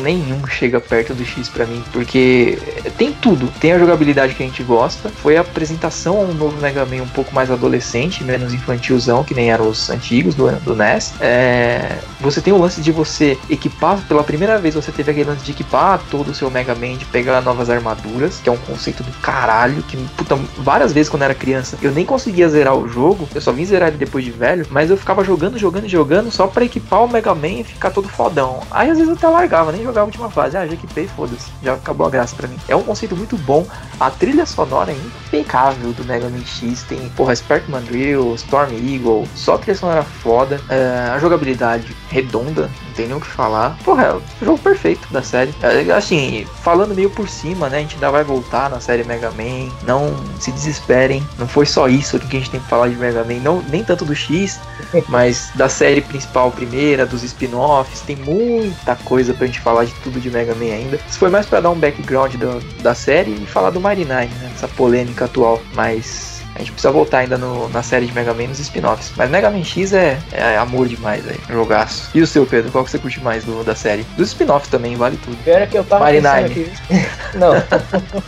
nenhum 0.03 0.47
chega 0.47 0.81
perto 0.81 1.15
do 1.15 1.25
X 1.25 1.49
pra 1.49 1.67
mim, 1.67 1.83
porque 1.93 2.59
tem 2.97 3.13
tudo. 3.13 3.49
Tem 3.61 3.73
a 3.73 3.79
jogabilidade 3.79 4.35
que 4.35 4.43
a 4.43 4.47
gente 4.47 4.63
gosta, 4.63 5.09
foi 5.09 5.37
a 5.37 5.41
apresentação 5.41 6.19
a 6.19 6.21
um 6.21 6.35
novo 6.35 6.61
Mega 6.61 6.85
Man 6.85 7.03
um 7.03 7.09
pouco 7.09 7.35
mais 7.35 7.51
adolescente, 7.51 8.25
menos 8.25 8.53
infantilzão, 8.55 9.25
que 9.25 9.35
nem 9.35 9.51
eram 9.51 9.69
os 9.69 9.91
antigos 9.91 10.35
do, 10.35 10.51
do 10.61 10.75
NES. 10.75 11.15
É, 11.21 11.99
você 12.21 12.41
tem 12.41 12.53
o 12.53 12.59
lance 12.59 12.81
de 12.81 12.93
você 12.93 13.39
equipar, 13.49 13.99
pela 14.07 14.23
primeira 14.23 14.59
vez 14.59 14.75
você 14.75 14.93
teve 14.93 15.11
aquele 15.11 15.31
lance 15.31 15.45
de 15.45 15.53
equipar 15.53 16.01
todo 16.11 16.31
o 16.31 16.35
seu 16.35 16.51
Mega 16.51 16.75
Man, 16.75 16.97
de 16.97 17.05
pegar 17.07 17.41
novas 17.41 17.71
armaduras, 17.71 18.39
que 18.43 18.49
é 18.49 18.53
um 18.53 18.57
conceito 18.59 19.03
do 19.03 19.13
caralho, 19.21 19.83
que 19.83 19.97
puta, 20.17 20.37
várias 20.59 20.93
vezes 20.93 21.09
quando 21.09 21.23
era 21.23 21.35
criança 21.35 21.79
eu 21.83 21.93
nem 21.93 22.05
conseguia 22.05 22.49
zerar 22.49 22.75
o 22.75 22.89
jogo, 22.89 23.29
eu 23.35 23.41
só 23.41 23.53
vim 23.53 23.65
zerar 23.65 23.89
ele 23.89 23.99
depois 23.99 24.25
de 24.25 24.31
velho, 24.31 24.67
mas 24.71 24.91
eu 24.91 24.97
ficava 24.97 25.25
jogando, 25.25 25.59
jogando, 25.59 25.89
jogando 25.89 26.31
só 26.31 26.47
pra 26.47 26.65
equipar 26.65 27.05
o 27.05 27.09
Mega 27.09 27.35
Man 27.35 27.61
e 27.61 27.65
ficar 27.65 27.91
todo 27.91 28.09
fodão. 28.09 28.61
Aí 28.71 28.91
às 28.91 28.99
vezes 28.99 29.09
eu 29.09 29.17
até 29.17 29.29
largava, 29.29 29.73
nem 29.73 29.80
jogava 29.83 30.01
a 30.01 30.05
última 30.05 30.31
fase, 30.31 30.57
ah, 30.57 30.67
já 30.67 30.75
equipei, 30.75 31.09
foda-se, 31.09 31.51
já 31.63 31.75
acabou 31.75 32.07
a 32.07 32.11
graça 32.11 32.35
pra 32.37 32.49
mim. 32.49 32.57
É 32.69 32.77
um 32.77 32.83
conceito 32.83 33.17
muito 33.17 33.37
bom, 33.39 33.67
a 33.99 34.11
trilha 34.11 34.47
sonora 34.47 34.93
é 34.93 34.95
impecável 34.95 35.93
do 35.93 36.05
Mega 36.05 36.29
Man 36.29 36.45
X, 36.45 36.83
tem, 36.85 37.09
porra, 37.11 37.35
Sparkman 37.35 37.83
Drill, 37.83 38.35
Storm 38.35 38.73
Eagle, 38.73 39.27
só 39.35 39.59
trilha 39.59 39.77
sonora 39.77 40.03
foda, 40.03 40.61
é, 40.69 41.11
a 41.13 41.19
jogabilidade 41.19 41.95
redonda, 42.09 42.71
não 42.91 42.95
tem 42.97 43.07
nem 43.07 43.17
o 43.17 43.21
que 43.21 43.27
falar. 43.27 43.77
Porra, 43.85 44.03
é 44.05 44.13
o 44.15 44.23
jogo 44.43 44.59
perfeito 44.59 45.07
da 45.13 45.23
série. 45.23 45.55
É, 45.63 45.91
assim, 45.93 46.47
falando 46.63 46.95
meio 46.95 47.11
por 47.11 47.29
cima, 47.29 47.69
né, 47.69 47.79
a 47.79 47.81
gente 47.81 47.95
ainda 47.95 48.11
vai 48.11 48.25
voltar 48.25 48.69
na 48.69 48.81
série 48.81 49.05
Mega 49.05 49.31
Man, 49.31 49.71
não 49.87 50.15
se 50.39 50.51
desesperem, 50.53 51.27
não 51.39 51.47
foi 51.49 51.67
só 51.67 51.89
isso 51.89 52.19
que 52.19 52.37
a 52.37 52.41
gente 52.41 52.51
tem 52.51 52.61
que 52.61 52.69
falar 52.69 52.89
de 52.89 52.97
Mega 52.97 53.25
Man, 53.25 53.41
não, 53.43 53.63
nem 53.71 53.83
tanto 53.85 54.05
do 54.05 54.15
X, 54.15 54.59
mas 55.09 55.51
da 55.55 55.69
série 55.69 56.01
principal 56.01 56.51
primeira, 56.51 57.07
dos 57.07 57.23
spin-offs, 57.23 58.01
tem 58.03 58.17
muita 58.17 58.97
coisa 58.97 59.33
pra 59.33 59.47
gente 59.47 59.61
falar 59.61 59.85
de 59.85 59.93
tudo 60.03 60.21
de 60.21 60.31
Mega 60.31 60.55
Man 60.55 60.73
ainda. 60.73 60.99
Isso 61.09 61.19
foi 61.19 61.31
mais 61.31 61.47
pra 61.47 61.61
dar 61.61 61.71
um 61.71 61.79
background 61.79 62.35
do- 62.35 62.61
da 62.83 62.95
série 62.95 63.31
e 63.33 63.47
falar 63.47 63.71
do 63.71 63.81
Nine, 63.81 64.05
né, 64.05 64.29
essa 64.55 64.69
polêmica 64.69 65.25
atual, 65.25 65.61
mas 65.75 66.40
gente 66.61 66.73
precisa 66.73 66.93
voltar 66.93 67.19
ainda 67.19 67.37
no, 67.37 67.69
na 67.69 67.83
série 67.83 68.07
de 68.07 68.13
Mega 68.13 68.33
Man 68.33 68.49
nos 68.49 68.61
spin-offs. 68.61 69.13
Mas 69.17 69.31
Mega 69.31 69.51
Man 69.51 69.65
X 69.65 69.93
é, 69.93 70.19
é 70.33 70.57
amor 70.57 70.89
demais 70.89 71.27
aí, 71.29 71.39
jogaço. 71.49 72.11
E 72.15 72.21
o 72.21 72.27
seu, 72.27 72.47
Pedro, 72.47 72.71
qual 72.71 72.85
que 72.85 72.91
você 72.91 72.99
curte 72.99 73.21
mais 73.21 73.45
do, 73.45 73.65
da 73.65 73.75
série? 73.75 74.05
Dos 74.17 74.29
spin-offs 74.29 74.69
também, 74.71 74.97
vale 74.97 75.17
tudo. 75.19 75.37
Pior 75.45 75.63
é 75.63 75.67
que 75.67 75.77
eu 75.77 75.85
tava 75.85 76.07
Mighty 76.07 76.23
pensando 76.23 76.49
Nine. 76.49 76.71
aqui. 76.89 77.09
não, 77.39 77.53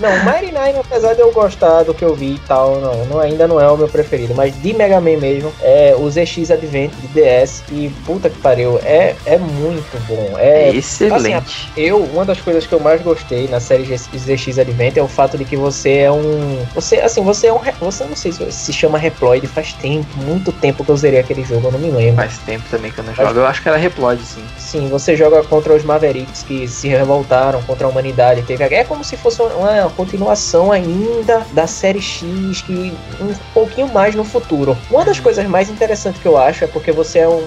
não, 0.00 0.24
Mighty 0.24 0.52
Nine, 0.52 0.78
apesar 0.80 1.14
de 1.14 1.20
eu 1.20 1.32
gostar 1.32 1.82
do 1.82 1.94
que 1.94 2.04
eu 2.04 2.14
vi 2.14 2.34
e 2.34 2.40
tal, 2.46 2.80
não, 2.80 3.06
não, 3.06 3.20
ainda 3.20 3.46
não 3.46 3.60
é 3.60 3.70
o 3.70 3.76
meu 3.76 3.88
preferido. 3.88 4.34
Mas 4.34 4.60
de 4.60 4.72
Mega 4.72 5.00
Man 5.00 5.18
mesmo, 5.18 5.52
é 5.60 5.94
o 5.96 6.08
ZX 6.10 6.50
Advent 6.50 6.92
de 7.00 7.08
DS. 7.08 7.62
E 7.70 7.90
puta 8.04 8.28
que 8.30 8.38
pariu, 8.38 8.78
é, 8.82 9.14
é 9.26 9.38
muito 9.38 10.06
bom. 10.06 10.38
É, 10.38 10.68
É, 10.68 10.76
excelente. 10.76 11.70
eu, 11.76 11.98
uma 11.98 12.24
das 12.24 12.40
coisas 12.40 12.66
que 12.66 12.72
eu 12.72 12.80
mais 12.80 13.00
gostei 13.02 13.48
na 13.48 13.60
série 13.60 13.84
ZX 13.96 14.58
Advent 14.58 14.96
é 14.96 15.02
o 15.02 15.08
fato 15.08 15.38
de 15.38 15.44
que 15.44 15.56
você 15.56 15.98
é 15.98 16.12
um. 16.12 16.64
Você, 16.74 16.96
assim, 17.00 17.22
você 17.22 17.48
é 17.48 17.52
um. 17.52 17.60
Você 17.80 18.04
não 18.04 18.16
sei 18.22 18.32
se 18.32 18.72
se 18.72 18.72
chama 18.72 18.98
Reploid, 18.98 19.46
faz 19.46 19.72
tempo, 19.72 20.06
muito 20.18 20.52
tempo 20.52 20.84
que 20.84 20.90
eu 20.90 20.96
zerei 20.96 21.20
aquele 21.20 21.44
jogo, 21.44 21.68
eu 21.68 21.72
não 21.72 21.78
me 21.78 21.90
lembro. 21.90 22.16
Faz 22.16 22.38
tempo 22.38 22.64
também 22.70 22.90
que 22.90 22.98
eu 22.98 23.04
não 23.04 23.14
jogo. 23.14 23.38
Eu 23.38 23.46
acho 23.46 23.62
que 23.62 23.68
era 23.68 23.76
Reploid, 23.76 24.22
sim. 24.22 24.44
Sim, 24.56 24.88
você 24.88 25.16
joga 25.16 25.42
contra 25.42 25.74
os 25.74 25.84
Mavericks 25.84 26.42
que 26.42 26.68
se 26.68 26.88
revoltaram 26.88 27.62
contra 27.62 27.86
a 27.86 27.90
humanidade. 27.90 28.42
Teve, 28.42 28.64
é 28.64 28.84
como 28.84 29.02
se 29.04 29.16
fosse 29.16 29.42
uma, 29.42 29.52
uma 29.52 29.90
continuação 29.90 30.70
ainda 30.70 31.44
da 31.52 31.66
série 31.66 32.00
X, 32.00 32.62
que 32.62 32.92
um 33.20 33.34
pouquinho 33.52 33.88
mais 33.88 34.14
no 34.14 34.24
futuro. 34.24 34.76
Uma 34.90 35.04
das 35.04 35.18
coisas 35.18 35.46
mais 35.46 35.68
interessantes 35.68 36.20
que 36.20 36.26
eu 36.26 36.38
acho 36.38 36.64
é 36.64 36.66
porque 36.66 36.92
você 36.92 37.20
é 37.20 37.28
um, 37.28 37.44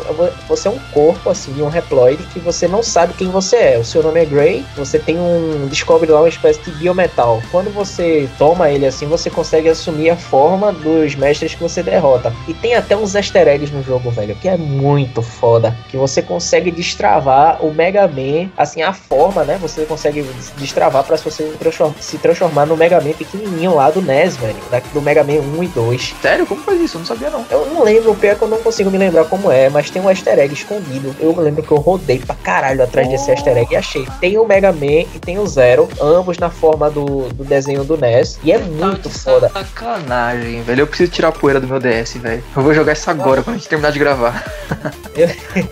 você 0.48 0.68
é 0.68 0.72
um 0.72 0.80
corpo, 0.92 1.30
assim, 1.30 1.62
um 1.62 1.70
Reploid, 1.70 2.22
que 2.34 2.40
você 2.40 2.68
não 2.68 2.84
sabe 2.84 3.14
quem 3.14 3.30
você 3.30 3.56
é. 3.56 3.78
O 3.80 3.86
seu 3.86 4.04
nome 4.04 4.22
é 4.22 4.26
Grey, 4.26 4.66
você 4.76 5.00
tem 5.00 5.18
um. 5.18 5.68
descobre 5.68 6.10
lá 6.12 6.20
uma 6.20 6.30
espécie 6.30 6.62
de 6.62 6.72
biometal. 6.72 7.42
Quando 7.52 7.74
você 7.74 8.30
toma 8.38 8.70
ele 8.70 8.86
assim, 8.86 9.08
você 9.08 9.30
consegue 9.30 9.70
assumir 9.70 10.10
a 10.10 10.18
forma 10.18 10.55
dos 10.72 11.15
mestres 11.15 11.54
que 11.56 11.62
você 11.62 11.82
derrota. 11.84 12.34
E 12.48 12.54
tem 12.54 12.76
até 12.76 12.96
uns 12.96 13.15
easter 13.15 13.48
eggs 13.48 13.74
no 13.74 13.84
jogo, 13.84 14.10
velho, 14.12 14.36
que 14.36 14.48
é 14.48 14.58
muito 14.58 15.22
foda. 15.22 15.76
Que 15.89 15.98
você 15.98 16.22
consegue 16.22 16.72
destravar 16.72 17.63
o 17.65 17.74
Mega 17.74 18.08
Man, 18.08 18.50
assim, 18.58 18.82
a 18.82 18.94
forma, 18.94 19.44
né? 19.44 19.58
Você 19.62 19.86
consegue 19.86 20.24
destravar 20.58 21.04
pra 21.04 21.18
você 21.18 21.44
transform- 21.60 21.94
se 22.00 22.18
transformar 22.18 22.65
no 22.65 22.76
Mega 22.78 23.00
Man 23.02 23.12
pequenininho 23.13 23.76
lá 23.76 23.89
do 23.89 24.02
NES, 24.02 24.38
velho. 24.38 24.56
da- 24.72 24.82
Do 24.94 25.02
Mega 25.02 25.24
Man 25.24 25.39
1 25.58 25.63
e 25.63 25.68
2. 25.68 26.15
Sério? 26.22 26.46
Como 26.46 26.62
faz 26.62 26.80
isso? 26.82 26.98
Eu 26.98 27.00
não 27.00 27.06
sabia, 27.06 27.30
não. 27.30 27.46
Eu 27.50 27.65
não 27.68 27.84
lembro, 27.84 28.12
o 28.12 28.15
pior 28.15 28.32
é 28.32 28.36
que 28.36 28.41
eu 28.41 28.48
não 28.48 28.58
consigo 28.60 28.89
me 28.89 28.98
lembrar 28.98 29.26
como 29.26 29.52
é, 29.52 29.70
mas 29.70 29.89
tem 29.89 30.02
um 30.02 30.10
easter 30.10 30.38
egg 30.39 30.54
escondido. 30.54 31.15
Eu 31.20 31.36
lembro 31.39 31.62
que 31.63 31.72
eu 31.72 31.78
rodei 31.78 32.20
pra 32.20 32.36
caralho 32.36 32.84
atrás 32.84 33.08
desse 33.10 33.30
easter 33.32 33.58
egg 33.58 33.74
e 33.74 33.76
achei. 33.76 34.06
Tem 34.20 34.38
o 34.38 34.46
Mega 34.46 34.72
Man 34.72 34.86
e 35.13 35.20
tem 35.20 35.38
o 35.39 35.46
Zero, 35.48 35.88
ambos 36.02 36.38
na 36.38 36.50
forma 36.50 36.89
do, 36.89 37.28
do 37.34 37.44
desenho 37.44 37.84
do 37.84 37.98
NES. 37.98 38.39
E 38.44 38.52
é 38.52 38.58
muito 38.58 39.10
Tá 39.10 39.20
foda. 39.20 39.50
Sacanagem, 39.50 40.45
velho. 40.62 40.82
Eu 40.82 40.88
preciso 40.88 41.12
tirar 41.12 41.30
a 41.30 41.32
poeira 41.32 41.60
do 41.60 41.68
meu 41.68 41.80
DS, 41.80 42.14
velho. 42.16 42.44
Eu 42.56 42.62
vou 42.62 42.74
jogar 42.74 42.94
isso 42.94 43.10
agora, 43.10 43.44
quando 43.44 43.56
a 43.56 43.60
gente 43.60 43.70
terminar 43.70 43.92
de 43.92 44.00
gravar. 44.00 44.44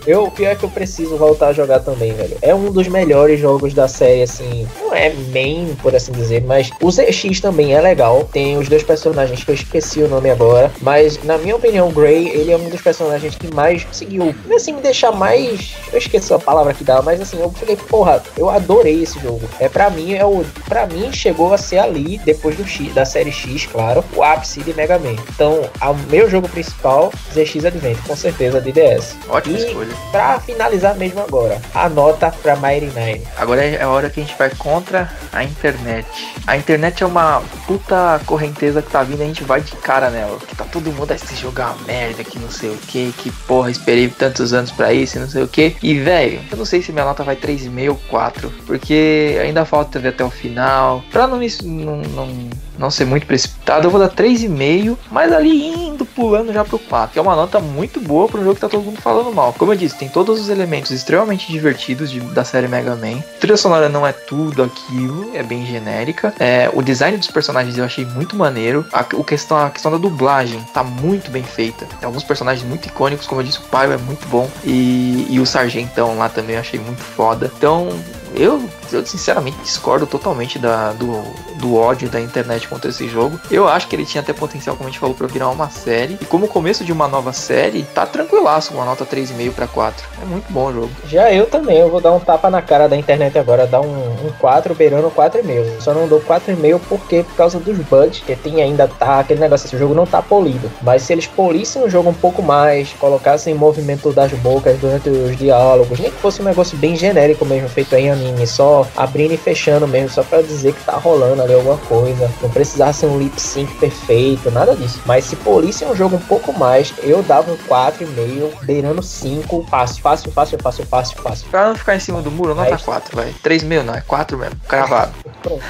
Eu, 0.06 0.24
o 0.24 0.30
pior 0.30 0.52
é 0.52 0.54
que 0.54 0.64
eu 0.64 0.70
preciso 0.70 1.16
voltar 1.18 1.48
a 1.48 1.52
jogar 1.52 1.80
também, 1.80 2.12
velho. 2.14 2.36
É 2.40 2.54
um 2.54 2.72
dos 2.72 2.88
melhores 2.88 3.38
jogos 3.38 3.74
da 3.74 3.86
série, 3.86 4.22
assim. 4.22 4.66
Não 4.80 4.94
é 4.94 5.12
main, 5.32 5.76
por 5.82 5.94
assim 5.94 6.12
dizer, 6.12 6.42
mas 6.44 6.70
o 6.80 6.90
ZX 6.90 7.40
também 7.40 7.74
é 7.74 7.80
legal. 7.80 8.24
Tem 8.32 8.56
os 8.56 8.68
dois 8.68 8.82
personagens 8.82 9.44
que 9.44 9.50
eu 9.50 9.54
esqueci 9.54 10.00
o 10.00 10.08
nome 10.08 10.30
agora. 10.30 10.72
Mas, 10.80 11.22
na 11.22 11.36
minha 11.36 11.56
opinião, 11.56 11.88
o 11.88 11.92
Gray, 11.92 12.28
ele 12.28 12.52
é 12.52 12.56
um 12.56 12.70
dos 12.70 12.80
personagens 12.80 13.34
que 13.34 13.54
mais 13.54 13.84
conseguiu, 13.84 14.34
assim, 14.54 14.72
me 14.72 14.80
deixar 14.80 15.12
mais. 15.12 15.74
Eu 15.92 15.98
esqueci 15.98 16.32
a 16.32 16.38
palavra 16.38 16.72
que 16.72 16.82
dá, 16.82 17.02
mas 17.02 17.20
assim, 17.20 17.38
eu 17.38 17.50
falei, 17.50 17.76
porra, 17.76 18.22
eu 18.36 18.48
adorei 18.48 19.02
esse 19.02 19.18
jogo. 19.20 19.42
É 19.58 19.68
pra 19.68 19.90
mim, 19.90 20.14
é 20.14 20.24
o. 20.24 20.44
Pra 20.66 20.86
mim, 20.86 21.12
chegou 21.12 21.52
a 21.52 21.58
ser 21.58 21.78
ali, 21.78 22.18
depois 22.24 22.56
do 22.56 22.66
X, 22.66 22.92
da 22.94 23.04
série 23.04 23.32
X, 23.32 23.66
claro, 23.66 24.02
o 24.16 24.22
ápice 24.22 24.60
de 24.64 24.74
Mega 24.74 24.98
Man. 24.98 25.16
Então, 25.34 25.68
o 25.80 25.94
meu 26.10 26.28
jogo 26.28 26.48
principal, 26.48 27.12
ZX 27.32 27.64
Advent, 27.64 27.98
com 28.06 28.16
certeza, 28.16 28.60
de 28.60 28.72
DS. 28.72 29.16
Ótima 29.28 29.58
E- 29.58 29.66
escolha. 29.66 29.94
Pra 30.10 30.40
finalizar 30.40 30.96
mesmo 30.96 31.20
agora, 31.20 31.60
a 31.74 31.88
nota 31.88 32.32
pra 32.42 32.56
Mighty 32.56 32.86
Nine. 32.98 33.22
Agora 33.36 33.64
é 33.64 33.82
a 33.82 33.88
hora 33.88 34.10
que 34.10 34.20
a 34.20 34.24
gente 34.24 34.36
vai 34.38 34.50
contra 34.50 35.10
a 35.32 35.44
internet. 35.44 36.06
A 36.46 36.56
internet 36.56 37.02
é 37.02 37.06
uma 37.06 37.42
puta 37.66 38.20
correnteza 38.26 38.82
que 38.82 38.90
tá 38.90 39.02
vindo 39.02 39.20
e 39.20 39.24
a 39.24 39.26
gente 39.26 39.44
vai 39.44 39.60
de 39.60 39.72
cara 39.76 40.10
nela. 40.10 40.38
Que 40.38 40.54
tá 40.56 40.64
todo 40.64 40.90
mundo 40.92 41.12
a 41.12 41.18
se 41.18 41.34
jogar 41.36 41.72
uma 41.72 41.86
merda, 41.86 42.24
que 42.24 42.38
não 42.38 42.50
sei 42.50 42.70
o 42.70 42.76
que, 42.76 43.12
que 43.18 43.30
porra, 43.46 43.70
esperei 43.70 44.08
tantos 44.08 44.52
anos 44.52 44.70
pra 44.70 44.92
isso 44.92 45.16
e 45.16 45.20
não 45.20 45.28
sei 45.28 45.42
o 45.42 45.48
que. 45.48 45.76
E 45.82 45.98
velho, 45.98 46.40
eu 46.50 46.56
não 46.56 46.64
sei 46.64 46.82
se 46.82 46.92
minha 46.92 47.04
nota 47.04 47.22
vai 47.22 47.36
3,5 47.36 47.88
ou 47.90 47.96
4, 48.08 48.52
porque 48.66 49.38
ainda 49.42 49.64
falta 49.64 49.98
ver 49.98 50.08
até 50.08 50.24
o 50.24 50.30
final. 50.30 51.02
Pra 51.10 51.26
não, 51.26 51.38
me, 51.38 51.48
não, 51.62 51.96
não, 51.96 52.50
não 52.78 52.90
ser 52.90 53.04
muito 53.04 53.26
precipitado, 53.26 53.86
eu 53.86 53.90
vou 53.90 54.00
dar 54.00 54.08
3,5, 54.08 54.96
mas 55.10 55.32
ali 55.32 55.68
indo, 55.74 56.04
pulando 56.04 56.52
já 56.52 56.64
pro 56.64 56.78
4, 56.78 57.12
que 57.12 57.18
é 57.18 57.22
uma 57.22 57.36
nota 57.36 57.60
muito 57.60 58.00
boa 58.00 58.28
pra 58.28 58.40
um 58.40 58.44
jogo 58.44 58.54
que 58.56 58.60
tá 58.60 58.68
todo 58.68 58.82
mundo 58.82 59.00
falando 59.00 59.32
mal. 59.32 59.52
Como 59.52 59.72
eu 59.72 59.76
disse, 59.76 59.96
tem 59.96 60.08
todos 60.08 60.40
os 60.40 60.48
elementos 60.48 60.90
extremamente 60.90 61.50
divertidos 61.50 62.10
de- 62.10 62.20
da 62.20 62.44
série 62.44 62.68
Mega 62.68 62.94
Man. 62.96 63.18
A 63.18 63.38
trilha 63.40 63.56
sonora 63.56 63.88
não 63.88 64.06
é 64.06 64.12
tudo 64.12 64.62
aquilo, 64.62 65.30
é 65.34 65.42
bem 65.42 65.64
genérica. 65.66 66.34
É, 66.38 66.70
o 66.72 66.82
design 66.82 67.16
dos 67.16 67.28
personagens 67.28 67.76
eu 67.78 67.84
achei 67.84 68.04
muito 68.04 68.36
maneiro. 68.36 68.84
A, 68.92 69.04
o 69.14 69.24
questão, 69.24 69.56
a 69.56 69.70
questão 69.70 69.90
da 69.92 69.98
dublagem 69.98 70.60
tá 70.72 70.82
muito 70.82 71.30
bem 71.30 71.42
feita. 71.42 71.86
Tem 72.00 72.06
alguns 72.06 72.24
personagens 72.24 72.66
muito 72.66 72.86
icônicos, 72.86 73.26
como 73.26 73.40
eu 73.40 73.44
disse, 73.44 73.58
o 73.58 73.62
Pyro 73.62 73.92
é 73.92 73.96
muito 73.98 74.26
bom. 74.28 74.48
E, 74.64 75.26
e 75.30 75.38
o 75.40 75.46
Sargentão 75.46 76.16
lá 76.18 76.28
também 76.28 76.54
eu 76.56 76.60
achei 76.60 76.80
muito 76.80 77.00
foda. 77.02 77.50
Então, 77.56 77.88
eu, 78.34 78.62
eu 78.92 79.06
sinceramente 79.06 79.56
discordo 79.62 80.06
totalmente 80.06 80.58
da, 80.58 80.92
do, 80.92 81.22
do 81.56 81.76
ódio 81.76 82.08
da 82.08 82.20
internet 82.20 82.68
contra 82.68 82.90
esse 82.90 83.08
jogo. 83.08 83.40
Eu 83.50 83.68
acho 83.68 83.88
que 83.88 83.96
ele 83.96 84.04
tinha 84.04 84.20
até 84.20 84.32
potencial, 84.32 84.76
como 84.76 84.88
a 84.88 84.90
gente 84.90 85.00
falou, 85.00 85.14
pra 85.14 85.26
virar 85.26 85.48
uma 85.50 85.70
série. 85.70 86.18
E 86.20 86.24
como 86.24 86.48
começo 86.48 86.84
de 86.84 86.92
uma 86.92 87.08
nova 87.08 87.32
série, 87.32 87.84
tá 87.94 88.04
tranquilaço, 88.04 88.74
uma 88.74 88.84
nota 88.84 89.06
3,5 89.06 89.52
pra 89.52 89.66
4. 89.66 90.06
É 90.20 90.24
muito 90.24 90.52
bom 90.52 90.66
o 90.66 90.72
jogo. 90.72 90.90
Já 91.06 91.32
eu 91.32 91.46
também, 91.46 91.78
eu 91.78 91.90
vou 91.90 92.00
dar 92.00 92.12
um 92.12 92.20
tapa 92.20 92.50
na 92.50 92.60
cara 92.60 92.88
da 92.88 92.96
internet 92.96 93.38
agora, 93.38 93.66
dar 93.66 93.80
um, 93.80 94.26
um 94.26 94.32
4 94.38 94.74
beirando 94.74 95.10
4,5. 95.10 95.80
Só 95.80 95.94
não 95.94 96.08
dou 96.08 96.20
4,5 96.20 96.80
porque 96.88 97.22
por 97.22 97.36
causa 97.36 97.58
dos 97.58 97.78
bugs, 97.78 98.20
que 98.20 98.34
tem 98.34 98.60
ainda 98.62 98.88
tá 98.88 99.20
aquele 99.20 99.40
negócio, 99.40 99.66
esse 99.66 99.78
jogo 99.78 99.94
não 99.94 100.06
tá 100.06 100.20
polido. 100.20 100.70
Mas 100.82 101.02
se 101.02 101.12
eles 101.12 101.26
polissem 101.26 101.82
o 101.82 101.90
jogo 101.90 102.10
um 102.10 102.14
pouco 102.14 102.42
mais, 102.42 102.92
colocassem 102.94 103.54
movimento 103.54 104.12
das 104.12 104.32
bocas 104.32 104.78
durante 104.78 105.08
os 105.08 105.36
diálogos, 105.36 105.98
nem 105.98 106.10
que 106.10 106.18
fosse 106.18 106.42
um 106.42 106.44
negócio 106.44 106.76
bem 106.76 106.96
genérico 106.96 107.44
mesmo, 107.44 107.68
feito 107.68 107.94
em 107.94 108.10
só 108.46 108.86
abrindo 108.96 109.32
e 109.34 109.36
fechando 109.36 109.86
mesmo, 109.86 110.10
só 110.10 110.22
pra 110.22 110.42
dizer 110.42 110.72
que 110.72 110.84
tá 110.84 110.92
rolando 110.92 111.42
ali 111.42 111.54
alguma 111.54 111.78
coisa. 111.78 112.30
Não 112.42 112.50
precisava 112.50 112.92
ser 112.92 113.06
um 113.06 113.18
lip 113.18 113.40
sync 113.40 113.72
perfeito, 113.78 114.50
nada 114.50 114.74
disso. 114.74 115.00
Mas 115.06 115.24
se 115.24 115.36
polissem 115.36 115.88
o 115.90 115.94
jogo 115.96 116.16
um 116.16 116.20
pouco 116.20 116.52
mais, 116.52 116.92
eu 117.02 117.22
dava 117.22 117.50
um 117.52 117.56
4,5, 117.68 118.64
beirando 118.64 119.02
5, 119.02 119.66
fácil, 119.70 120.02
fácil, 120.02 120.30
fácil, 120.32 120.58
fácil, 120.60 120.84
fácil, 120.86 121.22
fácil. 121.22 121.46
Pra 121.50 121.68
não 121.68 121.74
ficar 121.76 121.96
em 121.96 122.00
cima 122.00 122.20
do 122.22 122.30
muro, 122.30 122.54
nota 122.54 122.70
Mas- 122.70 122.82
4, 122.82 123.16
vai. 123.16 123.34
3,5 123.42 123.82
não, 123.82 123.94
é 123.94 124.00
4 124.00 124.38
mesmo, 124.38 124.56
cravado. 124.68 125.12
Pronto. 125.42 125.62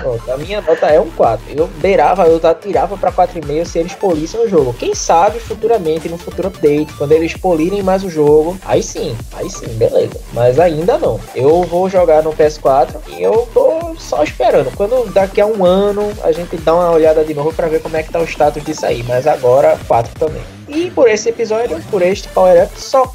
Pronto, 0.00 0.32
a 0.32 0.36
minha 0.38 0.60
nota 0.60 0.86
é 0.86 0.98
um 1.00 1.10
4. 1.10 1.44
Eu 1.54 1.66
beirava, 1.78 2.26
eu 2.26 2.40
atirava 2.48 2.96
pra 2.96 3.12
4,5 3.12 3.64
se 3.66 3.78
eles 3.78 3.94
polissem 3.94 4.40
o 4.40 4.48
jogo. 4.48 4.74
Quem 4.74 4.94
sabe 4.94 5.38
futuramente, 5.40 6.08
no 6.08 6.18
futuro 6.18 6.48
update, 6.48 6.92
quando 6.94 7.12
eles 7.12 7.34
polirem 7.34 7.82
mais 7.82 8.02
o 8.02 8.10
jogo, 8.10 8.56
aí 8.64 8.82
sim, 8.82 9.16
aí 9.34 9.48
sim, 9.50 9.68
beleza. 9.74 10.18
Mas 10.32 10.58
ainda 10.58 10.98
não. 10.98 11.20
Eu 11.34 11.62
vou 11.74 11.90
jogar 11.90 12.22
no 12.22 12.32
PS4 12.32 13.00
e 13.08 13.20
eu 13.20 13.48
tô 13.52 13.96
só 13.98 14.22
esperando. 14.22 14.70
Quando 14.76 15.12
daqui 15.12 15.40
a 15.40 15.46
um 15.46 15.64
ano 15.64 16.12
a 16.22 16.30
gente 16.30 16.56
dá 16.58 16.72
uma 16.72 16.92
olhada 16.92 17.24
de 17.24 17.34
novo 17.34 17.52
pra 17.52 17.66
ver 17.66 17.82
como 17.82 17.96
é 17.96 18.02
que 18.04 18.12
tá 18.12 18.20
o 18.20 18.24
status 18.24 18.62
disso 18.62 18.86
aí. 18.86 19.02
Mas 19.02 19.26
agora 19.26 19.76
4 19.88 20.14
também. 20.16 20.42
E 20.68 20.88
por 20.92 21.08
esse 21.08 21.30
episódio, 21.30 21.82
por 21.90 22.00
este 22.00 22.28
Power 22.28 22.62
Up, 22.62 22.80
só. 22.80 23.12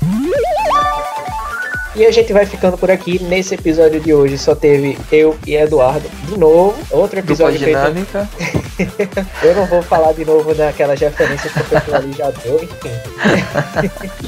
E 1.96 2.06
a 2.06 2.12
gente 2.12 2.34
vai 2.34 2.46
ficando 2.46 2.78
por 2.78 2.92
aqui. 2.92 3.24
Nesse 3.24 3.56
episódio 3.56 4.02
de 4.02 4.14
hoje 4.14 4.38
só 4.38 4.54
teve 4.54 4.98
eu 5.10 5.38
e 5.48 5.56
Eduardo 5.56 6.10
de 6.26 6.38
novo. 6.38 6.76
Outro 6.92 7.22
Dupla 7.22 7.52
episódio 7.52 7.60
feito. 7.60 7.78
dinâmica. 7.78 8.30
Eu 9.42 9.56
não 9.56 9.66
vou 9.66 9.82
falar 9.82 10.14
de 10.14 10.24
novo 10.24 10.54
daquelas 10.54 11.00
referências 11.00 11.52
porque 11.52 11.76
aquilo 11.76 11.96
ali 11.98 12.14
já 12.14 12.30
deu, 12.32 12.56
enfim. 12.56 12.92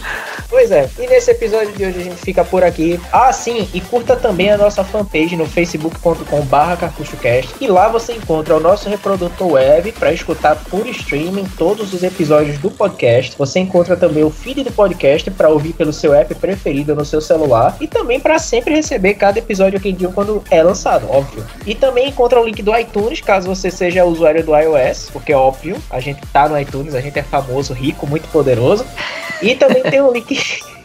Pois 0.52 0.70
é, 0.70 0.90
e 1.00 1.08
nesse 1.08 1.32
episódio 1.32 1.72
de 1.72 1.86
hoje 1.86 2.02
a 2.02 2.04
gente 2.04 2.18
fica 2.18 2.44
por 2.44 2.62
aqui. 2.62 3.00
Ah, 3.10 3.32
sim, 3.32 3.70
e 3.74 3.80
curta 3.80 4.18
também 4.18 4.52
a 4.52 4.58
nossa 4.58 4.84
fanpage 4.84 5.38
no 5.38 5.46
facebook.com.br 5.46 6.78
cartuchocast 6.78 7.56
e 7.62 7.68
lá 7.68 7.88
você 7.88 8.12
encontra 8.12 8.58
o 8.58 8.60
nosso 8.60 8.90
reprodutor 8.90 9.54
web 9.54 9.94
para 9.94 10.12
escutar 10.12 10.58
por 10.66 10.86
streaming 10.88 11.46
todos 11.58 11.94
os 11.94 12.04
episódios 12.04 12.58
do 12.58 12.70
podcast. 12.70 13.34
Você 13.38 13.60
encontra 13.60 13.96
também 13.96 14.26
o 14.26 14.30
feed 14.30 14.66
do 14.66 14.74
podcast 14.74 15.32
para 15.32 15.48
ouvir 15.48 15.72
pelo 15.72 15.94
seu 15.94 16.14
app 16.14 16.36
preferido 16.36 16.94
no 16.94 17.06
seu 17.06 17.22
celular 17.22 17.78
e 17.80 17.88
também 17.88 18.20
para 18.20 18.38
sempre 18.38 18.76
receber 18.76 19.14
cada 19.14 19.40
episódio 19.40 19.80
aqui 19.80 19.92
em 19.92 19.96
dia 19.96 20.10
quando 20.10 20.44
é 20.52 20.62
lançado, 20.62 21.10
óbvio. 21.10 21.48
E 21.66 21.74
também 21.74 22.10
encontra 22.10 22.42
o 22.42 22.46
link 22.46 22.62
do 22.62 22.78
iTunes, 22.78 23.22
caso 23.22 23.48
você 23.48 23.72
seja 23.72 24.04
usuário 24.04 24.44
do 24.44 24.54
iOS, 24.54 25.12
porque 25.14 25.32
é 25.32 25.38
óbvio, 25.38 25.78
a 25.90 26.02
gente 26.02 26.20
tá 26.28 26.50
no 26.50 26.60
iTunes, 26.60 26.94
a 26.94 27.00
gente 27.00 27.18
é 27.18 27.24
famoso, 27.24 27.72
rico, 27.72 28.06
muito 28.06 28.28
poderoso. 28.28 28.86
E 29.42 29.56
também 29.56 29.82
tem 29.82 30.00
um 30.02 30.12
link 30.12 30.36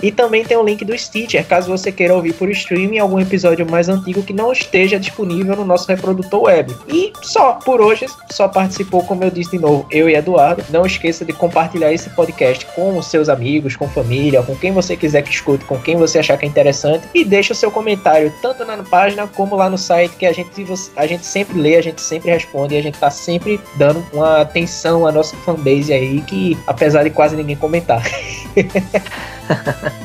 E 0.02 0.12
também 0.12 0.44
tem 0.44 0.56
o 0.56 0.62
link 0.62 0.84
do 0.84 0.96
Stitcher, 0.96 1.46
caso 1.46 1.70
você 1.70 1.90
queira 1.90 2.14
ouvir 2.14 2.34
por 2.34 2.50
streaming 2.50 2.98
algum 2.98 3.18
episódio 3.18 3.68
mais 3.68 3.88
antigo 3.88 4.22
que 4.22 4.32
não 4.32 4.52
esteja 4.52 4.98
disponível 4.98 5.56
no 5.56 5.64
nosso 5.64 5.88
reprodutor 5.88 6.44
web. 6.44 6.74
E 6.88 7.12
só, 7.22 7.54
por 7.54 7.80
hoje, 7.80 8.06
só 8.30 8.48
participou, 8.48 9.02
como 9.04 9.24
eu 9.24 9.30
disse 9.30 9.52
de 9.52 9.58
novo, 9.58 9.86
eu 9.90 10.08
e 10.08 10.14
Eduardo. 10.14 10.64
Não 10.70 10.84
esqueça 10.84 11.24
de 11.24 11.32
compartilhar 11.32 11.92
esse 11.92 12.10
podcast 12.10 12.66
com 12.74 12.96
os 12.98 13.06
seus 13.06 13.28
amigos, 13.28 13.76
com 13.76 13.88
família, 13.88 14.42
com 14.42 14.54
quem 14.54 14.72
você 14.72 14.96
quiser 14.96 15.22
que 15.22 15.30
escute, 15.30 15.64
com 15.64 15.78
quem 15.78 15.96
você 15.96 16.18
achar 16.18 16.36
que 16.36 16.44
é 16.44 16.48
interessante. 16.48 17.08
E 17.14 17.24
deixa 17.24 17.52
o 17.52 17.56
seu 17.56 17.70
comentário, 17.70 18.32
tanto 18.42 18.64
na 18.64 18.76
página 18.82 19.26
como 19.26 19.56
lá 19.56 19.70
no 19.70 19.78
site, 19.78 20.16
que 20.16 20.26
a 20.26 20.32
gente, 20.32 20.50
a 20.96 21.06
gente 21.06 21.24
sempre 21.24 21.58
lê, 21.58 21.76
a 21.76 21.82
gente 21.82 22.00
sempre 22.00 22.30
responde 22.30 22.74
e 22.74 22.78
a 22.78 22.82
gente 22.82 22.98
tá 22.98 23.10
sempre 23.10 23.60
dando 23.76 24.04
uma 24.12 24.42
atenção 24.42 25.06
à 25.06 25.12
nossa 25.12 25.36
fanbase 25.38 25.92
aí, 25.92 26.20
que 26.22 26.56
apesar 26.66 27.02
de 27.04 27.10
quase 27.10 27.34
ninguém 27.34 27.56
comentar. 27.56 28.02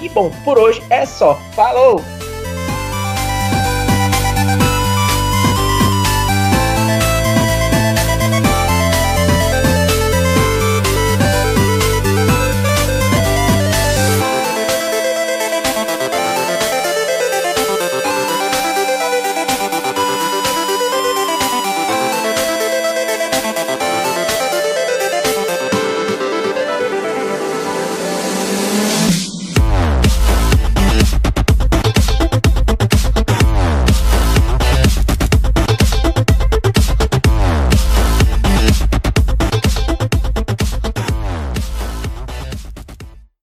e 0.02 0.10
bom, 0.10 0.32
por 0.43 0.58
hoje 0.58 0.82
é 0.89 1.06
só. 1.06 1.36
Falou! 1.56 2.02